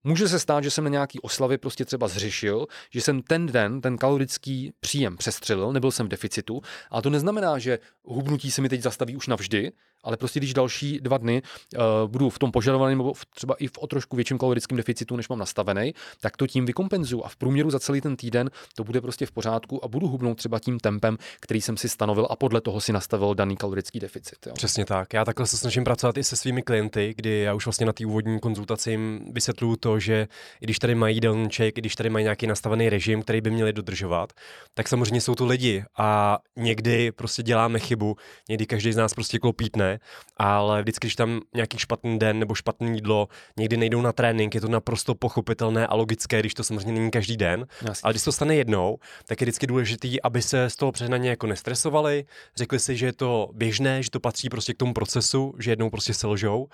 Může 0.08 0.28
se 0.28 0.39
stát, 0.39 0.63
že 0.63 0.72
jsem 0.72 0.84
na 0.84 0.89
nějaký 0.89 1.20
oslavě 1.20 1.58
prostě 1.58 1.86
třeba 1.86 2.08
zřešil, 2.08 2.68
že 2.89 3.02
jsem 3.02 3.22
ten 3.22 3.46
den 3.46 3.82
ten 3.82 3.98
kalorický 3.98 4.72
příjem 4.80 5.18
přestřelil, 5.18 5.74
nebyl 5.74 5.91
jsem 5.91 6.06
v 6.06 6.10
deficitu, 6.10 6.62
ale 6.89 7.02
to 7.02 7.10
neznamená, 7.10 7.60
že 7.60 7.80
hubnutí 8.04 8.52
se 8.52 8.62
mi 8.62 8.70
teď 8.70 8.82
zastaví 8.82 9.15
už 9.15 9.28
navždy, 9.28 9.72
ale 10.06 10.18
prostě 10.18 10.39
když 10.39 10.54
další 10.54 11.00
dva 11.00 11.18
dny 11.18 11.41
uh, 11.78 11.82
budu 12.08 12.30
v 12.30 12.39
tom 12.39 12.52
požadovaném 12.52 12.98
nebo 12.98 13.13
v, 13.13 13.26
třeba 13.26 13.56
i 13.56 13.68
v 13.68 13.78
o 13.78 13.88
trošku 13.88 14.15
větším 14.15 14.38
kalorickém 14.38 14.78
deficitu, 14.78 15.15
než 15.15 15.30
mám 15.30 15.39
nastavený, 15.39 15.94
tak 16.22 16.38
to 16.38 16.48
tím 16.48 16.65
vykompenzuju 16.65 17.24
a 17.24 17.28
v 17.28 17.36
průměru 17.36 17.70
za 17.70 17.80
celý 17.80 18.02
ten 18.02 18.15
týden 18.15 18.50
to 18.76 18.84
bude 18.84 19.02
prostě 19.02 19.26
v 19.26 19.32
pořádku 19.32 19.86
a 19.86 19.88
budu 19.88 20.08
hubnout 20.08 20.38
třeba 20.38 20.60
tím 20.60 20.80
tempem, 20.80 21.18
který 21.39 21.62
jsem 21.62 21.78
si 21.78 21.89
stanovil 21.89 22.28
a 22.30 22.36
podle 22.36 22.62
toho 22.62 22.82
si 22.82 22.94
nastavil 22.94 23.36
daný 23.36 23.58
kalorický 23.58 24.00
deficit. 24.00 24.38
Jo. 24.46 24.54
Přesně 24.54 24.86
tak. 24.86 25.13
Já 25.13 25.26
takhle 25.26 25.48
se 25.48 25.58
snažím 25.58 25.84
pracovat 25.84 26.18
i 26.18 26.24
se 26.24 26.36
svými 26.36 26.62
klienty, 26.62 27.13
kdy 27.18 27.39
já 27.39 27.54
už 27.54 27.65
vlastně 27.65 27.86
na 27.86 27.94
té 27.94 28.06
úvodní 28.06 28.39
konzultaci 28.39 28.91
jim 28.91 29.26
vysvětluju 29.32 29.76
to, 29.76 30.00
že 30.00 30.28
i 30.62 30.65
když 30.65 30.80
tady 30.80 30.96
mají 30.96 31.15
jídelníček, 31.15 31.78
i 31.78 31.82
když 31.82 31.96
tady 31.96 32.10
mají 32.10 32.24
nějaký 32.24 32.48
nastavený 32.48 32.89
režim, 32.89 33.22
který 33.22 33.41
by 33.41 33.52
měli 33.52 33.74
dodržovat, 33.74 34.34
tak 34.74 34.88
samozřejmě 34.88 35.22
jsou 35.22 35.36
to 35.36 35.46
lidi 35.46 35.86
a 35.98 36.39
někdy 36.56 37.12
prostě 37.12 37.44
děláme 37.44 37.80
chybu, 37.80 38.15
někdy 38.50 38.65
každý 38.65 38.94
z 38.94 38.98
nás 38.98 39.13
prostě 39.13 39.39
klopítne 39.39 39.94
ale 40.38 40.81
vždycky, 40.81 41.08
když 41.08 41.15
tam 41.15 41.41
nějaký 41.55 41.77
špatný 41.77 42.19
den 42.19 42.39
nebo 42.39 42.55
špatné 42.55 42.95
jídlo, 42.95 43.27
někdy 43.58 43.77
nejdou 43.77 44.01
na 44.01 44.12
trénink, 44.12 44.55
je 44.55 44.62
to 44.62 44.67
naprosto 44.67 45.15
pochopitelné 45.15 45.88
a 45.88 45.95
logické, 45.95 46.39
když 46.39 46.53
to 46.53 46.63
samozřejmě 46.63 46.91
není 46.91 47.12
každý 47.12 47.38
den. 47.38 47.67
Jasně. 47.81 48.01
Ale 48.03 48.13
když 48.13 48.23
to 48.23 48.31
stane 48.31 48.55
jednou, 48.55 48.97
tak 49.25 49.41
je 49.41 49.45
vždycky 49.45 49.67
důležité, 49.67 50.08
aby 50.23 50.41
se 50.41 50.69
z 50.69 50.75
toho 50.75 50.91
přehnaně 50.91 51.29
jako 51.29 51.47
nestresovali, 51.47 52.25
řekli 52.55 52.79
si, 52.79 52.97
že 52.97 53.05
je 53.05 53.13
to 53.13 53.49
běžné, 53.53 54.03
že 54.03 54.12
to 54.12 54.19
patří 54.19 54.49
prostě 54.49 54.73
k 54.73 54.77
tomu 54.77 54.93
procesu, 54.93 55.53
že 55.60 55.71
jednou 55.71 55.89
prostě 55.89 56.13
selžou 56.13 56.67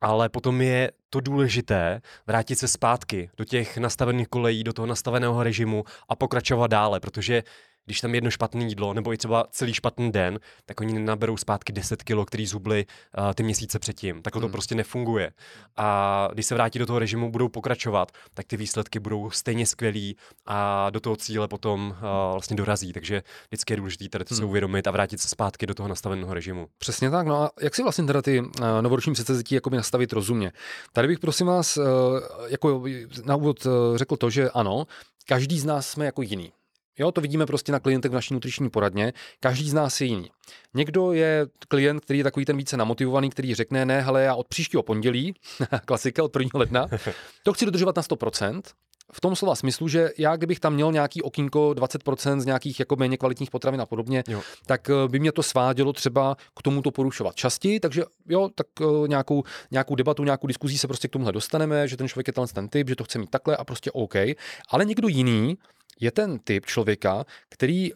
ale 0.00 0.28
potom 0.28 0.60
je 0.60 0.90
to 1.10 1.20
důležité 1.20 2.00
vrátit 2.26 2.56
se 2.56 2.68
zpátky 2.68 3.30
do 3.36 3.44
těch 3.44 3.78
nastavených 3.78 4.28
kolejí, 4.28 4.64
do 4.64 4.72
toho 4.72 4.86
nastaveného 4.86 5.42
režimu 5.42 5.84
a 6.08 6.16
pokračovat 6.16 6.66
dále, 6.66 7.00
protože 7.00 7.42
když 7.84 8.00
tam 8.00 8.14
jedno 8.14 8.30
špatné 8.30 8.64
jídlo, 8.64 8.94
nebo 8.94 9.12
i 9.12 9.16
třeba 9.16 9.44
celý 9.50 9.74
špatný 9.74 10.12
den, 10.12 10.40
tak 10.66 10.80
oni 10.80 10.98
naberou 10.98 11.36
zpátky 11.36 11.72
10 11.72 12.02
kilo, 12.02 12.24
který 12.24 12.46
zhubli 12.46 12.86
uh, 13.18 13.32
ty 13.34 13.42
měsíce 13.42 13.78
předtím. 13.78 14.22
Takhle 14.22 14.40
hmm. 14.40 14.48
to 14.48 14.52
prostě 14.52 14.74
nefunguje. 14.74 15.32
A 15.76 16.28
když 16.32 16.46
se 16.46 16.54
vrátí 16.54 16.78
do 16.78 16.86
toho 16.86 16.98
režimu, 16.98 17.30
budou 17.30 17.48
pokračovat, 17.48 18.12
tak 18.34 18.46
ty 18.46 18.56
výsledky 18.56 18.98
budou 18.98 19.30
stejně 19.30 19.66
skvělý 19.66 20.16
a 20.46 20.90
do 20.90 21.00
toho 21.00 21.16
cíle 21.16 21.48
potom 21.48 21.90
uh, 21.90 22.32
vlastně 22.32 22.56
dorazí. 22.56 22.92
Takže 22.92 23.22
vždycky 23.48 23.72
je 23.72 23.76
důležité 23.76 24.08
tady 24.08 24.24
to 24.24 24.34
hmm. 24.34 24.40
si 24.40 24.44
uvědomit 24.44 24.86
a 24.86 24.90
vrátit 24.90 25.20
se 25.20 25.28
zpátky 25.28 25.66
do 25.66 25.74
toho 25.74 25.88
nastaveného 25.88 26.34
režimu. 26.34 26.68
Přesně 26.78 27.10
tak. 27.10 27.26
No 27.26 27.42
a 27.42 27.50
jak 27.60 27.74
si 27.74 27.82
vlastně 27.82 28.04
teda 28.04 28.22
ty 28.22 28.40
uh, 28.40 28.46
novoroční 28.80 29.12
předsevzetí 29.12 29.54
jakoby 29.54 29.76
nastavit 29.76 30.12
rozumně? 30.12 30.52
Tady 30.92 31.08
bych 31.08 31.18
prosím 31.18 31.46
vás 31.46 31.76
uh, 31.76 31.84
jako 32.46 32.84
na 33.24 33.36
úvod 33.36 33.66
uh, 33.66 33.72
řekl 33.96 34.16
to, 34.16 34.30
že 34.30 34.50
ano, 34.50 34.86
každý 35.26 35.60
z 35.60 35.64
nás 35.64 35.88
jsme 35.88 36.04
jako 36.04 36.22
jiný. 36.22 36.52
Jo, 37.00 37.12
to 37.12 37.20
vidíme 37.20 37.46
prostě 37.46 37.72
na 37.72 37.80
klientech 37.80 38.10
v 38.10 38.14
naší 38.14 38.34
nutriční 38.34 38.70
poradně. 38.70 39.12
Každý 39.40 39.70
z 39.70 39.74
nás 39.74 40.00
je 40.00 40.06
jiný. 40.06 40.30
Někdo 40.74 41.12
je 41.12 41.46
klient, 41.68 42.00
který 42.00 42.18
je 42.18 42.24
takový 42.24 42.44
ten 42.44 42.56
více 42.56 42.76
namotivovaný, 42.76 43.30
který 43.30 43.54
řekne, 43.54 43.84
ne, 43.84 44.00
hele, 44.00 44.22
já 44.22 44.34
od 44.34 44.48
příštího 44.48 44.82
pondělí, 44.82 45.34
klasika 45.84 46.22
od 46.24 46.36
1. 46.36 46.58
ledna, 46.58 46.86
to 47.42 47.52
chci 47.52 47.64
dodržovat 47.64 47.96
na 47.96 48.02
100%, 48.02 48.62
v 49.12 49.20
tom 49.20 49.36
slova 49.36 49.54
smyslu, 49.54 49.88
že 49.88 50.10
já 50.18 50.36
kdybych 50.36 50.60
tam 50.60 50.74
měl 50.74 50.92
nějaký 50.92 51.22
okýnko 51.22 51.70
20% 51.70 52.40
z 52.40 52.46
nějakých 52.46 52.80
jako 52.80 52.96
méně 52.96 53.16
kvalitních 53.16 53.50
potravin 53.50 53.80
a 53.80 53.86
podobně, 53.86 54.24
jo. 54.28 54.42
tak 54.66 54.90
by 55.08 55.18
mě 55.18 55.32
to 55.32 55.42
svádělo 55.42 55.92
třeba 55.92 56.36
k 56.56 56.62
tomu 56.62 56.82
to 56.82 56.90
porušovat 56.90 57.34
častěji, 57.34 57.80
takže 57.80 58.02
jo, 58.28 58.48
tak 58.54 58.66
nějakou, 59.06 59.42
nějakou 59.70 59.94
debatu, 59.94 60.24
nějakou 60.24 60.46
diskuzí 60.46 60.78
se 60.78 60.86
prostě 60.86 61.08
k 61.08 61.10
tomuhle 61.10 61.32
dostaneme, 61.32 61.88
že 61.88 61.96
ten 61.96 62.08
člověk 62.08 62.26
je 62.26 62.32
ten 62.54 62.68
typ, 62.68 62.88
že 62.88 62.96
to 62.96 63.04
chce 63.04 63.18
mít 63.18 63.30
takhle 63.30 63.56
a 63.56 63.64
prostě 63.64 63.90
OK. 63.90 64.14
Ale 64.70 64.84
někdo 64.84 65.08
jiný 65.08 65.58
je 66.00 66.10
ten 66.10 66.38
typ 66.38 66.66
člověka, 66.66 67.24
který 67.48 67.90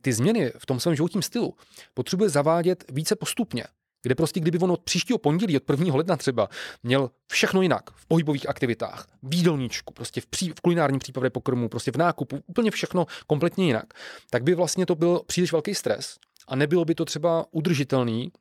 ty 0.00 0.12
změny 0.12 0.52
v 0.58 0.66
tom 0.66 0.80
svém 0.80 0.94
životním 0.96 1.22
stylu 1.22 1.54
potřebuje 1.94 2.30
zavádět 2.30 2.84
více 2.92 3.16
postupně 3.16 3.64
kde 4.04 4.14
prostě 4.14 4.40
kdyby 4.40 4.58
on 4.58 4.72
od 4.72 4.82
příštího 4.82 5.18
pondělí, 5.18 5.56
od 5.56 5.70
1. 5.70 5.94
ledna 5.94 6.16
třeba, 6.16 6.48
měl 6.82 7.10
všechno 7.30 7.62
jinak 7.62 7.90
v 7.90 8.06
pohybových 8.06 8.48
aktivitách, 8.48 9.06
v 9.22 9.34
jídelníčku, 9.34 9.94
prostě 9.94 10.20
v, 10.20 10.26
pří, 10.26 10.50
v 10.50 10.60
kulinárním 10.60 10.98
přípravě 10.98 11.30
pokrmu, 11.30 11.68
prostě 11.68 11.92
v 11.92 11.96
nákupu, 11.96 12.42
úplně 12.46 12.70
všechno 12.70 13.06
kompletně 13.26 13.66
jinak, 13.66 13.94
tak 14.30 14.42
by 14.42 14.54
vlastně 14.54 14.86
to 14.86 14.94
byl 14.94 15.20
příliš 15.26 15.52
velký 15.52 15.74
stres 15.74 16.16
a 16.48 16.56
nebylo 16.56 16.84
by 16.84 16.94
to 16.94 17.04
třeba 17.04 17.46
udržitelný 17.50 18.32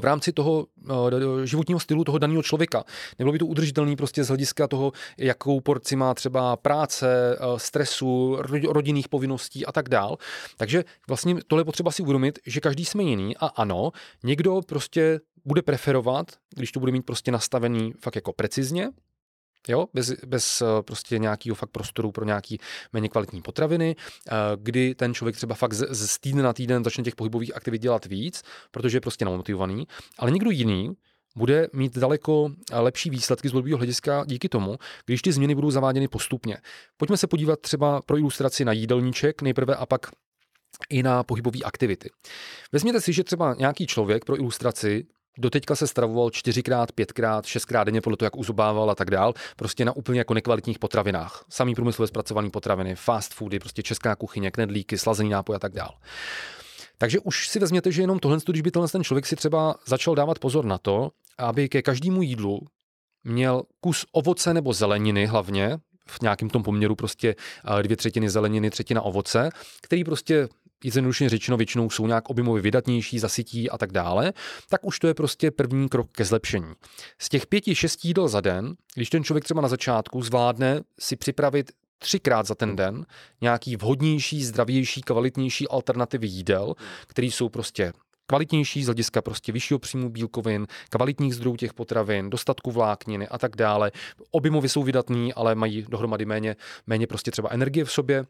v 0.00 0.04
rámci 0.04 0.32
toho 0.32 0.66
eh, 0.90 1.46
životního 1.46 1.80
stylu 1.80 2.04
toho 2.04 2.18
daného 2.18 2.42
člověka. 2.42 2.84
Nebylo 3.18 3.32
by 3.32 3.38
to 3.38 3.46
udržitelný 3.46 3.96
prostě 3.96 4.24
z 4.24 4.28
hlediska 4.28 4.68
toho, 4.68 4.92
jakou 5.18 5.60
porci 5.60 5.96
má 5.96 6.14
třeba 6.14 6.56
práce, 6.56 7.38
eh, 7.40 7.58
stresu, 7.58 8.38
rodinných 8.68 9.08
povinností 9.08 9.66
a 9.66 9.72
tak 9.72 9.88
dál. 9.88 10.16
Takže 10.56 10.84
vlastně 11.08 11.36
tohle 11.46 11.60
je 11.60 11.64
potřeba 11.64 11.90
si 11.90 12.02
uvědomit, 12.02 12.38
že 12.46 12.60
každý 12.60 12.84
jsme 12.84 13.02
jiný 13.02 13.36
a 13.36 13.46
ano, 13.46 13.90
někdo 14.24 14.60
prostě 14.66 15.20
bude 15.44 15.62
preferovat, 15.62 16.26
když 16.56 16.72
to 16.72 16.80
bude 16.80 16.92
mít 16.92 17.02
prostě 17.02 17.32
nastavený 17.32 17.92
fakt 18.00 18.14
jako 18.16 18.32
precizně, 18.32 18.88
Jo, 19.68 19.86
bez, 19.94 20.12
bez 20.26 20.62
eh, 20.62 20.82
prostě 20.82 21.18
nějakého 21.18 21.54
fakt 21.54 21.70
prostoru 21.70 22.12
pro 22.12 22.24
nějaký 22.24 22.58
méně 22.92 23.08
kvalitní 23.08 23.42
potraviny, 23.42 23.96
eh, 23.96 24.32
kdy 24.56 24.94
ten 24.94 25.14
člověk 25.14 25.36
třeba 25.36 25.54
fakt 25.54 25.72
z, 25.72 26.08
z 26.08 26.18
týdne 26.18 26.42
na 26.42 26.52
týden 26.52 26.84
začne 26.84 27.04
těch 27.04 27.14
pohybových 27.14 27.56
aktivit 27.56 27.82
dělat 27.82 28.06
víc, 28.06 28.42
protože 28.70 28.96
je 28.96 29.00
prostě 29.00 29.24
namotivovaný, 29.24 29.86
ale 30.18 30.30
někdo 30.30 30.50
jiný 30.50 30.96
bude 31.36 31.68
mít 31.72 31.98
daleko 31.98 32.50
eh, 32.72 32.78
lepší 32.78 33.10
výsledky 33.10 33.48
z 33.48 33.52
dlouhodobého 33.52 33.78
hlediska 33.78 34.24
díky 34.26 34.48
tomu, 34.48 34.76
když 35.06 35.22
ty 35.22 35.32
změny 35.32 35.54
budou 35.54 35.70
zaváděny 35.70 36.08
postupně. 36.08 36.56
Pojďme 36.96 37.16
se 37.16 37.26
podívat 37.26 37.60
třeba 37.60 38.02
pro 38.02 38.18
ilustraci 38.18 38.64
na 38.64 38.72
jídelníček 38.72 39.42
nejprve 39.42 39.74
a 39.74 39.86
pak 39.86 40.06
i 40.90 41.02
na 41.02 41.22
pohybové 41.22 41.58
aktivity. 41.64 42.10
Vezměte 42.72 43.00
si, 43.00 43.12
že 43.12 43.24
třeba 43.24 43.54
nějaký 43.58 43.86
člověk 43.86 44.24
pro 44.24 44.36
ilustraci 44.36 45.06
Doteďka 45.38 45.76
se 45.76 45.86
stravoval 45.86 46.30
čtyřikrát, 46.30 46.92
pětkrát, 46.92 47.46
šestkrát 47.46 47.84
denně 47.84 48.00
podle 48.00 48.16
toho, 48.16 48.26
jak 48.26 48.36
uzobával 48.36 48.90
a 48.90 48.94
tak 48.94 49.10
dál, 49.10 49.34
prostě 49.56 49.84
na 49.84 49.96
úplně 49.96 50.20
jako 50.20 50.34
nekvalitních 50.34 50.78
potravinách. 50.78 51.44
Samý 51.48 51.74
průmyslově 51.74 52.08
zpracované 52.08 52.50
potraviny, 52.50 52.94
fast 52.94 53.34
foody, 53.34 53.58
prostě 53.58 53.82
česká 53.82 54.16
kuchyně, 54.16 54.50
knedlíky, 54.50 54.98
slazený 54.98 55.28
nápoj 55.28 55.56
a 55.56 55.58
tak 55.58 55.72
dál. 55.72 55.94
Takže 56.98 57.20
už 57.20 57.48
si 57.48 57.58
vezměte, 57.58 57.92
že 57.92 58.02
jenom 58.02 58.18
tohle, 58.18 58.38
když 58.46 58.62
by 58.62 58.70
ten 58.70 59.04
člověk 59.04 59.26
si 59.26 59.36
třeba 59.36 59.74
začal 59.86 60.14
dávat 60.14 60.38
pozor 60.38 60.64
na 60.64 60.78
to, 60.78 61.10
aby 61.38 61.68
ke 61.68 61.82
každému 61.82 62.22
jídlu 62.22 62.60
měl 63.24 63.62
kus 63.80 64.06
ovoce 64.12 64.54
nebo 64.54 64.72
zeleniny 64.72 65.26
hlavně, 65.26 65.78
v 66.08 66.22
nějakém 66.22 66.50
tom 66.50 66.62
poměru 66.62 66.94
prostě 66.94 67.34
eh, 67.78 67.82
dvě 67.82 67.96
třetiny 67.96 68.30
zeleniny, 68.30 68.70
třetina 68.70 69.02
ovoce, 69.02 69.50
který 69.82 70.04
prostě 70.04 70.48
jednoduše 70.84 71.28
řečeno 71.28 71.56
většinou 71.56 71.90
jsou 71.90 72.06
nějak 72.06 72.30
objemově 72.30 72.62
vydatnější, 72.62 73.18
zasytí 73.18 73.70
a 73.70 73.78
tak 73.78 73.92
dále, 73.92 74.32
tak 74.68 74.84
už 74.84 74.98
to 74.98 75.06
je 75.06 75.14
prostě 75.14 75.50
první 75.50 75.88
krok 75.88 76.10
ke 76.12 76.24
zlepšení. 76.24 76.72
Z 77.18 77.28
těch 77.28 77.46
pěti, 77.46 77.74
šesti 77.74 78.08
jídel 78.08 78.28
za 78.28 78.40
den, 78.40 78.74
když 78.94 79.10
ten 79.10 79.24
člověk 79.24 79.44
třeba 79.44 79.60
na 79.60 79.68
začátku 79.68 80.22
zvládne 80.22 80.80
si 81.00 81.16
připravit 81.16 81.72
třikrát 81.98 82.46
za 82.46 82.54
ten 82.54 82.76
den 82.76 83.06
nějaký 83.40 83.76
vhodnější, 83.76 84.44
zdravější, 84.44 85.00
kvalitnější 85.00 85.68
alternativy 85.68 86.26
jídel, 86.26 86.74
které 87.06 87.26
jsou 87.26 87.48
prostě 87.48 87.92
kvalitnější 88.26 88.82
z 88.82 88.86
hlediska 88.86 89.22
prostě 89.22 89.52
vyššího 89.52 89.78
příjmu 89.78 90.10
bílkovin, 90.10 90.66
kvalitních 90.90 91.34
zdrojů 91.34 91.56
těch 91.56 91.74
potravin, 91.74 92.30
dostatku 92.30 92.70
vlákniny 92.70 93.28
a 93.28 93.38
tak 93.38 93.56
dále. 93.56 93.92
Objemově 94.30 94.68
jsou 94.68 94.82
vydatný, 94.82 95.34
ale 95.34 95.54
mají 95.54 95.86
dohromady 95.88 96.24
méně, 96.24 96.56
méně 96.86 97.06
prostě 97.06 97.30
třeba 97.30 97.48
energie 97.50 97.84
v 97.84 97.92
sobě, 97.92 98.26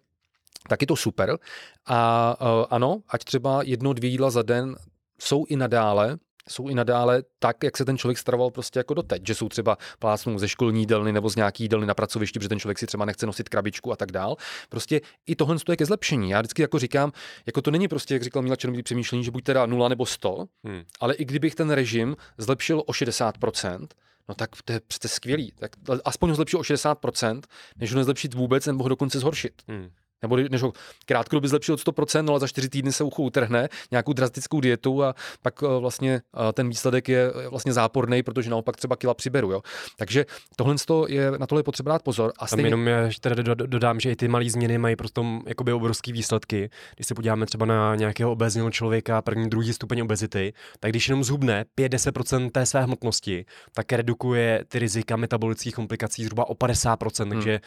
tak 0.69 0.81
je 0.81 0.87
to 0.87 0.97
super. 0.97 1.39
A 1.87 2.37
uh, 2.41 2.67
ano, 2.71 3.03
ať 3.09 3.25
třeba 3.25 3.63
jedno, 3.63 3.93
dvě 3.93 4.11
jídla 4.11 4.31
za 4.31 4.43
den 4.43 4.77
jsou 5.21 5.45
i 5.49 5.57
nadále 5.57 6.19
jsou 6.49 6.69
i 6.69 6.75
nadále 6.75 7.23
tak, 7.39 7.65
jak 7.65 7.77
se 7.77 7.85
ten 7.85 7.99
člověk 7.99 8.19
stravoval 8.19 8.51
prostě 8.51 8.79
jako 8.79 8.95
doteď, 8.95 9.27
že 9.27 9.35
jsou 9.35 9.49
třeba 9.49 9.79
plásnou 9.99 10.39
ze 10.39 10.49
školní 10.49 10.81
jídelny 10.81 11.13
nebo 11.13 11.31
z 11.31 11.37
nějaký 11.37 11.65
jídelny 11.65 11.87
na 11.87 11.95
pracovišti, 11.95 12.39
protože 12.39 12.49
ten 12.49 12.61
člověk 12.61 12.79
si 12.79 12.87
třeba 12.87 13.05
nechce 13.05 13.27
nosit 13.27 13.49
krabičku 13.49 13.93
a 13.93 13.97
tak 13.97 14.13
dál. 14.13 14.37
Prostě 14.69 15.01
i 15.27 15.37
tohle 15.37 15.57
je 15.71 15.77
ke 15.77 15.87
zlepšení. 15.87 16.31
Já 16.31 16.41
vždycky 16.41 16.63
jako 16.63 16.79
říkám, 16.79 17.13
jako 17.47 17.63
to 17.63 17.71
není 17.71 17.89
prostě, 17.89 18.15
jak 18.15 18.23
říkal 18.23 18.43
Míla 18.43 18.57
Černový 18.57 18.83
přemýšlení, 18.83 19.25
že 19.25 19.31
buď 19.31 19.45
teda 19.45 19.67
0 19.67 19.89
nebo 19.89 20.07
100, 20.07 20.45
hmm. 20.65 20.83
ale 21.01 21.15
i 21.15 21.25
kdybych 21.25 21.55
ten 21.55 21.71
režim 21.71 22.17
zlepšil 22.39 22.83
o 22.87 22.93
60%, 22.93 23.87
No 24.29 24.35
tak 24.35 24.51
to 24.65 24.73
je 24.73 24.81
přece 24.87 25.09
skvělý. 25.09 25.53
Tak 25.59 25.71
aspoň 26.05 26.31
ho 26.31 26.37
zlepšil 26.37 26.61
o 26.61 26.63
60%, 26.63 27.41
než 27.77 27.93
ho 27.93 27.97
nezlepšit 27.97 28.35
vůbec 28.35 28.67
nebo 28.67 28.83
ho 28.83 28.89
dokonce 28.89 29.19
zhoršit. 29.19 29.63
Hmm. 29.69 29.91
Nebo 30.27 30.37
než 30.51 30.63
ho 30.63 30.73
krátkodobě 31.07 31.49
zlepší 31.49 31.73
od 31.73 31.81
100%, 31.81 32.23
no 32.23 32.33
ale 32.33 32.41
za 32.41 32.47
4 32.47 32.69
týdny 32.69 32.93
se 32.93 33.05
ucho 33.05 33.23
utrhne 33.23 33.69
nějakou 33.91 34.13
drastickou 34.13 34.61
dietu 34.61 35.05
a 35.05 35.15
pak 35.43 35.63
eh, 35.63 35.81
vlastně 35.81 36.15
eh, 36.15 36.53
ten 36.53 36.69
výsledek 36.69 37.09
je 37.09 37.33
eh, 37.35 37.49
vlastně 37.49 37.73
záporný, 37.73 38.23
protože 38.23 38.51
naopak 38.51 38.77
třeba 38.77 38.97
kila 38.97 39.15
přiberu. 39.15 39.53
Jo. 39.53 39.61
Takže 39.97 40.27
tohle 40.57 40.75
je, 41.09 41.31
na 41.31 41.47
tohle 41.47 41.61
je 41.61 41.65
potřeba 41.65 41.93
dát 41.93 42.03
pozor. 42.03 42.33
A 42.39 42.47
stejně... 42.47 42.67
jenom 42.67 42.87
já 42.87 43.11
tady 43.21 43.43
dodám, 43.45 44.01
že 44.01 44.11
i 44.11 44.17
ty 44.17 44.29
malé 44.29 44.51
změny 44.51 44.79
mají 44.79 44.97
prostě 44.97 45.21
jakoby 45.47 45.73
obrovský 45.73 46.13
výsledky. 46.13 46.71
Když 46.95 47.07
se 47.07 47.15
podíváme 47.15 47.47
třeba 47.47 47.67
na 47.67 47.95
nějakého 47.95 48.33
obezního 48.33 48.71
člověka, 48.71 49.23
první, 49.23 49.49
druhý 49.49 49.73
stupeň 49.73 50.01
obezity, 50.01 50.53
tak 50.81 50.91
když 50.91 51.09
jenom 51.09 51.25
zhubne 51.25 51.65
5-10% 51.79 52.51
té 52.51 52.67
své 52.67 52.83
hmotnosti, 52.83 53.45
tak 53.75 53.93
redukuje 53.93 54.65
ty 54.69 54.79
rizika 54.79 55.17
metabolických 55.17 55.75
komplikací 55.75 56.25
zhruba 56.25 56.49
o 56.49 56.55
50%, 56.55 57.23
hmm. 57.23 57.33
takže 57.33 57.61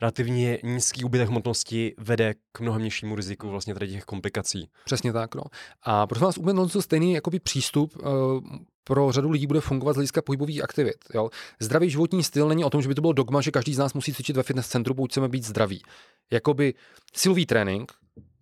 relativně 0.00 0.58
nízký 0.62 1.04
úbytek 1.04 1.28
hmotnosti 1.28 1.94
vede 1.98 2.34
k 2.52 2.60
mnohem 2.60 2.82
nižšímu 2.82 3.16
riziku 3.16 3.48
vlastně 3.48 3.74
tady 3.74 3.88
těch 3.88 4.04
komplikací. 4.04 4.68
Přesně 4.84 5.12
tak, 5.12 5.34
no. 5.34 5.42
A 5.82 6.06
prosím 6.06 6.24
vás, 6.24 6.38
úplně 6.38 6.68
to 6.68 6.82
stejný 6.82 7.12
jakoby 7.12 7.40
přístup 7.40 7.96
uh, 7.96 8.06
pro 8.84 9.12
řadu 9.12 9.30
lidí 9.30 9.46
bude 9.46 9.60
fungovat 9.60 9.92
z 9.92 9.96
hlediska 9.96 10.22
pohybových 10.22 10.64
aktivit. 10.64 10.96
Jo? 11.14 11.30
Zdravý 11.60 11.90
životní 11.90 12.24
styl 12.24 12.48
není 12.48 12.64
o 12.64 12.70
tom, 12.70 12.82
že 12.82 12.88
by 12.88 12.94
to 12.94 13.00
bylo 13.00 13.12
dogma, 13.12 13.40
že 13.40 13.50
každý 13.50 13.74
z 13.74 13.78
nás 13.78 13.94
musí 13.94 14.14
cvičit 14.14 14.36
ve 14.36 14.42
fitness 14.42 14.68
centru, 14.68 14.94
pokud 14.94 15.10
chceme 15.10 15.28
být 15.28 15.44
zdraví. 15.44 15.82
Jakoby 16.30 16.74
silový 17.16 17.46
trénink 17.46 17.92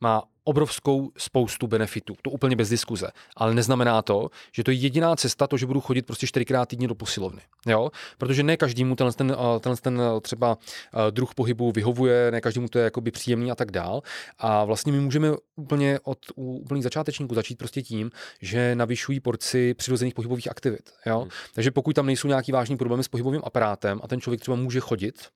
má 0.01 0.23
obrovskou 0.45 1.11
spoustu 1.17 1.67
benefitů, 1.67 2.15
to 2.23 2.31
úplně 2.31 2.57
bez 2.57 2.69
diskuze. 2.69 3.09
Ale 3.37 3.55
neznamená 3.55 4.03
to, 4.03 4.31
že 4.53 4.65
to 4.65 4.71
je 4.71 4.77
jediná 4.77 5.17
cesta, 5.17 5.47
to, 5.47 5.57
že 5.57 5.67
budu 5.67 5.81
chodit 5.81 6.07
prostě 6.07 6.27
čtyřikrát 6.27 6.69
týdně 6.69 6.89
do 6.89 6.95
posilovny. 6.95 7.41
Jo? 7.67 7.91
Protože 8.19 8.43
ne 8.43 8.57
každému 8.57 8.97
ten, 8.97 9.13
ten, 9.13 9.37
ten, 9.61 9.77
ten 9.77 10.01
třeba 10.23 10.59
eh, 10.59 11.11
druh 11.11 11.35
pohybu 11.35 11.73
vyhovuje, 11.73 12.31
ne 12.31 12.41
každému 12.41 12.69
to 12.69 12.79
je 12.79 12.85
jakoby 12.85 13.11
příjemný 13.11 13.51
a 13.51 13.55
tak 13.55 13.71
dál. 13.71 14.03
A 14.39 14.65
vlastně 14.65 14.93
my 14.93 15.01
můžeme 15.01 15.29
úplně 15.57 16.01
od 16.03 16.19
úplných 16.35 16.85
začátečníků 16.85 17.35
začít 17.35 17.59
prostě 17.59 17.83
tím, 17.83 18.11
že 18.41 18.75
navyšují 18.75 19.21
porci 19.21 19.75
přirozených 19.75 20.15
pohybových 20.15 20.51
aktivit. 20.51 20.91
Jo? 21.07 21.21
Hmm. 21.21 21.31
Takže 21.55 21.71
pokud 21.71 21.93
tam 21.93 22.07
nejsou 22.07 22.29
nějaký 22.29 22.53
vážný 22.53 22.77
problémy 22.77 23.05
s 23.05 23.09
pohybovým 23.09 23.41
aparátem 23.45 24.01
a 24.03 24.09
ten 24.09 24.21
člověk 24.21 24.41
třeba 24.41 24.57
může 24.57 24.81
chodit, 24.81 25.29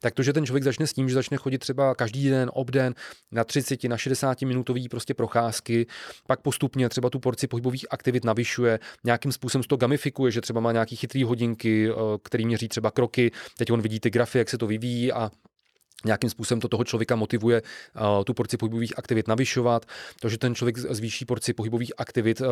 tak 0.00 0.14
to, 0.14 0.22
že 0.22 0.32
ten 0.32 0.46
člověk 0.46 0.64
začne 0.64 0.86
s 0.86 0.92
tím, 0.92 1.08
že 1.08 1.14
začne 1.14 1.36
chodit 1.36 1.58
třeba 1.58 1.94
každý 1.94 2.30
den, 2.30 2.50
obden 2.52 2.94
na 3.32 3.44
30, 3.44 3.84
na 3.84 3.96
60 3.96 4.42
minutový 4.42 4.88
prostě 4.88 5.14
procházky, 5.14 5.86
pak 6.26 6.40
postupně 6.40 6.88
třeba 6.88 7.10
tu 7.10 7.18
porci 7.18 7.46
pohybových 7.46 7.86
aktivit 7.90 8.24
navyšuje, 8.24 8.78
nějakým 9.04 9.32
způsobem 9.32 9.62
to 9.62 9.76
gamifikuje, 9.76 10.32
že 10.32 10.40
třeba 10.40 10.60
má 10.60 10.72
nějaký 10.72 10.96
chytrý 10.96 11.24
hodinky, 11.24 11.90
eh, 11.90 11.94
který 12.22 12.46
měří 12.46 12.68
třeba 12.68 12.90
kroky, 12.90 13.32
teď 13.58 13.70
on 13.70 13.82
vidí 13.82 14.00
ty 14.00 14.10
grafy, 14.10 14.38
jak 14.38 14.50
se 14.50 14.58
to 14.58 14.66
vyvíjí 14.66 15.12
a 15.12 15.30
nějakým 16.04 16.30
způsobem 16.30 16.60
to 16.60 16.68
toho 16.68 16.84
člověka 16.84 17.16
motivuje 17.16 17.62
uh, 17.62 18.24
tu 18.24 18.34
porci 18.34 18.56
pohybových 18.56 18.98
aktivit 18.98 19.28
navyšovat, 19.28 19.86
to, 20.20 20.28
že 20.28 20.38
ten 20.38 20.54
člověk 20.54 20.78
zvýší 20.78 21.24
porci 21.24 21.52
pohybových 21.52 21.92
aktivit 21.98 22.40
uh, 22.40 22.46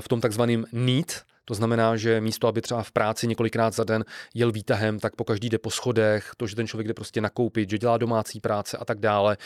v 0.00 0.08
tom 0.08 0.20
takzvaném 0.20 0.64
need, 0.72 1.22
to 1.44 1.54
znamená, 1.54 1.96
že 1.96 2.20
místo, 2.20 2.48
aby 2.48 2.60
třeba 2.60 2.82
v 2.82 2.92
práci 2.92 3.26
několikrát 3.26 3.74
za 3.74 3.84
den 3.84 4.04
jel 4.34 4.52
výtahem, 4.52 4.98
tak 4.98 5.16
po 5.16 5.24
každý 5.24 5.48
jde 5.48 5.58
po 5.58 5.70
schodech, 5.70 6.30
to, 6.36 6.46
že 6.46 6.56
ten 6.56 6.66
člověk 6.66 6.88
jde 6.88 6.94
prostě 6.94 7.20
nakoupit, 7.20 7.70
že 7.70 7.78
dělá 7.78 7.98
domácí 7.98 8.40
práce 8.40 8.76
a 8.76 8.84
tak 8.84 8.98
dále. 9.00 9.36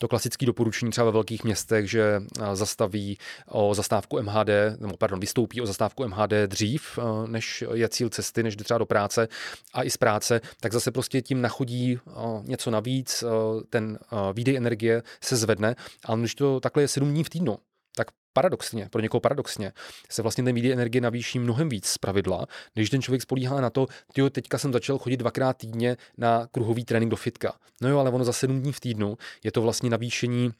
To 0.00 0.08
klasické 0.08 0.46
doporučení 0.46 0.90
třeba 0.90 1.04
ve 1.04 1.10
velkých 1.10 1.44
městech, 1.44 1.90
že 1.90 2.22
zastaví 2.52 3.18
o 3.48 3.74
zastávku 3.74 4.22
MHD, 4.22 4.48
nebo 4.78 4.96
pardon, 4.96 5.20
vystoupí 5.20 5.60
o 5.60 5.66
zastávku 5.66 6.08
MHD 6.08 6.32
dřív, 6.46 6.98
než 7.26 7.64
je 7.74 7.88
cíl 7.88 8.08
cesty, 8.08 8.42
než 8.42 8.56
jde 8.56 8.64
třeba 8.64 8.78
do 8.78 8.86
práce 8.86 9.28
a 9.74 9.82
i 9.82 9.90
z 9.90 9.96
práce, 9.96 10.40
tak 10.60 10.72
zase 10.72 10.90
prostě 10.90 11.22
tím 11.22 11.40
nachodí 11.40 11.98
něco 12.42 12.70
navíc, 12.70 13.24
ten 13.70 13.98
výdej 14.32 14.56
energie 14.56 15.02
se 15.20 15.36
zvedne, 15.36 15.76
ale 16.04 16.20
když 16.20 16.34
to 16.34 16.60
takhle 16.60 16.82
je 16.82 16.88
sedm 16.88 17.10
dní 17.10 17.24
v 17.24 17.30
týdnu, 17.30 17.58
paradoxně, 18.32 18.88
pro 18.90 19.02
někoho 19.02 19.20
paradoxně, 19.20 19.72
se 20.10 20.22
vlastně 20.22 20.44
ten 20.44 20.54
výdej 20.54 20.72
energie 20.72 21.02
navýší 21.02 21.38
mnohem 21.38 21.68
víc 21.68 21.86
z 21.86 21.98
pravidla, 21.98 22.46
když 22.74 22.90
ten 22.90 23.02
člověk 23.02 23.22
spolíhá 23.22 23.60
na 23.60 23.70
to, 23.70 23.86
že 24.16 24.30
teďka 24.30 24.58
jsem 24.58 24.72
začal 24.72 24.98
chodit 24.98 25.16
dvakrát 25.16 25.56
týdně 25.56 25.96
na 26.18 26.46
kruhový 26.46 26.84
trénink 26.84 27.10
do 27.10 27.16
fitka. 27.16 27.54
No 27.80 27.88
jo, 27.88 27.98
ale 27.98 28.10
ono 28.10 28.24
za 28.24 28.32
sedm 28.32 28.60
dní 28.60 28.72
v 28.72 28.80
týdnu 28.80 29.16
je 29.44 29.52
to 29.52 29.62
vlastně 29.62 29.90
navýšení 29.90 30.50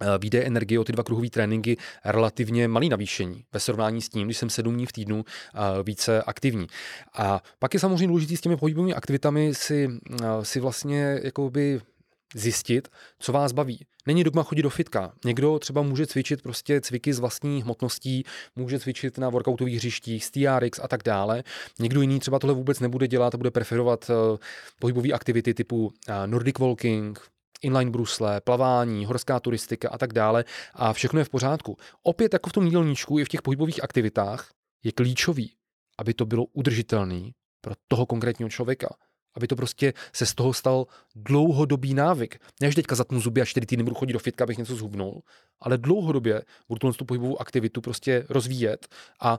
eh, 0.00 0.06
výdaje 0.18 0.44
energie 0.44 0.80
o 0.80 0.84
ty 0.84 0.92
dva 0.92 1.04
kruhové 1.04 1.30
tréninky 1.30 1.76
relativně 2.04 2.68
malý 2.68 2.88
navýšení 2.88 3.44
ve 3.52 3.60
srovnání 3.60 4.02
s 4.02 4.08
tím, 4.08 4.26
když 4.26 4.36
jsem 4.36 4.50
sedm 4.50 4.74
dní 4.74 4.86
v 4.86 4.92
týdnu 4.92 5.24
eh, 5.24 5.82
více 5.82 6.22
aktivní. 6.22 6.66
A 7.14 7.42
pak 7.58 7.74
je 7.74 7.80
samozřejmě 7.80 8.06
důležité 8.06 8.36
s 8.36 8.40
těmi 8.40 8.56
pohybovými 8.56 8.94
aktivitami 8.94 9.54
si, 9.54 9.88
eh, 10.12 10.24
si 10.42 10.60
vlastně 10.60 11.20
jakoby 11.22 11.80
zjistit, 12.34 12.88
co 13.18 13.32
vás 13.32 13.52
baví. 13.52 13.86
Není 14.06 14.24
dogma 14.24 14.42
chodit 14.42 14.62
do 14.62 14.70
fitka. 14.70 15.12
Někdo 15.24 15.58
třeba 15.58 15.82
může 15.82 16.06
cvičit 16.06 16.42
prostě 16.42 16.80
cviky 16.80 17.12
z 17.12 17.18
vlastní 17.18 17.62
hmotností, 17.62 18.24
může 18.56 18.78
cvičit 18.78 19.18
na 19.18 19.28
workoutových 19.28 19.76
hřištích, 19.76 20.24
s 20.24 20.30
TRX 20.30 20.80
a 20.82 20.88
tak 20.88 21.02
dále. 21.02 21.44
Někdo 21.78 22.00
jiný 22.00 22.20
třeba 22.20 22.38
tohle 22.38 22.54
vůbec 22.54 22.80
nebude 22.80 23.08
dělat 23.08 23.34
a 23.34 23.38
bude 23.38 23.50
preferovat 23.50 24.10
uh, 24.10 24.38
pohybové 24.80 25.08
aktivity 25.08 25.54
typu 25.54 25.86
uh, 25.86 25.92
Nordic 26.26 26.58
walking, 26.58 27.20
inline 27.62 27.90
brusle, 27.90 28.40
plavání, 28.40 29.06
horská 29.06 29.40
turistika 29.40 29.88
a 29.88 29.98
tak 29.98 30.12
dále 30.12 30.44
a 30.74 30.92
všechno 30.92 31.18
je 31.18 31.24
v 31.24 31.28
pořádku. 31.28 31.76
Opět 32.02 32.32
jako 32.32 32.50
v 32.50 32.52
tom 32.52 32.64
jídelníčku 32.64 33.18
i 33.18 33.24
v 33.24 33.28
těch 33.28 33.42
pohybových 33.42 33.84
aktivitách 33.84 34.50
je 34.84 34.92
klíčový, 34.92 35.52
aby 35.98 36.14
to 36.14 36.26
bylo 36.26 36.44
udržitelné 36.44 37.30
pro 37.60 37.74
toho 37.88 38.06
konkrétního 38.06 38.48
člověka 38.48 38.88
aby 39.34 39.46
to 39.46 39.56
prostě 39.56 39.92
se 40.12 40.26
z 40.26 40.34
toho 40.34 40.52
stal 40.52 40.86
dlouhodobý 41.14 41.94
návyk. 41.94 42.38
Ne, 42.60 42.68
že 42.70 42.74
teďka 42.74 42.94
zatnu 42.94 43.20
zuby 43.20 43.40
a 43.40 43.44
čtyři 43.44 43.66
týdny 43.66 43.84
budu 43.84 43.96
chodit 43.96 44.12
do 44.12 44.18
fitka, 44.18 44.44
abych 44.44 44.58
něco 44.58 44.76
zhubnul, 44.76 45.22
ale 45.60 45.78
dlouhodobě 45.78 46.42
budu 46.68 46.92
tu 46.92 47.04
pohybovou 47.04 47.40
aktivitu 47.40 47.80
prostě 47.80 48.26
rozvíjet 48.28 48.88
a 49.20 49.38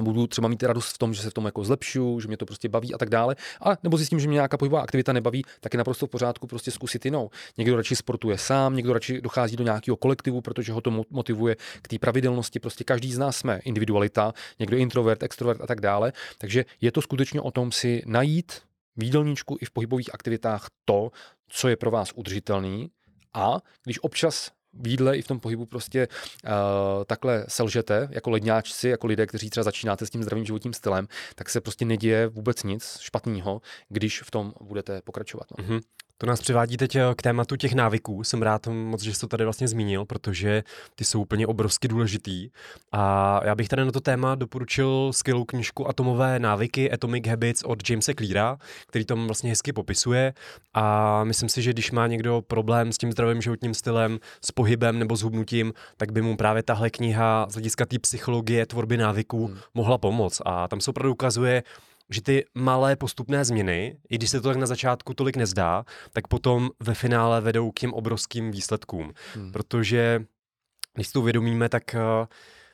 budu 0.00 0.26
třeba 0.26 0.48
mít 0.48 0.62
radost 0.62 0.94
v 0.94 0.98
tom, 0.98 1.14
že 1.14 1.22
se 1.22 1.30
v 1.30 1.34
tom 1.34 1.44
jako 1.44 1.64
zlepšu, 1.64 2.20
že 2.20 2.28
mě 2.28 2.36
to 2.36 2.46
prostě 2.46 2.68
baví 2.68 2.94
a 2.94 2.98
tak 2.98 3.10
dále. 3.10 3.36
A 3.60 3.76
nebo 3.82 3.96
zjistím, 3.96 4.20
že 4.20 4.28
mě 4.28 4.34
nějaká 4.34 4.56
pohybová 4.56 4.82
aktivita 4.82 5.12
nebaví, 5.12 5.44
tak 5.60 5.74
je 5.74 5.78
naprosto 5.78 6.06
v 6.06 6.10
pořádku 6.10 6.46
prostě 6.46 6.70
zkusit 6.70 7.04
jinou. 7.04 7.30
Někdo 7.58 7.76
radši 7.76 7.96
sportuje 7.96 8.38
sám, 8.38 8.76
někdo 8.76 8.92
radši 8.92 9.20
dochází 9.20 9.56
do 9.56 9.64
nějakého 9.64 9.96
kolektivu, 9.96 10.40
protože 10.40 10.72
ho 10.72 10.80
to 10.80 11.04
motivuje 11.10 11.56
k 11.82 11.88
té 11.88 11.98
pravidelnosti. 11.98 12.60
Prostě 12.60 12.84
každý 12.84 13.12
z 13.12 13.18
nás 13.18 13.36
jsme 13.36 13.60
individualita, 13.64 14.32
někdo 14.58 14.76
introvert, 14.76 15.22
extrovert 15.22 15.60
a 15.60 15.66
tak 15.66 15.80
dále. 15.80 16.12
Takže 16.38 16.64
je 16.80 16.92
to 16.92 17.02
skutečně 17.02 17.40
o 17.40 17.50
tom 17.50 17.72
si 17.72 18.02
najít 18.06 18.52
v 19.00 19.02
jídelníčku 19.02 19.56
i 19.60 19.64
v 19.64 19.70
pohybových 19.70 20.14
aktivitách 20.14 20.68
to, 20.84 21.10
co 21.48 21.68
je 21.68 21.76
pro 21.76 21.90
vás 21.90 22.12
udržitelný. 22.12 22.90
A 23.34 23.60
když 23.84 23.98
občas 24.02 24.50
v 24.72 24.86
jídle 24.86 25.16
i 25.16 25.22
v 25.22 25.26
tom 25.26 25.40
pohybu 25.40 25.66
prostě 25.66 26.08
uh, 26.08 26.50
takhle 27.04 27.44
selžete, 27.48 28.08
jako 28.10 28.30
ledňáčci, 28.30 28.88
jako 28.88 29.06
lidé, 29.06 29.26
kteří 29.26 29.50
třeba 29.50 29.64
začínáte 29.64 30.06
s 30.06 30.10
tím 30.10 30.22
zdravým 30.22 30.44
životním 30.44 30.72
stylem, 30.72 31.08
tak 31.34 31.50
se 31.50 31.60
prostě 31.60 31.84
neděje 31.84 32.26
vůbec 32.26 32.62
nic 32.62 32.98
špatného, 33.00 33.60
když 33.88 34.22
v 34.22 34.30
tom 34.30 34.52
budete 34.60 35.02
pokračovat. 35.02 35.46
No. 35.58 35.64
Mm-hmm. 35.64 35.80
To 36.20 36.26
nás 36.26 36.40
přivádí 36.40 36.76
teď 36.76 36.96
eh, 36.96 37.02
k 37.16 37.22
tématu 37.22 37.56
těch 37.56 37.72
návyků. 37.72 38.24
Jsem 38.24 38.42
rád 38.42 38.66
moc, 38.66 39.02
že 39.02 39.14
jsi 39.14 39.20
to 39.20 39.26
tady 39.26 39.44
vlastně 39.44 39.68
zmínil, 39.68 40.04
protože 40.04 40.62
ty 40.94 41.04
jsou 41.04 41.20
úplně 41.20 41.46
obrovsky 41.46 41.88
důležitý. 41.88 42.50
A 42.92 43.40
já 43.44 43.54
bych 43.54 43.68
tady 43.68 43.84
na 43.84 43.92
to 43.92 44.00
téma 44.00 44.34
doporučil 44.34 45.12
skvělou 45.12 45.44
knižku 45.44 45.88
Atomové 45.88 46.38
návyky 46.38 46.90
Atomic 46.90 47.26
Habits 47.26 47.62
od 47.62 47.90
Jamesa 47.90 48.12
Cleara, 48.18 48.58
který 48.86 49.04
tam 49.04 49.26
vlastně 49.26 49.50
hezky 49.50 49.72
popisuje. 49.72 50.34
A 50.74 51.24
myslím 51.24 51.48
si, 51.48 51.62
že 51.62 51.72
když 51.72 51.90
má 51.90 52.06
někdo 52.06 52.42
problém 52.42 52.92
s 52.92 52.98
tím 52.98 53.12
zdravým 53.12 53.42
životním 53.42 53.74
stylem, 53.74 54.18
s 54.44 54.52
pohybem 54.60 54.98
nebo 54.98 55.16
s 55.16 55.22
hubnutím, 55.22 55.72
tak 55.96 56.12
by 56.12 56.22
mu 56.22 56.36
právě 56.36 56.62
tahle 56.62 56.90
kniha 56.90 57.46
z 57.48 57.52
hlediska 57.52 57.86
té 57.86 57.98
psychologie 57.98 58.66
tvorby 58.66 58.96
návyků 58.96 59.46
hmm. 59.46 59.58
mohla 59.74 59.98
pomoct. 59.98 60.42
A 60.44 60.68
tam 60.68 60.80
se 60.80 60.90
opravdu 60.90 61.12
ukazuje, 61.12 61.62
že 62.10 62.22
ty 62.22 62.44
malé 62.54 62.96
postupné 62.96 63.44
změny, 63.44 63.96
i 64.10 64.14
když 64.14 64.30
se 64.30 64.40
to 64.40 64.48
tak 64.48 64.56
na 64.56 64.66
začátku 64.66 65.14
tolik 65.14 65.36
nezdá, 65.36 65.84
tak 66.12 66.28
potom 66.28 66.70
ve 66.80 66.94
finále 66.94 67.40
vedou 67.40 67.70
k 67.70 67.80
těm 67.80 67.92
obrovským 67.92 68.50
výsledkům. 68.50 69.12
Hmm. 69.34 69.52
Protože 69.52 70.24
když 70.94 71.06
si 71.06 71.12
to 71.12 71.20
uvědomíme, 71.20 71.68
tak 71.68 71.94
eh, 71.94 72.00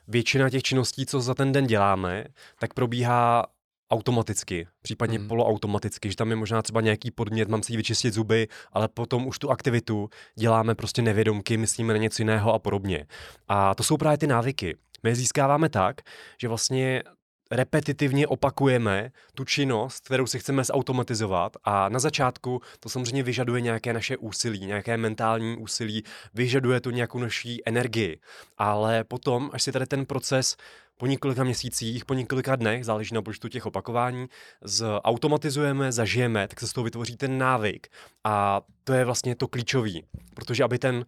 většina 0.08 0.50
těch 0.50 0.62
činností, 0.62 1.06
co 1.06 1.20
za 1.20 1.34
ten 1.34 1.52
den 1.52 1.66
děláme, 1.66 2.24
tak 2.58 2.74
probíhá 2.74 3.46
automaticky, 3.90 4.66
případně 4.82 5.18
hmm. 5.18 5.28
poloautomaticky, 5.28 6.10
že 6.10 6.16
tam 6.16 6.30
je 6.30 6.36
možná 6.36 6.62
třeba 6.62 6.80
nějaký 6.80 7.10
podmět, 7.10 7.48
mám 7.48 7.62
si 7.62 7.76
vyčistit 7.76 8.14
zuby, 8.14 8.48
ale 8.72 8.88
potom 8.88 9.26
už 9.26 9.38
tu 9.38 9.50
aktivitu 9.50 10.08
děláme 10.38 10.74
prostě 10.74 11.02
nevědomky, 11.02 11.56
myslíme 11.56 11.92
na 11.92 11.98
něco 11.98 12.22
jiného 12.22 12.54
a 12.54 12.58
podobně. 12.58 13.06
A 13.48 13.74
to 13.74 13.82
jsou 13.82 13.96
právě 13.96 14.18
ty 14.18 14.26
návyky. 14.26 14.76
My 15.02 15.10
je 15.10 15.16
získáváme 15.16 15.68
tak, 15.68 15.96
že 16.40 16.48
vlastně 16.48 17.02
repetitivně 17.50 18.26
opakujeme 18.26 19.12
tu 19.34 19.44
činnost, 19.44 20.04
kterou 20.04 20.26
si 20.26 20.38
chceme 20.38 20.64
zautomatizovat 20.64 21.56
a 21.64 21.88
na 21.88 21.98
začátku 21.98 22.60
to 22.80 22.88
samozřejmě 22.88 23.22
vyžaduje 23.22 23.60
nějaké 23.60 23.92
naše 23.92 24.16
úsilí, 24.16 24.66
nějaké 24.66 24.96
mentální 24.96 25.56
úsilí, 25.56 26.04
vyžaduje 26.34 26.80
to 26.80 26.90
nějakou 26.90 27.18
naší 27.18 27.68
energii, 27.68 28.20
ale 28.58 29.04
potom, 29.04 29.50
až 29.52 29.62
si 29.62 29.72
tady 29.72 29.86
ten 29.86 30.06
proces 30.06 30.56
po 30.98 31.06
několika 31.06 31.44
měsících, 31.44 32.04
po 32.04 32.14
několika 32.14 32.56
dnech, 32.56 32.84
záleží 32.84 33.14
na 33.14 33.22
počtu 33.22 33.48
těch 33.48 33.66
opakování, 33.66 34.26
zautomatizujeme, 34.62 35.92
zažijeme, 35.92 36.48
tak 36.48 36.60
se 36.60 36.66
z 36.66 36.72
toho 36.72 36.84
vytvoří 36.84 37.16
ten 37.16 37.38
návyk. 37.38 37.88
A 38.24 38.60
to 38.84 38.92
je 38.92 39.04
vlastně 39.04 39.34
to 39.34 39.48
klíčový, 39.48 40.04
protože 40.34 40.64
aby 40.64 40.78
ten 40.78 41.04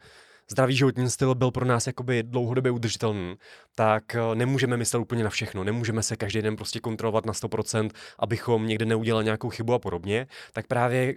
zdravý 0.51 0.77
životní 0.77 1.11
styl 1.11 1.35
byl 1.35 1.51
pro 1.51 1.65
nás 1.65 1.87
jakoby 1.87 2.23
dlouhodobě 2.23 2.73
udržitelný, 2.73 3.35
tak 3.75 4.15
eh, 4.15 4.35
nemůžeme 4.35 4.77
myslet 4.77 5.01
úplně 5.01 5.25
na 5.25 5.31
všechno. 5.31 5.65
Nemůžeme 5.65 6.03
se 6.03 6.17
každý 6.17 6.43
den 6.43 6.57
prostě 6.57 6.81
kontrolovat 6.81 7.27
na 7.27 7.33
100%, 7.33 7.91
abychom 8.19 8.67
někde 8.67 8.85
neudělali 8.85 9.25
nějakou 9.25 9.51
chybu 9.51 9.73
a 9.73 9.79
podobně. 9.79 10.27
Tak 10.53 10.67
právě 10.67 11.15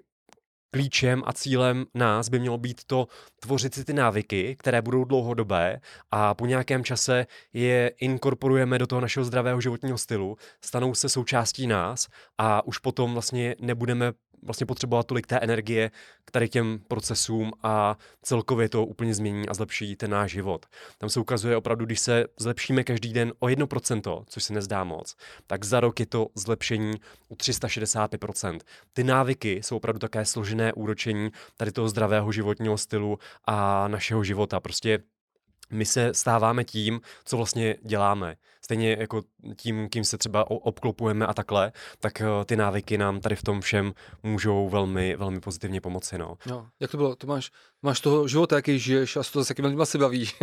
klíčem 0.74 1.24
a 1.26 1.34
cílem 1.34 1.86
nás 1.94 2.30
by 2.30 2.40
mělo 2.40 2.58
být 2.58 2.82
to 2.84 3.08
tvořit 3.40 3.74
si 3.74 3.86
ty 3.86 3.94
návyky, 3.94 4.56
které 4.60 4.82
budou 4.82 5.04
dlouhodobé 5.04 5.80
a 6.12 6.34
po 6.34 6.46
nějakém 6.46 6.84
čase 6.84 7.28
je 7.54 7.92
inkorporujeme 8.02 8.80
do 8.80 8.88
toho 8.88 9.02
našeho 9.02 9.24
zdravého 9.24 9.62
životního 9.62 9.98
stylu, 9.98 10.38
stanou 10.66 10.96
se 10.96 11.10
součástí 11.10 11.68
nás 11.68 12.08
a 12.38 12.66
už 12.66 12.78
potom 12.78 13.14
vlastně 13.14 13.56
nebudeme 13.60 14.12
vlastně 14.44 14.66
potřebovat 14.66 15.08
tolik 15.08 15.28
té 15.28 15.38
energie 15.40 15.92
k 16.26 16.32
tady 16.32 16.50
těm 16.50 16.80
procesům 16.88 17.52
a 17.64 17.98
celkově 18.22 18.70
to 18.70 18.86
úplně 18.86 19.14
změní 19.14 19.50
a 19.50 19.54
zlepší 19.54 19.96
ten 19.96 20.12
náš 20.12 20.32
život. 20.32 20.66
Tam 20.98 21.10
se 21.10 21.20
ukazuje 21.20 21.58
opravdu, 21.58 21.86
když 21.86 22.00
se 22.00 22.26
zlepšíme 22.40 22.84
každý 22.84 23.14
den 23.14 23.34
o 23.40 23.48
1%, 23.48 24.24
což 24.28 24.44
se 24.44 24.54
nezdá 24.54 24.84
moc, 24.84 25.16
tak 25.48 25.66
za 25.66 25.80
rok 25.80 26.00
je 26.00 26.06
to 26.06 26.28
zlepšení 26.36 26.94
o 27.30 27.36
365%. 27.36 28.60
Ty 28.94 29.04
návyky 29.04 29.62
jsou 29.64 29.78
opravdu 29.78 30.00
také 30.00 30.26
složené 30.26 30.74
úročení 30.74 31.30
tady 31.58 31.72
toho 31.72 31.90
zdravého 31.90 32.32
životního 32.32 32.78
stylu 32.78 33.20
a 33.46 33.88
našeho 33.88 34.24
života. 34.24 34.60
Prostě 34.60 35.00
my 35.72 35.86
se 35.86 36.14
stáváme 36.14 36.64
tím, 36.64 37.02
co 37.26 37.38
vlastně 37.38 37.76
děláme. 37.84 38.36
Stejně 38.64 38.98
jako 39.00 39.22
tím, 39.56 39.90
kým 39.90 40.04
se 40.04 40.18
třeba 40.18 40.52
obklopujeme 40.52 41.26
a 41.26 41.34
takhle, 41.34 41.72
tak 42.00 42.22
eh, 42.22 42.26
ty 42.46 42.56
návyky 42.56 42.98
nám 42.98 43.20
tady 43.20 43.36
v 43.36 43.44
tom 43.44 43.62
všem 43.62 43.94
můžou 44.24 44.70
velmi, 44.70 45.16
velmi 45.16 45.40
pozitivně 45.40 45.82
pomoci. 45.82 46.18
No. 46.18 46.38
no 46.46 46.68
jak 46.80 46.92
to 46.92 46.98
bylo? 46.98 47.16
To 47.16 47.28
máš, 47.28 47.52
máš 47.82 48.02
toho 48.02 48.28
života, 48.28 48.56
jaký 48.56 48.80
žiješ 48.80 49.18
a 49.18 49.24
toho, 49.24 49.46
s 49.46 49.50
jakými 49.50 49.68
lidmi 49.68 49.86
si 49.86 49.98
bavíš. 49.98 50.36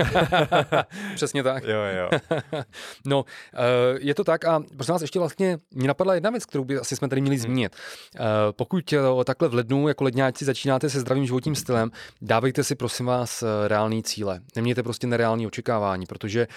Přesně 1.14 1.42
tak. 1.42 1.64
Jo, 1.64 1.80
jo. 1.80 2.40
no, 3.06 3.24
eh, 3.54 3.98
je 4.00 4.14
to 4.14 4.24
tak 4.24 4.44
a 4.44 4.62
prosím 4.76 4.92
vás, 4.92 5.02
ještě 5.02 5.18
vlastně 5.18 5.58
mě 5.70 5.88
napadla 5.88 6.14
jedna 6.14 6.30
věc, 6.30 6.44
kterou 6.44 6.64
by 6.64 6.78
asi 6.78 6.96
jsme 6.96 7.08
tady 7.08 7.20
měli 7.20 7.36
hmm. 7.36 7.42
zmínit. 7.42 7.76
Hmm. 8.16 8.26
Pokud 8.50 8.94
takhle 9.24 9.48
v 9.48 9.54
lednu 9.54 9.88
jako 9.88 10.04
ledňáci 10.04 10.44
začínáte 10.44 10.90
se 10.90 11.00
zdravým 11.00 11.26
životním 11.26 11.54
stylem, 11.54 11.90
dávejte 12.22 12.64
si 12.64 12.74
prosím 12.74 13.06
vás 13.06 13.44
reální 13.66 14.02
cíle. 14.02 14.40
Nemějte 14.56 14.82
prostě 14.82 15.06
nereální 15.18 15.46
očekávání, 15.46 16.06
protože 16.06 16.48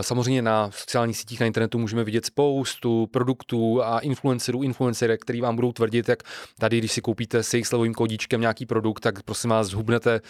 samozřejmě 0.00 0.42
na 0.42 0.70
sociálních 0.70 1.16
sítích 1.16 1.40
na 1.40 1.46
internetu 1.46 1.78
můžeme 1.78 2.04
vidět 2.04 2.26
spoustu 2.26 3.06
produktů 3.06 3.82
a 3.82 3.98
influencerů, 3.98 4.62
influencerek, 4.62 5.20
který 5.20 5.40
vám 5.40 5.56
budou 5.56 5.72
tvrdit, 5.72 6.08
jak 6.08 6.22
tady, 6.58 6.78
když 6.78 6.92
si 6.92 7.00
koupíte 7.00 7.42
s 7.42 7.54
jejich 7.54 7.66
slovovým 7.66 7.94
kódíčkem 7.94 8.40
nějaký 8.40 8.66
produkt, 8.66 9.00
tak 9.00 9.22
prosím 9.22 9.50
vás 9.50 9.66
zhubnete 9.66 10.20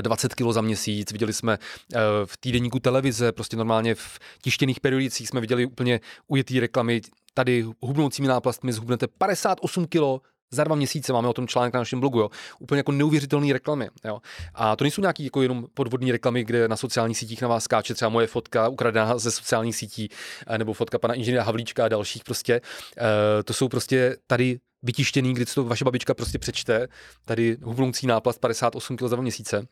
20 0.00 0.34
kg 0.34 0.50
za 0.50 0.60
měsíc, 0.60 1.12
viděli 1.12 1.32
jsme 1.32 1.58
eh, 1.58 1.98
v 2.24 2.36
týdenníku 2.36 2.78
televize, 2.78 3.32
prostě 3.32 3.56
normálně 3.56 3.94
v 3.94 4.18
tištěných 4.42 4.80
periodicích 4.80 5.28
jsme 5.28 5.40
viděli 5.40 5.66
úplně 5.66 6.00
ujetý 6.28 6.60
reklamy, 6.60 7.00
tady 7.34 7.66
hubnoucími 7.80 8.28
náplastmi 8.28 8.72
zhubnete 8.72 9.06
58 9.06 9.86
kg 9.86 10.22
za 10.52 10.64
dva 10.64 10.76
měsíce 10.76 11.12
máme 11.12 11.28
o 11.28 11.32
tom 11.32 11.48
článek 11.48 11.74
na 11.74 11.80
našem 11.80 12.00
blogu, 12.00 12.20
jo. 12.20 12.30
Úplně 12.58 12.78
jako 12.78 12.92
neuvěřitelné 12.92 13.52
reklamy, 13.52 13.88
jo. 14.04 14.20
A 14.54 14.76
to 14.76 14.84
nejsou 14.84 15.00
nějaký 15.00 15.24
jako 15.24 15.42
jenom 15.42 15.66
podvodní 15.74 16.12
reklamy, 16.12 16.44
kde 16.44 16.68
na 16.68 16.76
sociálních 16.76 17.18
sítích 17.18 17.42
na 17.42 17.48
vás 17.48 17.64
skáče 17.64 17.94
třeba 17.94 18.08
moje 18.08 18.26
fotka 18.26 18.68
ukradená 18.68 19.18
ze 19.18 19.30
sociálních 19.30 19.76
sítí, 19.76 20.08
eh, 20.46 20.58
nebo 20.58 20.72
fotka 20.72 20.98
pana 20.98 21.14
inženýra 21.14 21.42
Havlíčka 21.42 21.84
a 21.84 21.88
dalších 21.88 22.24
prostě. 22.24 22.54
E, 22.54 23.42
to 23.42 23.52
jsou 23.52 23.68
prostě 23.68 24.16
tady 24.26 24.58
vytištěný, 24.82 25.34
kdy 25.34 25.46
to 25.46 25.64
vaše 25.64 25.84
babička 25.84 26.14
prostě 26.14 26.38
přečte, 26.38 26.88
tady 27.24 27.56
hubnoucí 27.62 28.06
náplast 28.06 28.40
58 28.40 28.96
kg 28.96 29.02
za 29.02 29.16
dva 29.16 29.22
měsíce. 29.22 29.66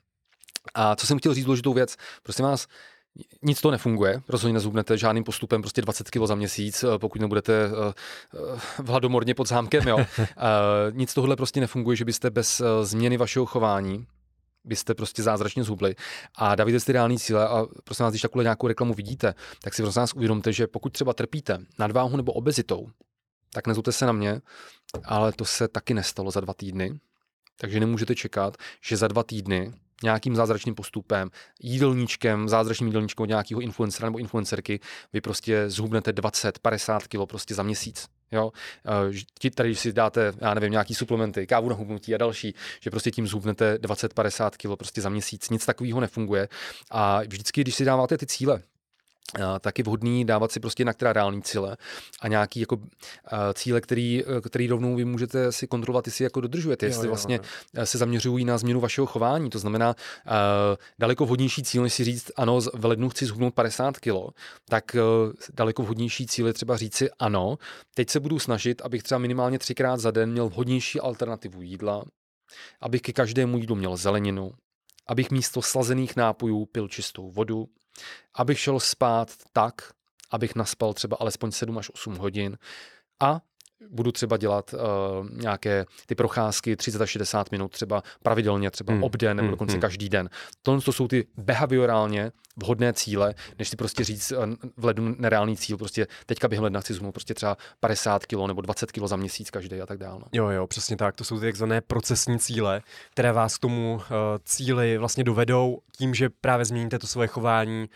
A 0.74 0.96
co 0.96 1.06
jsem 1.06 1.18
chtěl 1.18 1.34
říct 1.34 1.44
důležitou 1.44 1.72
věc, 1.72 1.96
prosím 2.22 2.44
vás, 2.44 2.66
nic 3.42 3.60
to 3.60 3.70
nefunguje, 3.70 4.22
rozhodně 4.28 4.54
nezhubnete 4.54 4.98
žádným 4.98 5.24
postupem 5.24 5.62
prostě 5.62 5.82
20 5.82 6.10
kg 6.10 6.22
za 6.24 6.34
měsíc, 6.34 6.84
eh, 6.84 6.98
pokud 6.98 7.20
nebudete 7.20 7.70
uh, 7.70 7.76
uh, 8.76 8.86
hladomorně 8.86 9.34
pod 9.34 9.48
zámkem, 9.48 9.88
jo. 9.88 9.98
nic 10.92 11.14
tohle 11.14 11.36
prostě 11.36 11.60
nefunguje, 11.60 11.96
že 11.96 12.04
byste 12.04 12.30
bez 12.30 12.62
změny 12.82 13.16
vašeho 13.16 13.46
chování 13.46 14.06
byste 14.64 14.94
prostě 14.94 15.22
zázračně 15.22 15.64
zhubli. 15.64 15.94
A 16.36 16.54
Davide 16.54 16.80
si 16.80 16.92
reální 16.92 17.18
cíle 17.18 17.48
a 17.48 17.66
prosím 17.84 18.04
vás, 18.04 18.12
když 18.12 18.22
takovou 18.22 18.42
nějakou 18.42 18.66
reklamu 18.66 18.94
vidíte, 18.94 19.34
tak 19.62 19.74
si 19.74 19.82
prosím 19.82 20.00
vás 20.00 20.12
uvědomte, 20.12 20.52
že 20.52 20.66
pokud 20.66 20.92
třeba 20.92 21.12
trpíte 21.14 21.58
nadváhu 21.78 22.16
nebo 22.16 22.32
obezitou, 22.32 22.88
tak 23.52 23.66
nezlute 23.66 23.92
se 23.92 24.06
na 24.06 24.12
mě, 24.12 24.40
ale 25.04 25.32
to 25.32 25.44
se 25.44 25.68
taky 25.68 25.94
nestalo 25.94 26.30
za 26.30 26.40
dva 26.40 26.54
týdny. 26.54 27.00
Takže 27.60 27.80
nemůžete 27.80 28.14
čekat, 28.14 28.56
že 28.82 28.96
za 28.96 29.08
dva 29.08 29.22
týdny 29.22 29.72
nějakým 30.02 30.36
zázračným 30.36 30.74
postupem, 30.74 31.30
jídelníčkem, 31.60 32.48
zázračným 32.48 32.86
jídelníčkem 32.86 33.22
od 33.22 33.28
nějakého 33.28 33.60
influencera 33.60 34.06
nebo 34.06 34.18
influencerky, 34.18 34.80
vy 35.12 35.20
prostě 35.20 35.70
zhubnete 35.70 36.12
20, 36.12 36.58
50 36.58 37.06
kg 37.06 37.18
prostě 37.28 37.54
za 37.54 37.62
měsíc. 37.62 38.06
Jo? 38.32 38.52
Ti 39.38 39.50
tady, 39.50 39.68
když 39.68 39.80
si 39.80 39.92
dáte, 39.92 40.32
já 40.40 40.54
nevím, 40.54 40.70
nějaký 40.70 40.94
suplementy, 40.94 41.46
kávu 41.46 41.68
na 41.68 41.74
hubnutí 41.74 42.14
a 42.14 42.18
další, 42.18 42.54
že 42.80 42.90
prostě 42.90 43.10
tím 43.10 43.26
zhubnete 43.26 43.74
20-50 43.74 44.50
kg 44.50 44.78
prostě 44.78 45.00
za 45.00 45.08
měsíc. 45.08 45.50
Nic 45.50 45.66
takového 45.66 46.00
nefunguje. 46.00 46.48
A 46.90 47.20
vždycky, 47.20 47.60
když 47.60 47.74
si 47.74 47.84
dáváte 47.84 48.18
ty 48.18 48.26
cíle, 48.26 48.62
tak 49.60 49.78
je 49.78 49.84
vhodný 49.84 50.24
dávat 50.24 50.52
si 50.52 50.60
prostě 50.60 50.84
některá 50.84 51.12
reální 51.12 51.42
cíle 51.42 51.76
a 52.20 52.28
nějaký 52.28 52.60
jako 52.60 52.78
cíle, 53.54 53.80
který, 53.80 54.24
který 54.42 54.66
rovnou 54.66 54.96
vy 54.96 55.04
můžete 55.04 55.52
si 55.52 55.66
kontrolovat, 55.66 56.06
jestli 56.06 56.24
jako 56.24 56.40
dodržujete, 56.40 56.86
jestli 56.86 57.00
jo, 57.00 57.04
jo, 57.04 57.10
vlastně 57.10 57.40
jo. 57.74 57.86
se 57.86 57.98
zaměřují 57.98 58.44
na 58.44 58.58
změnu 58.58 58.80
vašeho 58.80 59.06
chování. 59.06 59.50
To 59.50 59.58
znamená 59.58 59.96
uh, 60.26 60.32
daleko 60.98 61.26
vhodnější 61.26 61.62
cíl, 61.62 61.82
než 61.82 61.94
si 61.94 62.04
říct, 62.04 62.30
ano, 62.36 62.60
v 62.60 62.84
lednu 62.84 63.08
chci 63.08 63.26
zhubnout 63.26 63.54
50 63.54 63.98
kg, 63.98 64.12
tak 64.68 64.84
uh, 64.94 65.32
daleko 65.54 65.82
vhodnější 65.82 66.26
cíl 66.26 66.46
je 66.46 66.52
třeba 66.52 66.76
říct 66.76 66.94
si, 66.94 67.10
ano, 67.18 67.58
teď 67.94 68.10
se 68.10 68.20
budu 68.20 68.38
snažit, 68.38 68.82
abych 68.82 69.02
třeba 69.02 69.18
minimálně 69.18 69.58
třikrát 69.58 70.00
za 70.00 70.10
den 70.10 70.32
měl 70.32 70.48
vhodnější 70.48 71.00
alternativu 71.00 71.62
jídla, 71.62 72.04
abych 72.80 73.02
ke 73.02 73.12
každému 73.12 73.58
jídlu 73.58 73.76
měl 73.76 73.96
zeleninu, 73.96 74.52
abych 75.06 75.30
místo 75.30 75.62
slazených 75.62 76.16
nápojů 76.16 76.66
pil 76.66 76.88
čistou 76.88 77.30
vodu, 77.30 77.68
abych 78.34 78.60
šel 78.60 78.80
spát 78.80 79.36
tak, 79.52 79.92
abych 80.30 80.54
naspal 80.54 80.94
třeba 80.94 81.16
alespoň 81.20 81.50
7 81.52 81.78
až 81.78 81.90
8 81.90 82.16
hodin 82.16 82.58
a 83.20 83.40
budu 83.90 84.12
třeba 84.12 84.36
dělat 84.36 84.74
uh, 84.74 85.30
nějaké 85.30 85.86
ty 86.06 86.14
procházky 86.14 86.76
30 86.76 87.02
až 87.02 87.10
60 87.10 87.50
minut, 87.50 87.72
třeba 87.72 88.02
pravidelně, 88.22 88.70
třeba 88.70 88.92
hmm. 88.92 89.02
obden 89.02 89.36
nebo 89.36 89.46
hmm. 89.46 89.50
dokonce 89.50 89.72
hmm. 89.72 89.80
každý 89.80 90.08
den. 90.08 90.30
To, 90.62 90.80
to 90.80 90.92
jsou 90.92 91.08
ty 91.08 91.26
behaviorálně 91.36 92.32
vhodné 92.56 92.92
cíle, 92.92 93.34
než 93.58 93.68
si 93.68 93.76
prostě 93.76 94.04
říct 94.04 94.32
uh, 94.32 94.54
v 94.76 94.84
lednu 94.84 95.14
nereálný 95.18 95.56
cíl, 95.56 95.76
prostě 95.76 96.06
teďka 96.26 96.48
během 96.48 96.64
ledna 96.64 96.80
chci 96.80 96.94
prostě 97.12 97.34
třeba 97.34 97.56
50 97.80 98.26
kg 98.26 98.46
nebo 98.46 98.60
20 98.60 98.92
kg 98.92 99.02
za 99.04 99.16
měsíc 99.16 99.50
každý 99.50 99.80
a 99.80 99.86
tak 99.86 99.98
dále. 99.98 100.18
No. 100.18 100.26
Jo, 100.32 100.48
jo, 100.48 100.66
přesně 100.66 100.96
tak. 100.96 101.16
To 101.16 101.24
jsou 101.24 101.40
ty 101.40 101.46
takzvané 101.46 101.80
procesní 101.80 102.38
cíle, 102.38 102.82
které 103.10 103.32
vás 103.32 103.56
k 103.56 103.60
tomu 103.60 103.94
uh, 103.94 104.00
cíli 104.44 104.98
vlastně 104.98 105.24
dovedou 105.24 105.78
tím, 105.96 106.14
že 106.14 106.28
právě 106.40 106.64
změníte 106.64 106.98
to 106.98 107.06
svoje 107.06 107.28
chování, 107.28 107.88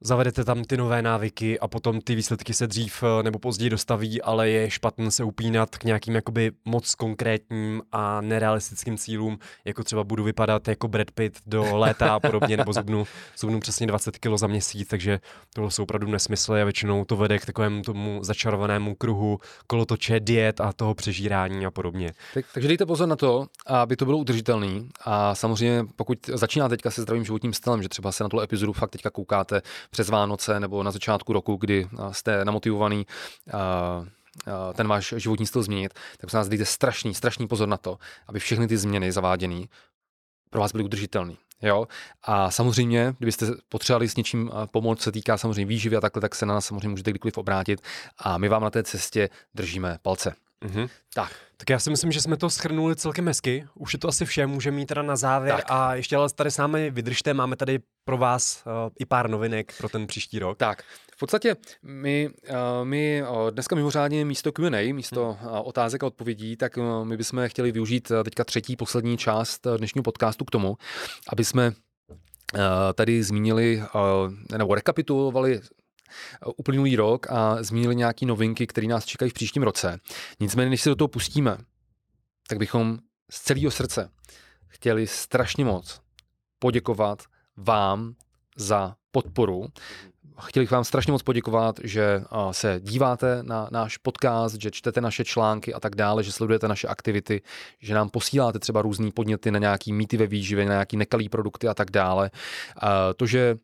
zavedete 0.00 0.44
tam 0.44 0.64
ty 0.64 0.76
nové 0.76 1.02
návyky 1.02 1.60
a 1.60 1.68
potom 1.68 2.00
ty 2.00 2.14
výsledky 2.14 2.54
se 2.54 2.66
dřív 2.66 3.02
eh, 3.02 3.22
nebo 3.22 3.38
později 3.38 3.70
dostaví, 3.70 4.22
ale 4.22 4.48
je 4.48 4.70
špatné 4.70 5.10
se 5.10 5.24
upínat 5.24 5.76
k 5.76 5.84
nějakým 5.84 6.14
jakoby 6.14 6.52
moc 6.64 6.94
konkrétním 6.94 7.82
a 7.92 8.20
nerealistickým 8.20 8.98
cílům, 8.98 9.38
jako 9.64 9.84
třeba 9.84 10.04
budu 10.04 10.24
vypadat 10.24 10.68
jako 10.68 10.88
Brad 10.88 11.10
Pitt 11.10 11.38
do 11.46 11.76
léta 11.76 12.14
a 12.14 12.20
podobně, 12.20 12.56
nebo 12.56 12.72
zubnu, 12.72 13.04
zubnu 13.38 13.60
přesně 13.60 13.86
20 13.86 14.18
kg 14.18 14.36
za 14.36 14.46
měsíc, 14.46 14.88
takže 14.88 15.20
tohle 15.54 15.70
jsou 15.70 15.82
opravdu 15.82 16.06
nesmysly 16.06 16.62
a 16.62 16.64
většinou 16.64 17.04
to 17.04 17.16
vede 17.16 17.38
k 17.38 17.46
takovému 17.46 17.82
tomu 17.82 18.18
začarovanému 18.22 18.94
kruhu 18.94 19.38
kolotoče 19.66 20.20
diet 20.20 20.60
a 20.60 20.72
toho 20.72 20.94
přežírání 20.94 21.66
a 21.66 21.70
podobně. 21.70 22.12
Tak, 22.34 22.44
takže 22.54 22.68
dejte 22.68 22.86
pozor 22.86 23.08
na 23.08 23.16
to, 23.16 23.46
aby 23.66 23.96
to 23.96 24.04
bylo 24.04 24.18
udržitelný 24.18 24.88
a 25.04 25.34
samozřejmě 25.34 25.84
pokud 25.96 26.18
začíná 26.34 26.68
teďka 26.68 26.90
se 26.90 27.02
zdravým 27.02 27.24
životním 27.24 27.52
stylem, 27.52 27.82
že 27.82 27.88
třeba 27.88 28.12
se 28.12 28.22
na 28.22 28.28
tu 28.28 28.40
epizodu 28.40 28.72
fakt 28.72 28.90
teďka 28.90 29.10
koukáte 29.10 29.62
přes 29.90 30.08
Vánoce 30.08 30.60
nebo 30.60 30.82
na 30.82 30.90
začátku 30.90 31.32
roku, 31.32 31.56
kdy 31.56 31.88
jste 32.12 32.44
namotivovaný 32.44 33.06
ten 34.74 34.88
váš 34.88 35.14
životní 35.16 35.46
styl 35.46 35.62
změnit, 35.62 35.94
tak 36.18 36.30
se 36.30 36.36
nás 36.36 36.48
dejte 36.48 36.64
strašný, 36.64 37.14
strašný 37.14 37.48
pozor 37.48 37.68
na 37.68 37.76
to, 37.76 37.98
aby 38.28 38.40
všechny 38.40 38.68
ty 38.68 38.76
změny 38.76 39.12
zaváděné 39.12 39.64
pro 40.50 40.60
vás 40.60 40.72
byly 40.72 40.84
udržitelné. 40.84 41.34
Jo? 41.62 41.86
A 42.22 42.50
samozřejmě, 42.50 43.14
kdybyste 43.18 43.46
potřebovali 43.68 44.08
s 44.08 44.16
něčím 44.16 44.50
pomoct, 44.72 45.02
se 45.02 45.12
týká 45.12 45.38
samozřejmě 45.38 45.66
výživy 45.66 45.96
a 45.96 46.00
takhle, 46.00 46.20
tak 46.20 46.34
se 46.34 46.46
na 46.46 46.54
nás 46.54 46.66
samozřejmě 46.66 46.88
můžete 46.88 47.10
kdykoliv 47.10 47.38
obrátit 47.38 47.80
a 48.18 48.38
my 48.38 48.48
vám 48.48 48.62
na 48.62 48.70
té 48.70 48.82
cestě 48.82 49.28
držíme 49.54 49.98
palce. 50.02 50.34
Mm-hmm. 50.64 50.88
Tak. 51.14 51.32
Tak 51.56 51.70
já 51.70 51.78
si 51.78 51.90
myslím, 51.90 52.12
že 52.12 52.20
jsme 52.20 52.36
to 52.36 52.50
schrnuli 52.50 52.96
celkem 52.96 53.26
hezky. 53.26 53.66
Už 53.74 53.92
je 53.92 53.98
to 53.98 54.08
asi 54.08 54.24
vše, 54.24 54.46
můžeme 54.46 54.76
mít 54.76 54.86
teda 54.86 55.02
na 55.02 55.16
závěr. 55.16 55.56
Tak. 55.56 55.64
A 55.68 55.94
ještě 55.94 56.16
ale 56.16 56.28
tady 56.34 56.50
s 56.50 56.56
námi 56.56 56.90
vydržte, 56.90 57.34
máme 57.34 57.56
tady 57.56 57.78
pro 58.04 58.16
vás 58.18 58.62
uh, 58.66 58.72
i 58.98 59.04
pár 59.04 59.30
novinek 59.30 59.74
pro 59.78 59.88
ten 59.88 60.06
příští 60.06 60.38
rok. 60.38 60.58
Tak, 60.58 60.82
v 61.16 61.18
podstatě 61.18 61.56
my, 61.82 62.30
uh, 62.50 62.56
my 62.84 63.22
uh, 63.22 63.50
dneska 63.50 63.76
mimořádně 63.76 64.24
místo 64.24 64.52
Q&A, 64.52 64.92
místo 64.92 65.36
hmm. 65.40 65.50
uh, 65.50 65.58
otázek 65.64 66.02
a 66.02 66.06
odpovědí, 66.06 66.56
tak 66.56 66.76
uh, 66.76 67.04
my 67.04 67.16
bychom 67.16 67.48
chtěli 67.48 67.72
využít 67.72 68.10
uh, 68.10 68.22
teďka 68.22 68.44
třetí, 68.44 68.76
poslední 68.76 69.18
část 69.18 69.66
uh, 69.66 69.76
dnešního 69.76 70.02
podcastu 70.02 70.44
k 70.44 70.50
tomu, 70.50 70.76
aby 71.32 71.44
jsme 71.44 71.68
uh, 71.68 72.60
tady 72.94 73.22
zmínili 73.22 73.82
uh, 73.94 74.58
nebo 74.58 74.74
rekapitulovali 74.74 75.60
uplynulý 76.56 76.96
rok 76.96 77.26
a 77.30 77.62
zmínili 77.62 77.96
nějaké 77.96 78.26
novinky, 78.26 78.66
které 78.66 78.86
nás 78.86 79.04
čekají 79.04 79.30
v 79.30 79.34
příštím 79.34 79.62
roce. 79.62 79.98
Nicméně, 80.40 80.70
než 80.70 80.82
se 80.82 80.88
do 80.88 80.96
toho 80.96 81.08
pustíme, 81.08 81.56
tak 82.48 82.58
bychom 82.58 82.98
z 83.30 83.40
celého 83.40 83.70
srdce 83.70 84.10
chtěli 84.66 85.06
strašně 85.06 85.64
moc 85.64 86.00
poděkovat 86.58 87.22
vám 87.56 88.14
za 88.56 88.94
podporu. 89.10 89.66
Chtěli 90.40 90.62
bych 90.64 90.70
vám 90.70 90.84
strašně 90.84 91.12
moc 91.12 91.22
poděkovat, 91.22 91.80
že 91.84 92.22
se 92.50 92.80
díváte 92.82 93.38
na 93.42 93.68
náš 93.72 93.96
podcast, 93.96 94.56
že 94.62 94.70
čtete 94.70 95.00
naše 95.00 95.24
články 95.24 95.74
a 95.74 95.80
tak 95.80 95.94
dále, 95.94 96.22
že 96.22 96.32
sledujete 96.32 96.68
naše 96.68 96.88
aktivity, 96.88 97.42
že 97.78 97.94
nám 97.94 98.08
posíláte 98.08 98.58
třeba 98.58 98.82
různé 98.82 99.10
podněty 99.10 99.50
na 99.50 99.58
nějaký 99.58 99.92
mýty 99.92 100.16
ve 100.16 100.26
výživě, 100.26 100.64
na 100.64 100.72
nějaký 100.72 100.96
nekalý 100.96 101.28
produkty 101.28 101.68
a 101.68 101.74
tak 101.74 101.90
dále. 101.90 102.30
To, 103.16 103.26
že 103.26 103.56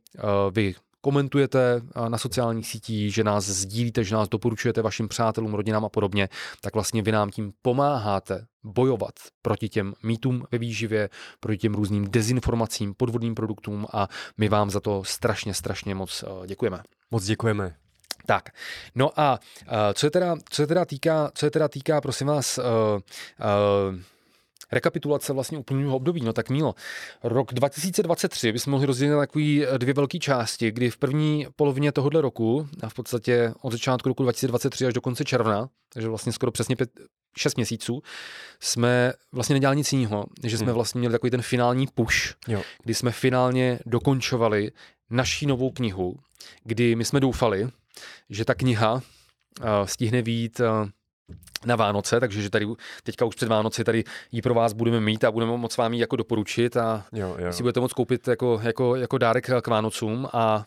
vy 0.50 0.74
komentujete 1.02 1.82
eh, 1.82 2.08
na 2.08 2.18
sociálních 2.18 2.66
sítích, 2.66 3.14
že 3.14 3.24
nás 3.24 3.44
sdílíte, 3.44 4.04
že 4.04 4.14
nás 4.14 4.28
doporučujete 4.28 4.82
vašim 4.82 5.08
přátelům, 5.08 5.54
rodinám 5.54 5.84
a 5.84 5.88
podobně, 5.88 6.28
tak 6.60 6.74
vlastně 6.74 7.02
vy 7.02 7.12
nám 7.12 7.30
tím 7.30 7.52
pomáháte 7.62 8.46
bojovat 8.64 9.12
proti 9.42 9.68
těm 9.68 9.94
mýtům 10.02 10.44
ve 10.52 10.58
výživě, 10.58 11.08
proti 11.40 11.58
těm 11.58 11.74
různým 11.74 12.10
dezinformacím, 12.10 12.94
podvodným 12.94 13.34
produktům 13.34 13.86
a 13.92 14.08
my 14.38 14.48
vám 14.48 14.70
za 14.70 14.80
to 14.80 15.04
strašně, 15.04 15.54
strašně 15.54 15.94
moc 15.94 16.24
eh, 16.26 16.46
děkujeme. 16.46 16.82
Moc 17.10 17.24
děkujeme. 17.24 17.74
Tak, 18.26 18.48
no 18.94 19.20
a 19.20 19.40
uh, 19.62 19.76
co 19.94 20.06
je 20.06 20.10
teda, 20.10 20.36
co 20.50 20.62
je 20.62 20.66
teda 20.66 20.84
týká, 20.84 21.30
co 21.34 21.46
je 21.46 21.50
teda 21.50 21.68
týká, 21.68 22.00
prosím 22.00 22.26
vás, 22.26 22.58
uh, 22.58 22.64
uh, 22.64 24.00
rekapitulace 24.72 25.32
vlastně 25.32 25.58
úplného 25.58 25.96
období. 25.96 26.20
No 26.20 26.32
tak 26.32 26.50
Mílo, 26.50 26.74
rok 27.22 27.54
2023 27.54 28.52
bychom 28.52 28.70
mohli 28.70 28.86
rozdělit 28.86 29.10
na 29.10 29.18
takový 29.18 29.66
eh, 29.66 29.78
dvě 29.78 29.94
velké 29.94 30.18
části, 30.18 30.70
kdy 30.70 30.90
v 30.90 30.96
první 30.96 31.46
polovině 31.56 31.92
tohohle 31.92 32.20
roku, 32.20 32.68
a 32.82 32.88
v 32.88 32.94
podstatě 32.94 33.52
od 33.62 33.72
začátku 33.72 34.08
roku 34.08 34.22
2023 34.22 34.86
až 34.86 34.94
do 34.94 35.00
konce 35.00 35.24
června, 35.24 35.68
takže 35.92 36.08
vlastně 36.08 36.32
skoro 36.32 36.52
přesně 36.52 36.76
pět, 36.76 36.90
šest 37.38 37.56
měsíců, 37.56 38.02
jsme 38.60 39.12
vlastně 39.32 39.54
nedělali 39.54 39.76
nic 39.76 39.92
jiného, 39.92 40.24
že 40.44 40.58
jsme 40.58 40.66
hmm. 40.66 40.74
vlastně 40.74 40.98
měli 40.98 41.12
takový 41.12 41.30
ten 41.30 41.42
finální 41.42 41.86
push, 41.94 42.34
jo. 42.48 42.62
kdy 42.82 42.94
jsme 42.94 43.10
finálně 43.10 43.78
dokončovali 43.86 44.72
naší 45.10 45.46
novou 45.46 45.70
knihu, 45.70 46.16
kdy 46.64 46.96
my 46.96 47.04
jsme 47.04 47.20
doufali, 47.20 47.68
že 48.30 48.44
ta 48.44 48.54
kniha 48.54 48.92
uh, 48.92 49.02
stihne 49.84 50.22
být 50.22 50.60
uh, 50.60 50.88
na 51.66 51.76
Vánoce, 51.76 52.20
takže 52.20 52.42
že 52.42 52.50
tady 52.50 52.66
teďka 53.02 53.24
už 53.24 53.34
před 53.34 53.48
Vánoci 53.48 53.84
tady 53.84 54.04
ji 54.32 54.42
pro 54.42 54.54
vás 54.54 54.72
budeme 54.72 55.00
mít 55.00 55.24
a 55.24 55.30
budeme 55.30 55.56
moc 55.56 55.76
vám 55.76 55.94
ji 55.94 56.00
jako 56.00 56.16
doporučit 56.16 56.76
a 56.76 57.04
jo, 57.12 57.36
jo. 57.38 57.52
si 57.52 57.62
budete 57.62 57.80
moc 57.80 57.92
koupit 57.92 58.28
jako, 58.28 58.60
jako, 58.62 58.96
jako 58.96 59.18
dárek 59.18 59.50
k 59.62 59.66
Vánocům 59.66 60.28
a 60.32 60.64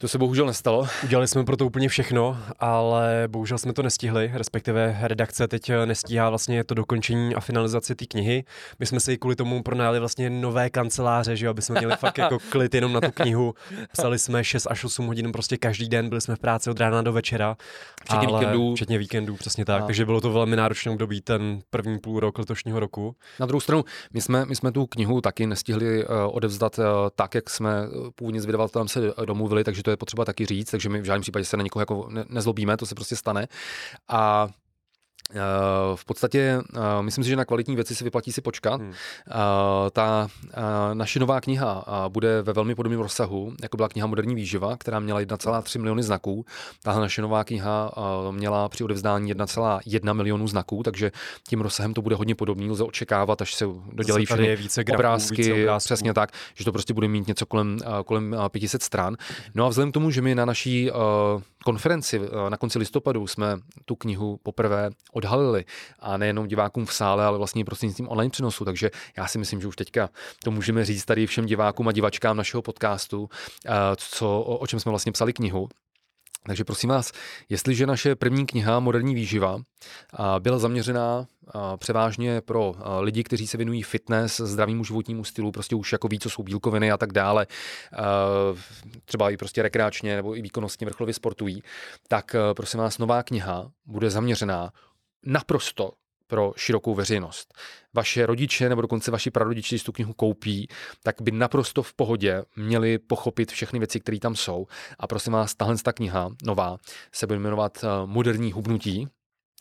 To 0.00 0.08
se 0.08 0.18
bohužel 0.18 0.46
nestalo. 0.46 0.86
Udělali 1.04 1.28
jsme 1.28 1.44
pro 1.44 1.56
to 1.56 1.66
úplně 1.66 1.88
všechno, 1.88 2.38
ale 2.58 3.24
bohužel 3.26 3.58
jsme 3.58 3.72
to 3.72 3.82
nestihli, 3.82 4.30
respektive 4.34 4.98
redakce 5.02 5.48
teď 5.48 5.72
nestíhá 5.84 6.30
vlastně 6.30 6.64
to 6.64 6.74
dokončení 6.74 7.34
a 7.34 7.40
finalizaci 7.40 7.94
té 7.94 8.06
knihy. 8.06 8.44
My 8.78 8.86
jsme 8.86 9.00
si 9.00 9.18
kvůli 9.18 9.36
tomu 9.36 9.62
pronajali 9.62 9.98
vlastně 9.98 10.30
nové 10.30 10.70
kanceláře, 10.70 11.36
že 11.36 11.48
aby 11.48 11.62
jsme 11.62 11.78
měli 11.78 11.96
fakt 11.98 12.18
jako 12.18 12.38
klid 12.50 12.74
jenom 12.74 12.92
na 12.92 13.00
tu 13.00 13.10
knihu. 13.10 13.54
Psali 13.92 14.18
jsme 14.18 14.44
6 14.44 14.66
až 14.70 14.84
8 14.84 15.06
hodin 15.06 15.32
prostě 15.32 15.56
každý 15.56 15.88
den, 15.88 16.08
byli 16.08 16.20
jsme 16.20 16.36
v 16.36 16.38
práci 16.38 16.70
od 16.70 16.80
rána 16.80 17.02
do 17.02 17.12
večera. 17.12 17.56
Včetně 18.04 18.26
ale, 18.26 18.40
víkendů. 18.40 18.74
Včetně 18.74 18.98
víkendů, 18.98 19.36
přesně 19.36 19.64
tak. 19.64 19.82
A. 19.82 19.86
Takže 19.86 20.04
bylo 20.04 20.20
to 20.20 20.32
velmi 20.32 20.56
náročné 20.56 20.92
období 20.92 21.20
ten 21.20 21.60
první 21.70 21.98
půl 21.98 22.20
rok 22.20 22.38
letošního 22.38 22.80
roku. 22.80 23.16
Na 23.40 23.46
druhou 23.46 23.60
stranu, 23.60 23.84
my 24.12 24.20
jsme, 24.20 24.46
my 24.46 24.56
jsme 24.56 24.72
tu 24.72 24.86
knihu 24.86 25.20
taky 25.20 25.46
nestihli 25.46 26.04
uh, 26.04 26.14
odevzdat 26.30 26.78
uh, 26.78 26.84
tak, 27.14 27.34
jak 27.34 27.50
jsme 27.50 27.70
původně 28.14 28.40
s 28.40 28.46
vydavatelem 28.46 28.88
se 28.88 29.00
domluvili, 29.24 29.64
takže 29.64 29.82
to 29.86 29.90
je 29.90 29.96
potřeba 29.96 30.24
taky 30.24 30.46
říct, 30.46 30.70
takže 30.70 30.88
my 30.88 31.00
v 31.00 31.04
žádném 31.04 31.22
případě 31.22 31.44
se 31.44 31.56
na 31.56 31.62
někoho 31.62 31.80
jako 31.80 32.06
ne, 32.10 32.24
nezlobíme, 32.28 32.76
to 32.76 32.86
se 32.86 32.94
prostě 32.94 33.16
stane. 33.16 33.48
A 34.08 34.48
v 35.94 36.04
podstatě 36.04 36.60
eh, 36.74 37.02
myslím 37.02 37.24
si, 37.24 37.30
že 37.30 37.36
na 37.36 37.44
kvalitní 37.44 37.74
věci 37.74 37.94
si 37.94 38.04
vyplatí 38.04 38.32
si 38.32 38.40
počkat. 38.40 38.80
Hmm. 38.80 38.92
Eh, 38.92 39.90
ta 39.90 40.28
naše 40.94 41.20
nová 41.20 41.40
kniha 41.40 41.84
bude 42.08 42.42
ve 42.42 42.52
velmi 42.52 42.74
podobném 42.74 43.00
rozsahu, 43.00 43.52
jako 43.62 43.76
byla 43.76 43.88
kniha 43.88 44.06
Moderní 44.06 44.34
výživa, 44.34 44.76
která 44.76 45.00
měla 45.00 45.20
1,3 45.20 45.78
miliony 45.78 46.02
znaků. 46.02 46.44
Tahle 46.82 47.00
naše 47.00 47.22
nová 47.22 47.44
kniha 47.44 47.92
měla 48.30 48.68
při 48.68 48.84
odevzdání 48.84 49.34
1,1 49.34 50.14
milionu 50.14 50.48
znaků, 50.48 50.82
takže 50.82 51.12
tím 51.48 51.60
rozsahem 51.60 51.94
to 51.94 52.02
bude 52.02 52.16
hodně 52.16 52.34
podobný. 52.34 52.70
Lze 52.70 52.84
očekávat, 52.84 53.42
až 53.42 53.54
se 53.54 53.64
dodělají 53.92 54.26
všechny 54.26 54.56
více 54.56 54.84
grafů, 54.84 54.98
obrázky, 54.98 55.36
více 55.36 55.52
obrázků. 55.52 55.86
přesně 55.86 56.14
tak, 56.14 56.30
že 56.54 56.64
to 56.64 56.72
prostě 56.72 56.94
bude 56.94 57.08
mít 57.08 57.26
něco 57.26 57.46
kolem, 57.46 57.78
kolem 58.04 58.36
500 58.48 58.82
stran. 58.82 59.16
No 59.54 59.66
a 59.66 59.68
vzhledem 59.68 59.90
k 59.90 59.94
tomu, 59.94 60.10
že 60.10 60.22
my 60.22 60.34
na 60.34 60.44
naší 60.44 60.90
konferenci 61.64 62.20
na 62.48 62.56
konci 62.56 62.78
listopadu 62.78 63.26
jsme 63.26 63.56
tu 63.84 63.96
knihu 63.96 64.38
poprvé 64.42 64.90
odhalili 65.16 65.64
a 65.98 66.16
nejenom 66.16 66.46
divákům 66.46 66.86
v 66.86 66.92
sále, 66.92 67.24
ale 67.24 67.38
vlastně 67.38 67.64
prostřednictvím 67.64 68.08
online 68.08 68.30
přenosu. 68.30 68.64
Takže 68.64 68.90
já 69.16 69.26
si 69.26 69.38
myslím, 69.38 69.60
že 69.60 69.68
už 69.68 69.76
teďka 69.76 70.10
to 70.44 70.50
můžeme 70.50 70.84
říct 70.84 71.04
tady 71.04 71.26
všem 71.26 71.46
divákům 71.46 71.88
a 71.88 71.92
divačkám 71.92 72.36
našeho 72.36 72.62
podcastu, 72.62 73.28
eh, 73.66 73.70
co, 73.96 74.40
o, 74.40 74.66
čem 74.66 74.80
jsme 74.80 74.90
vlastně 74.90 75.12
psali 75.12 75.32
knihu. 75.32 75.68
Takže 76.46 76.64
prosím 76.64 76.90
vás, 76.90 77.12
jestliže 77.48 77.86
naše 77.86 78.16
první 78.16 78.46
kniha 78.46 78.80
Moderní 78.80 79.14
výživa 79.14 79.58
byla 80.38 80.58
zaměřená 80.58 81.26
převážně 81.76 82.40
pro 82.40 82.74
lidi, 83.00 83.24
kteří 83.24 83.46
se 83.46 83.56
věnují 83.56 83.82
fitness, 83.82 84.36
zdravému 84.40 84.84
životnímu 84.84 85.24
stylu, 85.24 85.52
prostě 85.52 85.74
už 85.74 85.92
jako 85.92 86.08
ví, 86.08 86.18
co 86.18 86.30
jsou 86.30 86.42
bílkoviny 86.42 86.92
a 86.92 86.96
tak 86.96 87.12
dále, 87.12 87.46
třeba 89.04 89.30
i 89.30 89.36
prostě 89.36 89.62
rekreačně 89.62 90.16
nebo 90.16 90.36
i 90.36 90.42
výkonnostně 90.42 90.84
vrcholově 90.84 91.14
sportují, 91.14 91.62
tak 92.08 92.36
prosím 92.56 92.80
vás, 92.80 92.98
nová 92.98 93.22
kniha 93.22 93.70
bude 93.86 94.10
zaměřená 94.10 94.70
naprosto 95.26 95.92
pro 96.26 96.52
širokou 96.56 96.94
veřejnost. 96.94 97.54
Vaše 97.94 98.26
rodiče 98.26 98.68
nebo 98.68 98.82
dokonce 98.82 99.10
vaši 99.10 99.30
prarodiče, 99.30 99.74
když 99.74 99.82
tu 99.82 99.92
knihu 99.92 100.12
koupí, 100.12 100.68
tak 101.02 101.22
by 101.22 101.30
naprosto 101.30 101.82
v 101.82 101.94
pohodě 101.94 102.44
měli 102.56 102.98
pochopit 102.98 103.52
všechny 103.52 103.78
věci, 103.78 104.00
které 104.00 104.18
tam 104.18 104.36
jsou. 104.36 104.66
A 104.98 105.06
prosím 105.06 105.32
vás, 105.32 105.54
tahle 105.54 105.76
ta 105.76 105.92
kniha 105.92 106.30
nová 106.44 106.76
se 107.12 107.26
bude 107.26 107.38
jmenovat 107.38 107.84
eh, 107.84 107.86
Moderní 108.06 108.52
hubnutí, 108.52 109.08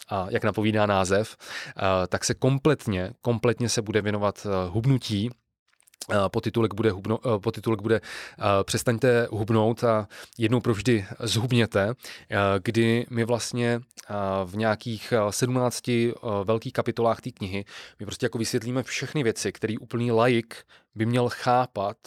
a 0.09 0.27
jak 0.29 0.43
napovídá 0.43 0.85
název, 0.85 1.37
eh, 1.39 2.07
tak 2.07 2.25
se 2.25 2.33
kompletně, 2.33 3.13
kompletně 3.21 3.69
se 3.69 3.81
bude 3.81 4.01
věnovat 4.01 4.45
eh, 4.45 4.69
hubnutí 4.69 5.29
potitulek 6.27 6.73
bude, 6.73 6.91
hubno, 6.91 7.19
eh, 7.25 7.39
potitulek 7.39 7.81
bude 7.81 8.01
uh, 8.01 8.45
přestaňte 8.63 9.27
hubnout 9.31 9.83
a 9.83 10.07
jednou 10.37 10.59
provždy 10.59 11.05
zhubněte, 11.19 11.93
kdy 12.63 13.05
my 13.09 13.23
vlastně 13.23 13.79
v 14.45 14.57
nějakých 14.57 15.13
17 15.29 15.83
velkých 16.43 16.73
kapitolách 16.73 17.21
té 17.21 17.31
knihy 17.31 17.65
my 17.99 18.05
prostě 18.05 18.25
jako 18.25 18.37
vysvětlíme 18.37 18.83
všechny 18.83 19.23
věci, 19.23 19.51
které 19.51 19.73
úplný 19.81 20.11
laik 20.11 20.55
by 20.95 21.05
měl 21.05 21.29
chápat 21.29 21.97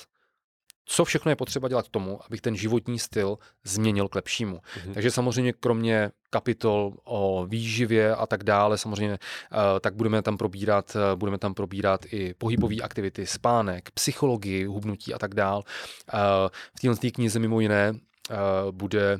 co 0.90 1.04
všechno 1.04 1.30
je 1.30 1.36
potřeba 1.36 1.68
dělat 1.68 1.88
k 1.88 1.90
tomu, 1.90 2.20
abych 2.26 2.40
ten 2.40 2.56
životní 2.56 2.98
styl 2.98 3.38
změnil 3.64 4.08
k 4.08 4.14
lepšímu. 4.14 4.56
Mm-hmm. 4.56 4.94
Takže 4.94 5.10
samozřejmě 5.10 5.52
kromě 5.52 6.10
kapitol 6.30 6.94
o 7.04 7.46
výživě 7.46 8.14
a 8.14 8.26
tak 8.26 8.44
dále, 8.44 8.78
samozřejmě 8.78 9.18
uh, 9.52 9.58
tak 9.80 9.94
budeme 9.94 10.22
tam 10.22 10.36
probírat, 10.36 10.96
uh, 10.96 11.18
budeme 11.18 11.38
tam 11.38 11.54
probírat 11.54 12.06
i 12.12 12.34
pohybové 12.34 12.76
aktivity, 12.76 13.26
spánek, 13.26 13.90
psychologii, 13.90 14.64
hubnutí 14.64 15.14
a 15.14 15.18
tak 15.18 15.34
dále. 15.34 15.62
Uh, 16.14 16.20
v 16.76 16.80
této 16.80 17.14
knize 17.14 17.38
mimo 17.38 17.60
jiné 17.60 17.92
bude 18.70 19.18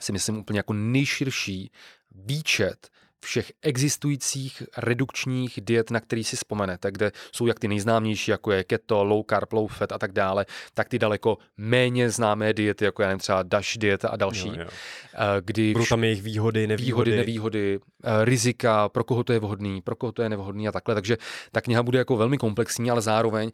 si 0.00 0.12
myslím 0.12 0.38
úplně 0.38 0.58
jako 0.58 0.72
nejširší 0.72 1.70
výčet 2.14 2.88
všech 3.24 3.52
existujících 3.62 4.62
redukčních 4.76 5.58
diet, 5.62 5.90
na 5.90 6.00
který 6.00 6.24
si 6.24 6.36
vzpomenete, 6.36 6.90
kde 6.90 7.12
jsou 7.32 7.46
jak 7.46 7.58
ty 7.58 7.68
nejznámější, 7.68 8.30
jako 8.30 8.52
je 8.52 8.64
keto, 8.64 9.04
low 9.04 9.24
carb, 9.30 9.52
low 9.52 9.68
fat 9.68 9.92
a 9.92 9.98
tak 9.98 10.12
dále, 10.12 10.46
tak 10.74 10.88
ty 10.88 10.98
daleko 10.98 11.38
méně 11.56 12.10
známé 12.10 12.52
diety, 12.52 12.84
jako 12.84 13.02
je 13.02 13.08
nevím, 13.08 13.18
třeba 13.18 13.42
DASH 13.42 13.76
dieta 13.76 14.08
a 14.08 14.16
další. 14.16 14.48
Jo, 14.48 14.54
jo. 14.58 14.68
Eh, 15.14 15.18
kdy 15.40 15.72
Budou 15.72 15.86
tam 15.86 16.04
jejich 16.04 16.22
výhody, 16.22 16.66
nevýhody. 16.66 17.10
Výhody, 17.10 17.16
nevýhody, 17.16 17.80
eh, 18.04 18.24
rizika, 18.24 18.88
pro 18.88 19.04
koho 19.04 19.24
to 19.24 19.32
je 19.32 19.38
vhodný, 19.38 19.82
pro 19.82 19.96
koho 19.96 20.12
to 20.12 20.22
je 20.22 20.28
nevhodný 20.28 20.68
a 20.68 20.72
takhle. 20.72 20.94
Takže 20.94 21.16
ta 21.52 21.60
kniha 21.60 21.82
bude 21.82 21.98
jako 21.98 22.16
velmi 22.16 22.38
komplexní, 22.38 22.90
ale 22.90 23.00
zároveň 23.00 23.50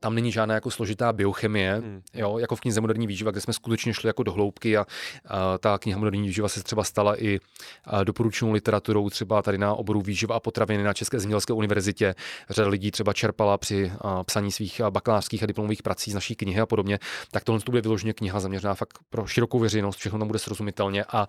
tam 0.00 0.14
není 0.14 0.32
žádná 0.32 0.54
jako 0.54 0.70
složitá 0.70 1.12
biochemie, 1.12 1.74
hmm. 1.74 2.02
jo, 2.14 2.38
jako 2.38 2.56
v 2.56 2.60
knize 2.60 2.80
Moderní 2.80 3.06
výživa, 3.06 3.30
kde 3.30 3.40
jsme 3.40 3.52
skutečně 3.52 3.94
šli 3.94 4.06
jako 4.06 4.22
do 4.22 4.32
hloubky 4.32 4.76
a, 4.76 4.86
a 5.26 5.58
ta 5.58 5.78
kniha 5.78 5.98
Moderní 5.98 6.26
výživa 6.26 6.48
se 6.48 6.62
třeba 6.62 6.84
stala 6.84 7.22
i 7.22 7.40
doporučenou 8.04 8.52
literaturou 8.52 9.09
třeba 9.10 9.42
tady 9.42 9.58
na 9.58 9.74
oboru 9.74 10.00
výživa 10.02 10.36
a 10.36 10.40
potraviny 10.40 10.82
na 10.82 10.94
České 10.94 11.20
zemědělské 11.20 11.52
univerzitě. 11.52 12.14
Řada 12.50 12.68
lidí 12.68 12.90
třeba 12.90 13.12
čerpala 13.12 13.58
při 13.58 13.92
psaní 14.24 14.52
svých 14.52 14.80
bakalářských 14.90 15.42
a 15.42 15.46
diplomových 15.46 15.82
prací 15.82 16.10
z 16.10 16.14
naší 16.14 16.34
knihy 16.34 16.60
a 16.60 16.66
podobně. 16.66 16.98
Tak 17.30 17.44
tohle 17.44 17.60
to 17.60 17.72
bude 17.72 17.82
vyloženě 17.82 18.12
kniha 18.12 18.40
zaměřená 18.40 18.74
fakt 18.74 18.98
pro 19.10 19.26
širokou 19.26 19.58
veřejnost, 19.58 19.96
všechno 19.96 20.18
tam 20.18 20.28
bude 20.28 20.38
srozumitelně 20.38 21.04
a 21.04 21.26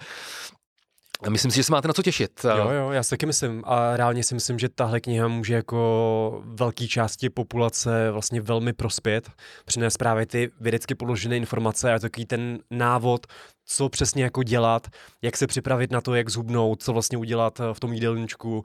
Myslím 1.29 1.51
si, 1.51 1.57
že 1.57 1.63
se 1.63 1.71
máte 1.71 1.87
na 1.87 1.93
co 1.93 2.03
těšit. 2.03 2.45
Jo, 2.57 2.69
jo, 2.69 2.91
já 2.91 3.03
si 3.03 3.09
taky 3.09 3.25
myslím. 3.25 3.63
A 3.65 3.97
reálně 3.97 4.23
si 4.23 4.33
myslím, 4.33 4.59
že 4.59 4.69
tahle 4.69 4.99
kniha 4.99 5.27
může 5.27 5.53
jako 5.53 6.41
velké 6.45 6.87
části 6.87 7.29
populace 7.29 8.11
vlastně 8.11 8.41
velmi 8.41 8.73
prospět, 8.73 9.29
přinést 9.65 9.97
právě 9.97 10.25
ty 10.25 10.51
vědecky 10.59 10.95
podložené 10.95 11.37
informace 11.37 11.93
a 11.93 11.99
takový 11.99 12.25
ten 12.25 12.59
návod, 12.71 13.27
co 13.65 13.89
přesně 13.89 14.23
jako 14.23 14.43
dělat, 14.43 14.87
jak 15.21 15.37
se 15.37 15.47
připravit 15.47 15.91
na 15.91 16.01
to, 16.01 16.15
jak 16.15 16.29
zhubnout, 16.29 16.83
co 16.83 16.93
vlastně 16.93 17.17
udělat 17.17 17.59
eh, 17.59 17.73
v 17.73 17.79
tom 17.79 17.93
jídelníčku. 17.93 18.57
Uh, 18.57 18.63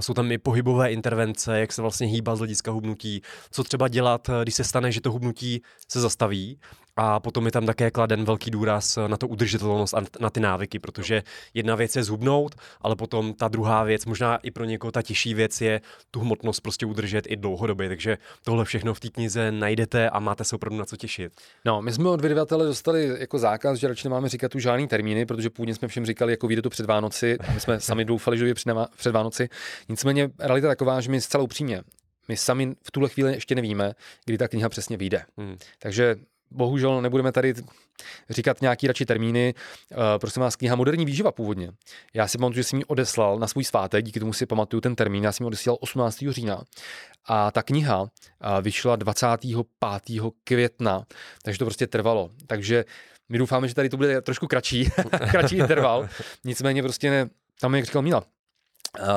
jsou 0.00 0.14
tam 0.14 0.32
i 0.32 0.38
pohybové 0.38 0.92
intervence, 0.92 1.60
jak 1.60 1.72
se 1.72 1.82
vlastně 1.82 2.06
hýbat 2.06 2.36
z 2.36 2.38
hlediska 2.38 2.70
hubnutí, 2.70 3.22
co 3.50 3.64
třeba 3.64 3.88
dělat, 3.88 4.28
eh, 4.28 4.42
když 4.42 4.54
se 4.54 4.64
stane, 4.64 4.92
že 4.92 5.00
to 5.00 5.12
hubnutí 5.12 5.62
se 5.88 6.00
zastaví 6.00 6.58
a 6.96 7.20
potom 7.20 7.46
je 7.46 7.52
tam 7.52 7.66
také 7.66 7.90
kladen 7.90 8.24
velký 8.24 8.50
důraz 8.50 8.98
na 9.06 9.16
to 9.16 9.28
udržitelnost 9.28 9.94
a 9.94 10.02
na 10.20 10.30
ty 10.30 10.40
návyky, 10.40 10.78
protože 10.78 11.22
jedna 11.54 11.74
věc 11.74 11.96
je 11.96 12.04
zhubnout, 12.04 12.54
ale 12.80 12.96
potom 12.96 13.34
ta 13.34 13.48
druhá 13.48 13.84
věc, 13.84 14.06
možná 14.06 14.36
i 14.36 14.50
pro 14.50 14.64
někoho 14.64 14.90
ta 14.90 15.02
těžší 15.02 15.34
věc 15.34 15.60
je 15.60 15.80
tu 16.10 16.20
hmotnost 16.20 16.60
prostě 16.60 16.86
udržet 16.86 17.24
i 17.28 17.36
dlouhodobě. 17.36 17.88
Takže 17.88 18.18
tohle 18.44 18.64
všechno 18.64 18.94
v 18.94 19.00
té 19.00 19.08
knize 19.08 19.52
najdete 19.52 20.10
a 20.10 20.20
máte 20.20 20.44
se 20.44 20.56
opravdu 20.56 20.78
na 20.78 20.84
co 20.84 20.96
těšit. 20.96 21.32
No, 21.64 21.82
my 21.82 21.92
jsme 21.92 22.08
od 22.08 22.20
vydavatele 22.20 22.66
dostali 22.66 23.16
jako 23.18 23.38
zákaz, 23.38 23.78
že 23.78 23.88
radši 23.88 24.08
nemáme 24.08 24.28
říkat 24.28 24.52
tu 24.52 24.58
žádný 24.58 24.88
termíny, 24.88 25.26
protože 25.26 25.50
původně 25.50 25.74
jsme 25.74 25.88
všem 25.88 26.06
říkali, 26.06 26.32
jako 26.32 26.46
vyjde 26.46 26.62
to 26.62 26.70
před 26.70 26.86
Vánoci. 26.86 27.38
A 27.38 27.52
my 27.52 27.60
jsme 27.60 27.80
sami 27.80 28.04
doufali, 28.04 28.38
že 28.38 28.46
je 28.46 28.54
před 28.96 29.10
Vánoci. 29.12 29.48
Nicméně 29.88 30.30
realita 30.38 30.68
taková, 30.68 31.00
že 31.00 31.10
my 31.10 31.20
zcela 31.20 31.44
upřímně 31.44 31.82
my 32.28 32.36
sami 32.36 32.74
v 32.82 32.90
tuhle 32.90 33.08
chvíli 33.08 33.32
ještě 33.32 33.54
nevíme, 33.54 33.92
kdy 34.24 34.38
ta 34.38 34.48
kniha 34.48 34.68
přesně 34.68 34.96
vyjde. 34.96 35.24
Hmm. 35.36 35.56
Takže 35.78 36.16
bohužel 36.54 37.02
nebudeme 37.02 37.32
tady 37.32 37.54
říkat 38.30 38.60
nějaký 38.60 38.86
radši 38.86 39.06
termíny. 39.06 39.54
Uh, 39.90 39.98
prosím 40.20 40.42
vás, 40.42 40.56
kniha 40.56 40.76
Moderní 40.76 41.04
výživa 41.04 41.32
původně. 41.32 41.70
Já 42.14 42.28
si 42.28 42.38
pamatuju, 42.38 42.54
že 42.54 42.64
jsem 42.64 42.78
ji 42.78 42.84
odeslal 42.84 43.38
na 43.38 43.46
svůj 43.46 43.64
svátek, 43.64 44.04
díky 44.04 44.20
tomu 44.20 44.32
si 44.32 44.46
pamatuju 44.46 44.80
ten 44.80 44.96
termín, 44.96 45.24
já 45.24 45.32
jsem 45.32 45.44
ji 45.44 45.46
odesílal 45.46 45.78
18. 45.80 46.24
října. 46.30 46.62
A 47.28 47.50
ta 47.50 47.62
kniha 47.62 48.00
uh, 48.02 48.08
vyšla 48.60 48.96
25. 48.96 49.56
května, 50.44 51.04
takže 51.42 51.58
to 51.58 51.64
prostě 51.64 51.86
trvalo. 51.86 52.30
Takže 52.46 52.84
my 53.28 53.38
doufáme, 53.38 53.68
že 53.68 53.74
tady 53.74 53.88
to 53.88 53.96
bude 53.96 54.20
trošku 54.20 54.46
kratší, 54.46 54.90
kratší 55.30 55.56
interval. 55.56 56.08
Nicméně 56.44 56.82
prostě 56.82 57.10
ne, 57.10 57.28
tam, 57.60 57.74
jak 57.74 57.84
říkal 57.84 58.02
Míla, 58.02 58.24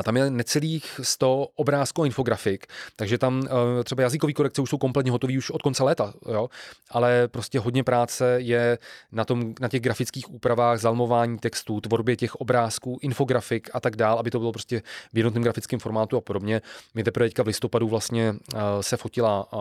tam 0.04 0.18
je 0.18 0.30
necelých 0.30 1.00
100 1.04 1.48
obrázků 1.56 2.06
infografik, 2.06 2.68
takže 2.96 3.18
tam 3.18 3.44
eh, 3.46 3.84
třeba 3.84 4.04
jazykové 4.04 4.34
korekce 4.34 4.62
už 4.62 4.70
jsou 4.70 4.78
kompletně 4.78 5.12
hotové 5.12 5.38
už 5.38 5.50
od 5.50 5.62
konce 5.62 5.84
léta, 5.84 6.14
jo? 6.32 6.50
ale 6.92 7.28
prostě 7.28 7.60
hodně 7.60 7.84
práce 7.84 8.36
je 8.38 8.78
na, 9.12 9.26
tom, 9.26 9.54
na 9.62 9.68
těch 9.68 9.82
grafických 9.82 10.34
úpravách, 10.34 10.80
zalmování 10.80 11.38
textů, 11.38 11.82
tvorbě 11.82 12.16
těch 12.16 12.36
obrázků, 12.36 13.00
infografik 13.02 13.70
a 13.74 13.80
tak 13.80 13.96
dál, 13.96 14.20
aby 14.20 14.32
to 14.32 14.40
bylo 14.40 14.52
prostě 14.52 14.82
v 15.14 15.18
jednotném 15.18 15.44
grafickém 15.44 15.80
formátu 15.80 16.18
a 16.18 16.22
podobně. 16.22 16.62
My 16.96 17.04
teprve 17.04 17.26
teďka 17.26 17.44
v 17.44 17.48
listopadu 17.48 17.88
vlastně 17.88 18.34
eh, 18.56 18.60
se 18.82 18.98
fotila 18.98 19.48
eh, 19.54 19.58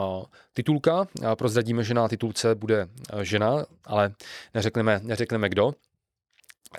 titulka, 0.55 1.07
prozradíme, 1.35 1.85
že 1.85 1.95
na 1.95 2.09
titulce 2.09 2.55
bude 2.55 2.89
žena, 3.23 3.65
ale 3.85 4.13
neřekneme, 4.55 5.01
neřekneme 5.03 5.49
kdo. 5.49 5.73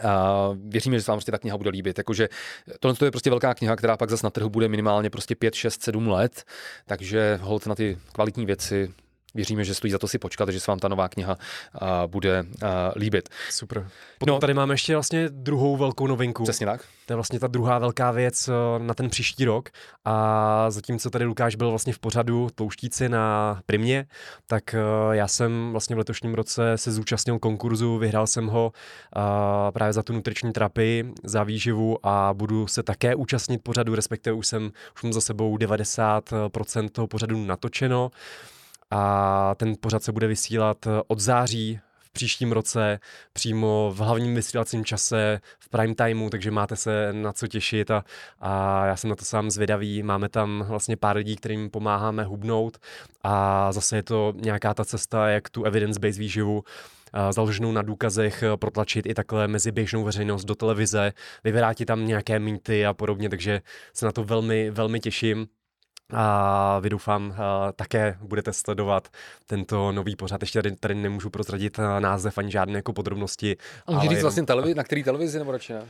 A 0.03 0.49
věříme, 0.63 0.97
že 0.97 1.01
se 1.01 1.11
vám 1.11 1.17
prostě 1.17 1.31
ta 1.31 1.37
kniha 1.37 1.57
bude 1.57 1.69
líbit. 1.69 1.97
Jakože 1.97 2.29
tohle 2.79 3.07
je 3.07 3.11
prostě 3.11 3.29
velká 3.29 3.53
kniha, 3.53 3.75
která 3.75 3.97
pak 3.97 4.09
zase 4.09 4.25
na 4.25 4.29
trhu 4.29 4.49
bude 4.49 4.67
minimálně 4.67 5.09
prostě 5.09 5.35
5, 5.35 5.55
6, 5.55 5.83
7 5.83 6.07
let, 6.07 6.43
takže 6.85 7.39
hold 7.41 7.67
na 7.67 7.75
ty 7.75 7.97
kvalitní 8.13 8.45
věci 8.45 8.93
věříme, 9.37 9.63
že 9.63 9.73
stojí 9.73 9.91
za 9.91 9.99
to 9.99 10.07
si 10.07 10.19
počkat, 10.19 10.49
že 10.49 10.59
se 10.59 10.71
vám 10.71 10.79
ta 10.79 10.87
nová 10.87 11.09
kniha 11.09 11.37
uh, 11.81 11.87
bude 12.07 12.41
uh, 12.41 12.69
líbit. 12.95 13.29
Super. 13.49 13.87
Potom 14.17 14.35
no, 14.35 14.39
tady 14.39 14.53
máme 14.53 14.73
ještě 14.73 14.93
vlastně 14.93 15.29
druhou 15.29 15.77
velkou 15.77 16.07
novinku. 16.07 16.43
Přesně 16.43 16.65
tak. 16.65 16.81
To 17.05 17.13
je 17.13 17.15
vlastně 17.15 17.39
ta 17.39 17.47
druhá 17.47 17.79
velká 17.79 18.11
věc 18.11 18.49
na 18.77 18.93
ten 18.93 19.09
příští 19.09 19.45
rok. 19.45 19.69
A 20.05 20.65
zatímco 20.71 21.09
tady 21.09 21.25
Lukáš 21.25 21.55
byl 21.55 21.69
vlastně 21.69 21.93
v 21.93 21.99
pořadu 21.99 22.49
Pouštíci 22.55 23.09
na 23.09 23.59
Primě, 23.65 24.05
tak 24.47 24.75
já 25.11 25.27
jsem 25.27 25.71
vlastně 25.71 25.95
v 25.95 25.99
letošním 25.99 26.33
roce 26.33 26.77
se 26.77 26.91
zúčastnil 26.91 27.39
konkurzu, 27.39 27.97
vyhrál 27.97 28.27
jsem 28.27 28.47
ho 28.47 28.71
právě 29.73 29.93
za 29.93 30.03
tu 30.03 30.13
nutriční 30.13 30.53
terapii, 30.53 31.13
za 31.23 31.43
výživu 31.43 31.97
a 32.03 32.33
budu 32.33 32.67
se 32.67 32.83
také 32.83 33.15
účastnit 33.15 33.63
pořadu, 33.63 33.95
respektive 33.95 34.33
už 34.33 34.47
jsem 34.47 34.71
už 34.95 35.03
mám 35.03 35.13
za 35.13 35.21
sebou 35.21 35.57
90% 35.57 36.89
toho 36.89 37.07
pořadu 37.07 37.45
natočeno 37.45 38.11
a 38.91 39.55
ten 39.55 39.75
pořad 39.79 40.03
se 40.03 40.11
bude 40.11 40.27
vysílat 40.27 40.87
eh, 40.87 40.89
od 41.07 41.19
září 41.19 41.79
v 41.99 42.11
příštím 42.11 42.51
roce 42.51 42.99
přímo 43.33 43.91
v 43.95 43.99
hlavním 43.99 44.35
vysílacím 44.35 44.85
čase 44.85 45.39
v 45.59 45.69
prime 45.69 45.95
timeu, 45.95 46.29
takže 46.29 46.51
máte 46.51 46.75
se 46.75 47.13
na 47.13 47.33
co 47.33 47.47
těšit 47.47 47.91
a, 47.91 48.03
a 48.39 48.85
já 48.85 48.95
jsem 48.95 49.09
na 49.09 49.15
to 49.15 49.25
sám 49.25 49.51
zvědavý. 49.51 50.03
Máme 50.03 50.29
tam 50.29 50.65
vlastně 50.67 50.97
pár 50.97 51.15
lidí, 51.15 51.35
kterým 51.35 51.69
pomáháme 51.69 52.23
hubnout 52.23 52.77
a 53.23 53.71
zase 53.71 53.95
je 53.95 54.03
to 54.03 54.33
nějaká 54.35 54.73
ta 54.73 54.85
cesta, 54.85 55.29
jak 55.29 55.49
tu 55.49 55.63
evidence-based 55.63 56.19
výživu 56.19 56.63
eh, 57.13 57.33
založenou 57.33 57.71
na 57.71 57.81
důkazech 57.81 58.43
eh, 58.43 58.57
protlačit 58.57 59.05
i 59.05 59.13
takhle 59.13 59.47
mezi 59.47 59.71
běžnou 59.71 60.03
veřejnost 60.03 60.45
do 60.45 60.55
televize, 60.55 61.13
vyvrátit 61.43 61.85
tam 61.85 62.07
nějaké 62.07 62.39
mýty 62.39 62.85
a 62.85 62.93
podobně, 62.93 63.29
takže 63.29 63.61
se 63.93 64.05
na 64.05 64.11
to 64.11 64.23
velmi, 64.23 64.71
velmi 64.71 64.99
těším. 64.99 65.47
A 66.13 66.79
vy 66.79 66.89
doufám 66.89 67.35
také 67.75 68.17
budete 68.21 68.53
sledovat 68.53 69.07
tento 69.45 69.91
nový 69.91 70.15
pořad. 70.15 70.41
Ještě 70.41 70.61
tady, 70.61 70.75
tady 70.75 70.95
nemůžu 70.95 71.29
prozradit 71.29 71.77
název 71.99 72.37
ani 72.37 72.51
žádné 72.51 72.73
jako 72.73 72.93
podrobnosti. 72.93 73.57
A 73.87 73.91
můžu 73.91 74.09
říct 74.09 74.21
vlastně 74.21 74.43
televizi, 74.43 74.75
na 74.75 74.83
který 74.83 75.03
televizi 75.03 75.39
nebo 75.39 75.51
radši 75.51 75.73
ne? 75.73 75.81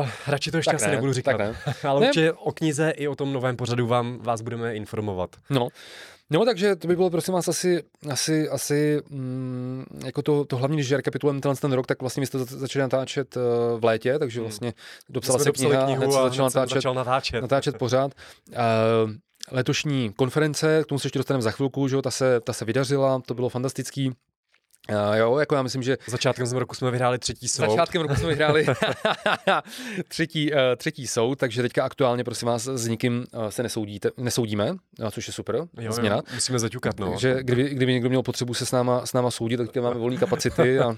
Uh, 0.00 0.08
radši 0.26 0.50
to 0.50 0.56
ještě 0.56 0.70
tak 0.70 0.76
asi 0.76 0.86
ne, 0.86 0.92
nebudu 0.92 1.12
říkat. 1.12 1.36
Ne. 1.36 1.56
Ale 1.88 2.00
ne. 2.00 2.06
určitě 2.06 2.32
o 2.32 2.52
knize 2.52 2.90
i 2.90 3.08
o 3.08 3.14
tom 3.14 3.32
novém 3.32 3.56
pořadu 3.56 3.86
vám 3.86 4.18
vás 4.18 4.40
budeme 4.40 4.74
informovat. 4.74 5.30
No. 5.50 5.68
No, 6.30 6.44
takže 6.44 6.76
to 6.76 6.88
by 6.88 6.96
bylo, 6.96 7.10
prosím 7.10 7.34
vás, 7.34 7.48
asi, 7.48 7.82
asi, 8.10 8.48
asi 8.48 9.00
mm, 9.10 9.84
jako 10.04 10.22
to, 10.22 10.44
to 10.44 10.56
hlavní, 10.56 10.76
když 10.76 10.92
rekapitulujeme 10.92 11.40
ten, 11.40 11.56
ten 11.56 11.72
rok, 11.72 11.86
tak 11.86 12.00
vlastně 12.00 12.20
my 12.20 12.26
jste 12.26 12.38
začali 12.38 12.80
natáčet 12.80 13.36
uh, 13.36 13.42
v 13.80 13.84
létě, 13.84 14.18
takže 14.18 14.40
hmm. 14.40 14.48
vlastně 14.48 14.72
dopsala 15.08 15.38
se 15.38 15.52
kniha, 15.52 15.84
knihu 15.84 15.98
hned 15.98 16.12
se 16.12 16.22
začal 16.22 16.44
natáčet, 16.44 16.74
začal 16.74 16.94
natáčet. 16.94 17.42
natáčet 17.42 17.78
pořád. 17.78 18.12
Uh, 18.48 19.12
letošní 19.50 20.12
konference, 20.12 20.82
k 20.84 20.86
tomu 20.86 20.98
se 20.98 21.06
ještě 21.06 21.18
dostaneme 21.18 21.42
za 21.42 21.50
chvilku, 21.50 21.88
že 21.88 21.96
jo, 21.96 22.02
ta 22.02 22.10
se, 22.10 22.40
ta 22.40 22.52
se 22.52 22.64
vydařila, 22.64 23.20
to 23.26 23.34
bylo 23.34 23.48
fantastický. 23.48 24.12
Uh, 24.90 25.16
jo, 25.16 25.38
jako 25.38 25.54
já 25.54 25.62
myslím, 25.62 25.82
že... 25.82 25.98
Začátkem 26.06 26.46
roku 26.46 26.74
jsme 26.74 26.90
vyhráli 26.90 27.18
třetí 27.18 27.48
soud. 27.48 27.70
Začátkem 27.70 28.02
roku 28.02 28.14
jsme 28.14 28.28
vyhráli 28.28 28.66
třetí, 30.08 30.52
uh, 30.52 30.58
třetí 30.76 31.06
soud, 31.06 31.38
takže 31.38 31.62
teďka 31.62 31.84
aktuálně, 31.84 32.24
prosím 32.24 32.48
vás, 32.48 32.64
s 32.64 32.88
nikým 32.88 33.24
uh, 33.34 33.48
se 33.48 33.62
nesoudíte, 33.62 34.10
nesoudíme, 34.16 34.70
uh, 34.70 35.10
což 35.10 35.26
je 35.26 35.32
super, 35.32 35.56
jo, 35.80 35.92
změna. 35.92 36.16
Jo, 36.16 36.22
musíme 36.34 36.58
zaťukat, 36.58 37.00
no. 37.00 37.10
Takže 37.10 37.38
kdyby, 37.42 37.68
kdyby 37.68 37.92
někdo 37.92 38.08
měl 38.08 38.22
potřebu 38.22 38.54
se 38.54 38.66
s 38.66 38.72
náma, 38.72 39.06
s 39.06 39.12
náma 39.12 39.30
soudit, 39.30 39.56
tak 39.56 39.76
máme 39.76 40.00
volné 40.00 40.16
kapacity 40.16 40.78
a, 40.78 40.94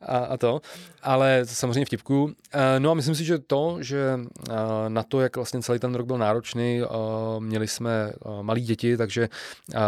a, 0.00 0.18
a, 0.18 0.36
to. 0.36 0.60
Ale 1.02 1.40
samozřejmě 1.44 1.84
vtipku. 1.84 2.24
Uh, 2.24 2.30
no 2.78 2.90
a 2.90 2.94
myslím 2.94 3.14
si, 3.14 3.24
že 3.24 3.38
to, 3.38 3.76
že 3.80 4.18
uh, 4.48 4.54
na 4.88 5.02
to, 5.02 5.20
jak 5.20 5.36
vlastně 5.36 5.62
celý 5.62 5.78
ten 5.78 5.94
rok 5.94 6.06
byl 6.06 6.18
náročný, 6.18 6.82
uh, 6.82 6.88
měli 7.40 7.68
jsme 7.68 8.12
uh, 8.24 8.42
malí 8.42 8.62
děti, 8.62 8.96
takže 8.96 9.28
uh, 9.74 9.80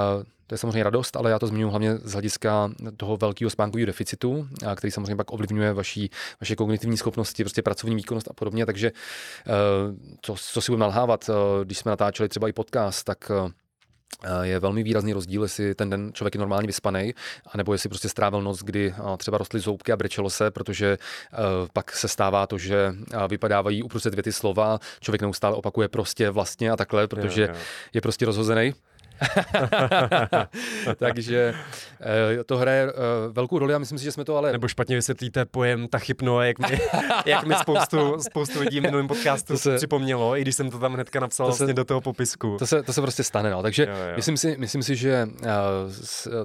to 0.52 0.54
je 0.54 0.58
samozřejmě 0.58 0.82
radost, 0.82 1.16
ale 1.16 1.30
já 1.30 1.38
to 1.38 1.46
zmiňuji 1.46 1.70
hlavně 1.70 1.96
z 1.96 2.12
hlediska 2.12 2.70
toho 2.96 3.16
velkého 3.16 3.50
spánkového 3.50 3.86
deficitu, 3.86 4.48
který 4.76 4.90
samozřejmě 4.90 5.16
pak 5.16 5.32
ovlivňuje 5.32 5.72
vaší, 5.72 6.10
vaše 6.40 6.56
kognitivní 6.56 6.96
schopnosti, 6.96 7.44
prostě 7.44 7.62
pracovní 7.62 7.96
výkonnost 7.96 8.28
a 8.30 8.32
podobně. 8.32 8.66
Takže 8.66 8.92
co, 10.22 10.34
co 10.38 10.60
si 10.60 10.72
budeme 10.72 10.80
nalhávat, 10.80 11.30
když 11.64 11.78
jsme 11.78 11.90
natáčeli 11.90 12.28
třeba 12.28 12.48
i 12.48 12.52
podcast, 12.52 13.04
tak 13.04 13.30
je 14.42 14.58
velmi 14.58 14.82
výrazný 14.82 15.12
rozdíl, 15.12 15.42
jestli 15.42 15.74
ten 15.74 15.90
den 15.90 16.10
člověk 16.14 16.34
je 16.34 16.38
normálně 16.38 16.66
vyspaný, 16.66 17.14
anebo 17.52 17.72
jestli 17.72 17.88
prostě 17.88 18.08
strávil 18.08 18.42
noc, 18.42 18.62
kdy 18.62 18.94
třeba 19.16 19.38
rostly 19.38 19.60
zoubky 19.60 19.92
a 19.92 19.96
brečelo 19.96 20.30
se, 20.30 20.50
protože 20.50 20.98
pak 21.72 21.96
se 21.96 22.08
stává 22.08 22.46
to, 22.46 22.58
že 22.58 22.94
vypadávají 23.28 23.82
uprostřed 23.82 24.14
věty 24.14 24.32
slova, 24.32 24.78
člověk 25.00 25.22
neustále 25.22 25.56
opakuje 25.56 25.88
prostě 25.88 26.30
vlastně 26.30 26.70
a 26.70 26.76
takhle, 26.76 27.08
protože 27.08 27.48
je 27.92 28.00
prostě 28.00 28.26
rozhozený. 28.26 28.74
Takže 30.96 31.54
eh, 32.40 32.44
to 32.44 32.56
hraje 32.56 32.82
eh, 32.82 32.92
velkou 33.32 33.58
roli 33.58 33.74
a 33.74 33.78
myslím 33.78 33.98
si, 33.98 34.04
že 34.04 34.12
jsme 34.12 34.24
to 34.24 34.36
ale... 34.36 34.52
Nebo 34.52 34.68
špatně 34.68 34.96
vysvětlíte 34.96 35.44
pojem 35.44 35.88
ta 35.88 35.98
chypno, 35.98 36.42
jak 36.42 36.58
mi, 36.58 36.80
jak 37.26 37.44
mi 37.44 37.54
spoustu, 37.54 38.16
spoustu 38.20 38.60
lidí 38.60 38.80
v 38.80 38.82
minulém 38.82 39.08
podcastu 39.08 39.52
to 39.52 39.58
se, 39.58 39.76
připomnělo, 39.76 40.36
i 40.36 40.42
když 40.42 40.54
jsem 40.54 40.70
to 40.70 40.78
tam 40.78 40.94
hnedka 40.94 41.20
napsal 41.20 41.46
to 41.46 41.52
se, 41.52 41.64
vlastně 41.64 41.74
do 41.74 41.84
toho 41.84 42.00
popisku. 42.00 42.56
To 42.58 42.66
se, 42.66 42.82
to 42.82 42.92
se 42.92 43.00
prostě 43.00 43.24
stane, 43.24 43.50
no. 43.50 43.62
Takže 43.62 43.86
jo, 43.90 43.96
jo. 43.96 44.12
Myslím, 44.16 44.36
si, 44.36 44.56
myslím 44.58 44.82
si, 44.82 44.96
že 44.96 45.28
uh, 45.42 45.48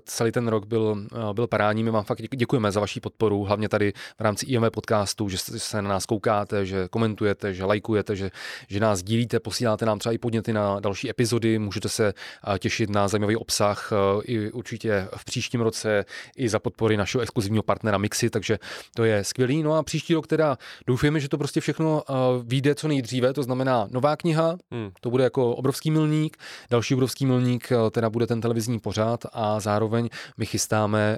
celý 0.05 0.31
ten 0.31 0.47
rok 0.47 0.65
byl, 0.65 0.97
byl 1.33 1.47
parádní. 1.47 1.83
My 1.83 1.91
vám 1.91 2.03
fakt 2.03 2.21
děkujeme 2.35 2.71
za 2.71 2.79
vaši 2.79 2.99
podporu, 2.99 3.43
hlavně 3.43 3.69
tady 3.69 3.93
v 4.17 4.21
rámci 4.21 4.45
IMV 4.45 4.71
podcastu, 4.71 5.29
že 5.29 5.37
se 5.37 5.81
na 5.81 5.89
nás 5.89 6.05
koukáte, 6.05 6.65
že 6.65 6.87
komentujete, 6.87 7.53
že 7.53 7.65
lajkujete, 7.65 8.15
že, 8.15 8.29
že 8.67 8.79
nás 8.79 9.03
dílíte, 9.03 9.39
posíláte 9.39 9.85
nám 9.85 9.99
třeba 9.99 10.13
i 10.13 10.17
podněty 10.17 10.53
na 10.53 10.79
další 10.79 11.09
epizody, 11.09 11.59
můžete 11.59 11.89
se 11.89 12.13
uh, 12.47 12.57
těšit 12.67 12.89
na 12.89 13.07
zajímavý 13.07 13.35
obsah 13.35 13.91
eh, 13.91 14.21
i 14.23 14.51
určitě 14.51 15.07
v 15.15 15.25
příštím 15.25 15.61
roce 15.61 16.05
i 16.35 16.49
za 16.49 16.59
podpory 16.59 16.97
našeho 16.97 17.21
exkluzivního 17.21 17.63
partnera 17.63 17.97
Mixy, 17.97 18.29
takže 18.29 18.59
to 18.95 19.03
je 19.03 19.23
skvělý. 19.23 19.63
No 19.63 19.73
a 19.73 19.83
příští 19.83 20.13
rok 20.13 20.27
teda 20.27 20.57
doufujeme, 20.87 21.19
že 21.19 21.29
to 21.29 21.37
prostě 21.37 21.61
všechno 21.61 22.03
eh, 22.09 22.13
vyjde 22.43 22.75
co 22.75 22.87
nejdříve, 22.87 23.33
to 23.33 23.43
znamená 23.43 23.87
nová 23.91 24.15
kniha, 24.15 24.57
hmm. 24.71 24.91
to 25.01 25.09
bude 25.09 25.23
jako 25.23 25.55
obrovský 25.55 25.91
milník, 25.91 26.37
další 26.69 26.93
obrovský 26.93 27.25
milník 27.25 27.71
eh, 27.71 27.91
teda 27.91 28.09
bude 28.09 28.27
ten 28.27 28.41
televizní 28.41 28.79
pořád 28.79 29.25
a 29.33 29.59
zároveň 29.59 30.09
my 30.37 30.45
chystáme 30.45 31.17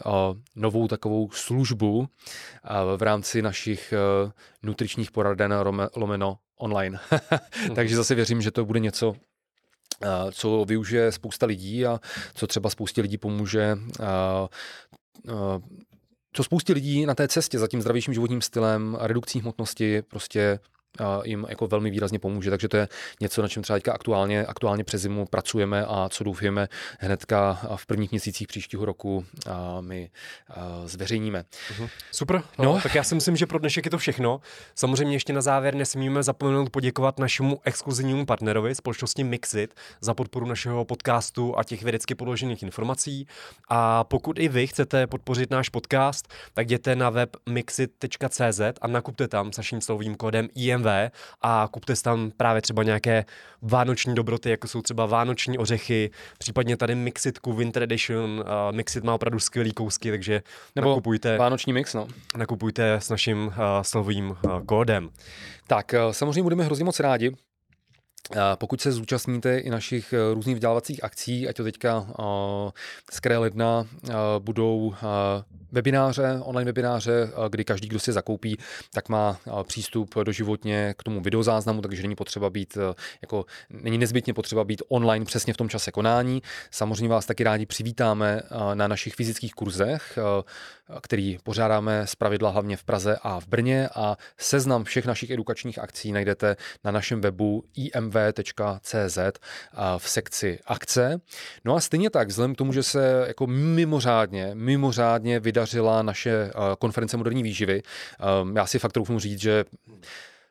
novou 0.56 0.88
takovou 0.88 1.30
službu 1.32 2.08
v 2.98 3.02
rámci 3.02 3.42
našich 3.42 3.94
nutričních 4.64 5.12
poraden 5.12 5.54
lomeno 5.96 6.38
online. 6.58 7.00
Takže 7.76 7.96
zase 7.96 8.16
věřím, 8.16 8.42
že 8.42 8.52
to 8.52 8.66
bude 8.66 8.80
něco, 8.80 9.16
co 10.32 10.66
využije 10.66 11.12
spousta 11.12 11.46
lidí 11.46 11.86
a 11.86 12.00
co 12.34 12.48
třeba 12.48 12.70
spoustě 12.70 13.02
lidí 13.02 13.18
pomůže 13.18 13.78
co 16.34 16.44
spoustě 16.44 16.74
lidí 16.74 17.06
na 17.06 17.16
té 17.16 17.28
cestě 17.28 17.60
za 17.60 17.68
tím 17.68 17.82
zdravějším 17.82 18.14
životním 18.14 18.42
stylem, 18.42 18.98
redukcí 19.02 19.40
hmotnosti 19.40 20.02
prostě 20.02 20.60
jim 21.24 21.46
jako 21.50 21.68
velmi 21.68 21.90
výrazně 21.90 22.20
pomůže. 22.20 22.50
Takže 22.50 22.68
to 22.68 22.78
je 22.78 22.88
něco, 23.22 23.42
na 23.42 23.48
čem 23.48 23.64
třeba 23.64 23.78
teďka 23.78 23.94
aktuálně, 23.94 24.46
aktuálně 24.46 24.84
přes 24.84 25.02
zimu 25.02 25.26
pracujeme 25.26 25.86
a 25.86 26.10
co 26.10 26.24
doufujeme 26.24 26.68
hnedka 27.00 27.60
v 27.76 27.86
prvních 27.86 28.12
měsících 28.12 28.48
příštího 28.48 28.86
roku 28.86 29.26
my 29.82 30.10
zveřejníme. 30.86 31.44
Uh-huh. 31.72 31.90
Super, 32.12 32.44
no, 32.60 32.66
no, 32.66 32.82
tak 32.84 32.96
já 32.96 33.04
si 33.04 33.16
myslím, 33.16 33.36
že 33.36 33.46
pro 33.46 33.60
dnešek 33.60 33.86
je 33.86 33.92
to 33.92 33.98
všechno. 33.98 34.42
Samozřejmě 34.76 35.16
ještě 35.16 35.34
na 35.34 35.42
závěr 35.42 35.76
nesmíme 35.76 36.24
zapomenout 36.24 36.70
poděkovat 36.70 37.20
našemu 37.20 37.60
exkluzivnímu 37.64 38.26
partnerovi, 38.26 38.76
společnosti 38.76 39.24
Mixit, 39.24 39.74
za 40.02 40.14
podporu 40.14 40.46
našeho 40.46 40.86
podcastu 40.86 41.58
a 41.58 41.64
těch 41.64 41.84
vědecky 41.84 42.16
podložených 42.16 42.64
informací. 42.64 43.28
A 43.70 44.04
pokud 44.04 44.40
i 44.40 44.48
vy 44.48 44.68
chcete 44.68 45.08
podpořit 45.08 45.52
náš 45.52 45.70
podcast, 45.70 46.28
tak 46.54 46.66
jděte 46.66 46.96
na 46.96 47.10
web 47.10 47.30
mixit.cz 47.50 48.62
a 48.82 48.88
nakupte 48.88 49.28
tam 49.28 49.54
s 49.54 49.58
naším 49.58 49.82
slovým 49.82 50.16
kódem 50.16 50.48
IM 50.56 50.79
BMW 50.80 51.12
a 51.42 51.68
kupte 51.72 51.96
si 51.96 52.04
tam 52.04 52.32
právě 52.38 52.62
třeba 52.62 52.84
nějaké 52.84 53.26
vánoční 53.62 54.16
dobroty, 54.16 54.50
jako 54.50 54.68
jsou 54.68 54.82
třeba 54.82 55.06
vánoční 55.06 55.58
ořechy, 55.58 56.12
případně 56.38 56.78
tady 56.78 56.96
Mixitku 56.96 57.54
Winter 57.54 57.84
Edition. 57.84 58.30
Uh, 58.40 58.76
Mixit 58.76 59.04
má 59.04 59.14
opravdu 59.14 59.40
skvělý 59.40 59.74
kousky, 59.74 60.10
takže 60.10 60.42
Nebo 60.76 60.90
nakupujte. 60.90 61.38
Vánoční 61.38 61.74
mix, 61.74 61.94
no. 61.94 62.08
Nakupujte 62.38 62.94
s 62.94 63.10
naším 63.10 63.48
uh, 63.48 63.54
slovým 63.82 64.30
uh, 64.30 64.62
kódem. 64.66 65.10
Tak, 65.68 65.96
uh, 66.06 66.12
samozřejmě 66.12 66.44
budeme 66.44 66.64
hrozně 66.64 66.86
moc 66.86 67.00
rádi, 67.00 67.32
pokud 68.56 68.82
se 68.82 68.92
zúčastníte 68.92 69.58
i 69.58 69.70
našich 69.70 70.14
eh, 70.14 70.34
různých 70.34 70.56
vzdělávacích 70.56 71.04
akcí, 71.04 71.48
ať 71.48 71.56
to 71.56 71.64
teďka 71.64 72.08
z 73.12 73.20
kraje 73.20 73.38
ledna 73.38 73.88
budou 74.40 74.94
webináře, 75.72 76.40
online 76.44 76.70
webináře, 76.70 77.32
kdy 77.50 77.66
každý, 77.66 77.88
kdo 77.88 78.00
si 78.00 78.12
zakoupí, 78.12 78.58
tak 78.94 79.10
má 79.10 79.40
přístup 79.64 80.16
doživotně 80.24 80.94
k 80.98 81.04
tomu 81.04 81.22
videozáznamu, 81.22 81.82
takže 81.82 82.02
není 82.02 82.16
potřeba 82.16 82.50
být, 82.50 82.78
jako 83.22 83.46
není 83.70 83.98
nezbytně 83.98 84.34
potřeba 84.34 84.64
být 84.64 84.82
online 84.88 85.26
přesně 85.26 85.54
v 85.54 85.58
tom 85.58 85.70
čase 85.70 85.92
konání. 85.92 86.42
Samozřejmě 86.72 87.10
vás 87.10 87.26
taky 87.26 87.44
rádi 87.44 87.66
přivítáme 87.66 88.42
na 88.74 88.88
našich 88.88 89.16
fyzických 89.16 89.54
kurzech, 89.54 90.20
který 91.02 91.38
pořádáme 91.44 92.08
z 92.08 92.16
pravidla 92.16 92.50
hlavně 92.50 92.78
v 92.78 92.84
Praze 92.84 93.18
a 93.22 93.40
v 93.40 93.48
Brně 93.48 93.90
a 93.96 94.18
seznam 94.38 94.84
všech 94.84 95.06
našich 95.06 95.30
edukačních 95.30 95.80
akcí 95.80 96.12
najdete 96.12 96.56
na 96.84 96.92
našem 96.92 97.22
webu 97.22 97.64
imv.cz 97.76 99.18
v 99.98 100.10
sekci 100.10 100.60
akce. 100.66 101.22
No 101.66 101.76
a 101.76 101.80
stejně 101.80 102.10
tak, 102.10 102.28
vzhledem 102.28 102.56
k 102.56 102.58
tomu, 102.58 102.74
že 102.74 102.84
se 102.84 103.26
jako 103.28 103.48
mimořádně, 103.48 104.52
mimořádně 104.54 105.40
vydařila 105.60 106.02
naše 106.02 106.52
konference 106.80 107.18
moderní 107.18 107.44
výživy, 107.44 107.82
já 108.56 108.66
si 108.66 108.80
fakt 108.80 108.92
troufnu 108.92 109.20
říct, 109.20 109.42
že 109.42 109.66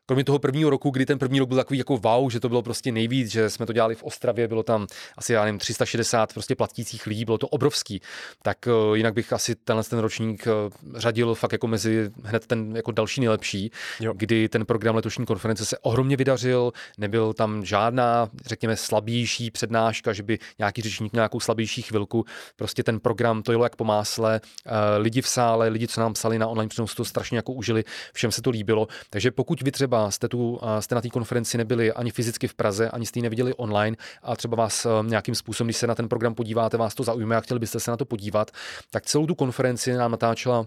kromě 0.09 0.25
toho 0.25 0.39
prvního 0.39 0.71
roku, 0.71 0.91
kdy 0.91 1.07
ten 1.07 1.19
první 1.19 1.39
rok 1.39 1.49
byl 1.49 1.57
takový 1.57 1.79
jako 1.79 1.97
wow, 1.97 2.31
že 2.31 2.41
to 2.41 2.49
bylo 2.49 2.63
prostě 2.63 2.93
nejvíc, 2.93 3.31
že 3.31 3.51
jsme 3.51 3.67
to 3.67 3.73
dělali 3.73 3.95
v 3.95 4.03
Ostravě, 4.03 4.49
bylo 4.49 4.63
tam 4.63 4.87
asi, 5.17 5.33
já 5.33 5.45
nevím, 5.45 5.59
360 5.59 6.33
prostě 6.33 6.55
platících 6.55 7.07
lidí, 7.07 7.25
bylo 7.25 7.39
to 7.39 7.49
obrovský, 7.49 8.01
tak 8.43 8.59
uh, 8.67 8.97
jinak 8.97 9.15
bych 9.15 9.33
asi 9.33 9.55
tenhle 9.55 9.85
ten 9.85 9.99
ročník 9.99 10.47
uh, 10.47 10.99
řadil 11.01 11.35
fakt 11.35 11.53
jako 11.53 11.67
mezi 11.67 12.11
hned 12.23 12.47
ten 12.47 12.77
jako 12.77 12.91
další 12.93 13.21
nejlepší, 13.21 13.71
jo. 14.01 14.13
kdy 14.17 14.49
ten 14.49 14.67
program 14.67 14.95
letošní 14.95 15.27
konference 15.27 15.65
se 15.65 15.79
ohromně 15.79 16.17
vydařil, 16.17 16.73
nebyl 16.99 17.33
tam 17.33 17.65
žádná, 17.65 18.29
řekněme, 18.47 18.77
slabější 18.77 19.51
přednáška, 19.51 20.13
že 20.13 20.23
by 20.23 20.39
nějaký 20.59 20.83
řečník 20.83 21.13
nějakou 21.13 21.41
slabější 21.41 21.83
chvilku, 21.83 22.25
prostě 22.57 22.83
ten 22.83 23.01
program 23.01 23.43
to 23.43 23.53
jelo 23.53 23.65
jak 23.65 23.77
po 23.77 23.85
másle, 23.85 24.41
uh, 24.67 24.73
lidi 24.99 25.23
v 25.23 25.29
sále, 25.29 25.69
lidi, 25.69 25.89
co 25.89 26.01
nám 26.01 26.13
psali 26.13 26.39
na 26.39 26.47
online 26.47 26.69
přenosu, 26.69 26.95
to 26.97 27.05
strašně 27.05 27.39
jako 27.39 27.53
užili, 27.53 27.85
všem 28.13 28.33
se 28.33 28.43
to 28.43 28.51
líbilo, 28.51 28.89
takže 29.11 29.31
pokud 29.31 29.63
vy 29.63 29.73
třeba 29.73 29.98
třeba 29.99 30.11
jste, 30.11 30.29
tu, 30.29 30.61
jste 30.81 30.95
na 30.95 31.01
té 31.01 31.09
konferenci 31.09 31.59
nebyli 31.59 31.93
ani 31.93 32.11
fyzicky 32.11 32.49
v 32.49 32.55
Praze, 32.55 32.91
ani 32.91 33.07
jste 33.07 33.19
ji 33.19 33.23
neviděli 33.23 33.55
online 33.55 33.97
a 34.23 34.37
třeba 34.37 34.57
vás 34.57 34.87
e, 34.87 34.89
nějakým 35.03 35.35
způsobem, 35.35 35.67
když 35.67 35.77
se 35.77 35.87
na 35.87 35.95
ten 35.95 36.09
program 36.09 36.35
podíváte, 36.35 36.77
vás 36.77 36.95
to 36.95 37.03
zaujme 37.03 37.37
a 37.37 37.41
chtěli 37.41 37.61
byste 37.61 37.81
se 37.81 37.91
na 37.91 37.97
to 37.97 38.05
podívat, 38.05 38.51
tak 38.91 39.07
celou 39.07 39.27
tu 39.27 39.35
konferenci 39.35 39.93
nám 39.93 40.11
natáčela 40.11 40.67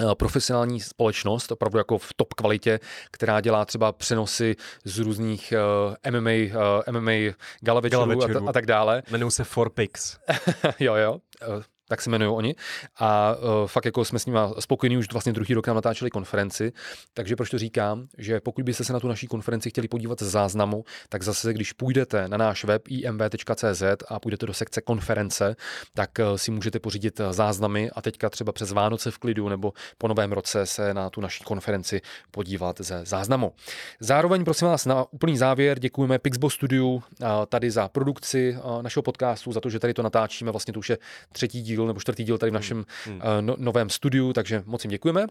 e, 0.00 0.14
profesionální 0.14 0.80
společnost, 0.80 1.52
opravdu 1.52 1.78
jako 1.78 1.98
v 1.98 2.14
top 2.16 2.34
kvalitě, 2.34 2.80
která 3.10 3.40
dělá 3.40 3.64
třeba 3.64 3.92
přenosy 3.92 4.56
z 4.84 4.98
různých 4.98 5.54
uh, 6.06 6.20
MMA, 6.20 6.30
uh, 6.30 7.00
MMA 7.00 7.34
gala 7.60 7.80
večerů 7.80 8.22
a, 8.22 8.26
t- 8.26 8.40
a 8.48 8.52
tak 8.52 8.66
dále. 8.66 9.02
Jmenují 9.08 9.30
se 9.30 9.44
Four 9.44 9.70
Picks. 9.70 10.18
jo, 10.80 10.94
jo. 10.94 11.20
Uh, 11.92 11.96
tak 11.96 12.02
se 12.02 12.10
jmenují 12.10 12.30
oni. 12.30 12.54
A 12.96 13.36
uh, 13.36 13.66
fakt 13.66 13.84
jako 13.84 14.04
jsme 14.04 14.18
s 14.18 14.26
nimi 14.26 14.38
spokojení, 14.58 14.96
už 14.96 15.12
vlastně 15.12 15.32
druhý 15.32 15.54
rok 15.54 15.66
nám 15.66 15.76
natáčeli 15.76 16.10
konferenci. 16.10 16.72
Takže 17.14 17.36
proč 17.36 17.50
to 17.50 17.58
říkám, 17.58 18.08
že 18.18 18.40
pokud 18.40 18.64
byste 18.64 18.84
se 18.84 18.92
na 18.92 19.00
tu 19.00 19.08
naší 19.08 19.26
konferenci 19.26 19.70
chtěli 19.70 19.88
podívat 19.88 20.22
z 20.22 20.30
záznamu, 20.30 20.84
tak 21.08 21.22
zase, 21.22 21.52
když 21.52 21.72
půjdete 21.72 22.28
na 22.28 22.36
náš 22.36 22.64
web 22.64 22.82
imv.cz 22.88 23.82
a 24.08 24.20
půjdete 24.20 24.46
do 24.46 24.54
sekce 24.54 24.80
konference, 24.80 25.56
tak 25.94 26.10
uh, 26.18 26.36
si 26.36 26.50
můžete 26.50 26.80
pořídit 26.80 27.20
eh, 27.20 27.32
záznamy 27.32 27.90
a 27.90 28.02
teďka 28.02 28.30
třeba 28.30 28.52
přes 28.52 28.72
Vánoce 28.72 29.10
v 29.10 29.18
klidu 29.18 29.48
nebo 29.48 29.72
po 29.98 30.08
novém 30.08 30.32
roce 30.32 30.66
se 30.66 30.94
na 30.94 31.10
tu 31.10 31.20
naší 31.20 31.44
konferenci 31.44 32.00
podívat 32.30 32.80
ze 32.80 33.04
záznamu. 33.04 33.52
Zároveň 34.00 34.44
prosím 34.44 34.68
vás 34.68 34.86
na 34.86 35.04
úplný 35.12 35.36
závěr 35.36 35.78
děkujeme 35.78 36.18
Pixbo 36.18 36.50
Studio 36.50 36.86
uh, 36.86 37.00
tady 37.48 37.70
za 37.70 37.88
produkci 37.88 38.56
našeho 38.82 39.02
podcastu, 39.02 39.52
za 39.52 39.60
to, 39.60 39.70
že 39.70 39.78
tady 39.78 39.94
to 39.94 40.02
natáčíme, 40.02 40.50
vlastně 40.50 40.72
to 40.72 40.78
už 40.78 40.90
je 40.90 40.98
třetí 41.32 41.62
díl 41.62 41.81
díl 41.82 41.86
nebo 41.86 42.00
čtvrtý 42.00 42.24
díl 42.24 42.38
tady 42.38 42.50
v 42.50 42.54
našem 42.54 42.84
hmm. 43.06 43.16
uh, 43.16 43.22
no, 43.40 43.56
novém 43.58 43.90
studiu, 43.90 44.32
takže 44.32 44.62
moc 44.66 44.84
jim 44.84 44.90
děkujeme. 44.90 45.26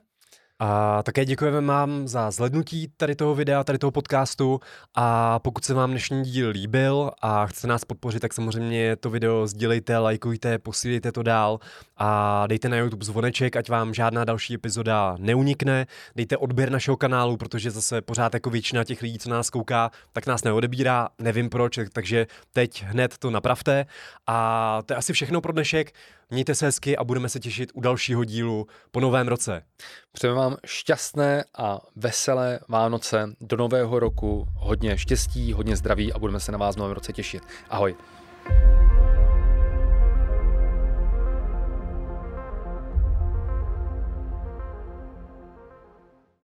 A 0.64 1.04
také 1.04 1.26
děkujeme 1.26 1.62
vám 1.62 2.08
za 2.08 2.32
zhlednutí 2.32 2.88
tady 2.98 3.16
toho 3.16 3.36
videa, 3.36 3.64
tady 3.64 3.78
toho 3.78 3.92
podcastu 3.92 4.60
a 4.96 5.40
pokud 5.40 5.66
se 5.66 5.74
vám 5.74 5.90
dnešní 5.90 6.24
díl 6.24 6.50
líbil 6.50 7.12
a 7.22 7.48
chcete 7.48 7.68
nás 7.68 7.86
podpořit, 7.86 8.20
tak 8.20 8.34
samozřejmě 8.34 8.96
to 8.96 9.10
video 9.10 9.48
sdílejte, 9.48 9.98
lajkujte, 9.98 10.60
posílejte 10.60 11.12
to 11.12 11.24
dál 11.24 11.60
a 11.98 12.48
dejte 12.48 12.70
na 12.70 12.78
YouTube 12.78 13.06
zvoneček, 13.06 13.56
ať 13.56 13.70
vám 13.70 13.94
žádná 13.94 14.26
další 14.26 14.54
epizoda 14.54 15.16
neunikne. 15.20 15.88
Dejte 16.16 16.38
odběr 16.38 16.70
našeho 16.70 16.98
kanálu, 16.98 17.38
protože 17.38 17.72
zase 17.72 18.02
pořád 18.02 18.34
jako 18.34 18.50
většina 18.50 18.84
těch 18.84 19.02
lidí, 19.02 19.20
co 19.20 19.30
nás 19.30 19.50
kouká, 19.50 19.92
tak 20.12 20.28
nás 20.28 20.44
neodebírá, 20.44 21.10
nevím 21.20 21.50
proč, 21.50 21.80
takže 21.94 22.28
teď 22.54 22.84
hned 22.84 23.18
to 23.18 23.30
napravte. 23.30 23.86
A 24.28 24.80
to 24.86 24.94
je 24.94 24.98
asi 24.98 25.14
všechno 25.14 25.42
pro 25.42 25.54
dnešek. 25.54 25.92
Mějte 26.34 26.56
se 26.56 26.66
hezky 26.66 26.98
a 26.98 27.04
budeme 27.04 27.30
se 27.30 27.40
těšit 27.40 27.72
u 27.74 27.82
dalšího 27.82 28.24
dílu 28.24 28.68
po 28.92 29.00
novém 29.00 29.28
roce. 29.28 29.64
Přejeme 30.12 30.40
vám 30.40 30.58
šťastné 30.66 31.44
a 31.58 31.80
veselé 31.96 32.60
Vánoce 32.70 33.30
do 33.42 33.58
nového 33.58 34.00
roku, 34.00 34.48
hodně 34.56 34.98
štěstí, 34.98 35.54
hodně 35.54 35.76
zdraví 35.76 36.14
a 36.14 36.20
budeme 36.20 36.40
se 36.40 36.52
na 36.52 36.58
vás 36.58 36.76
v 36.76 36.80
novém 36.80 36.94
roce 36.94 37.14
těšit. 37.14 37.44
Ahoj. 37.70 37.96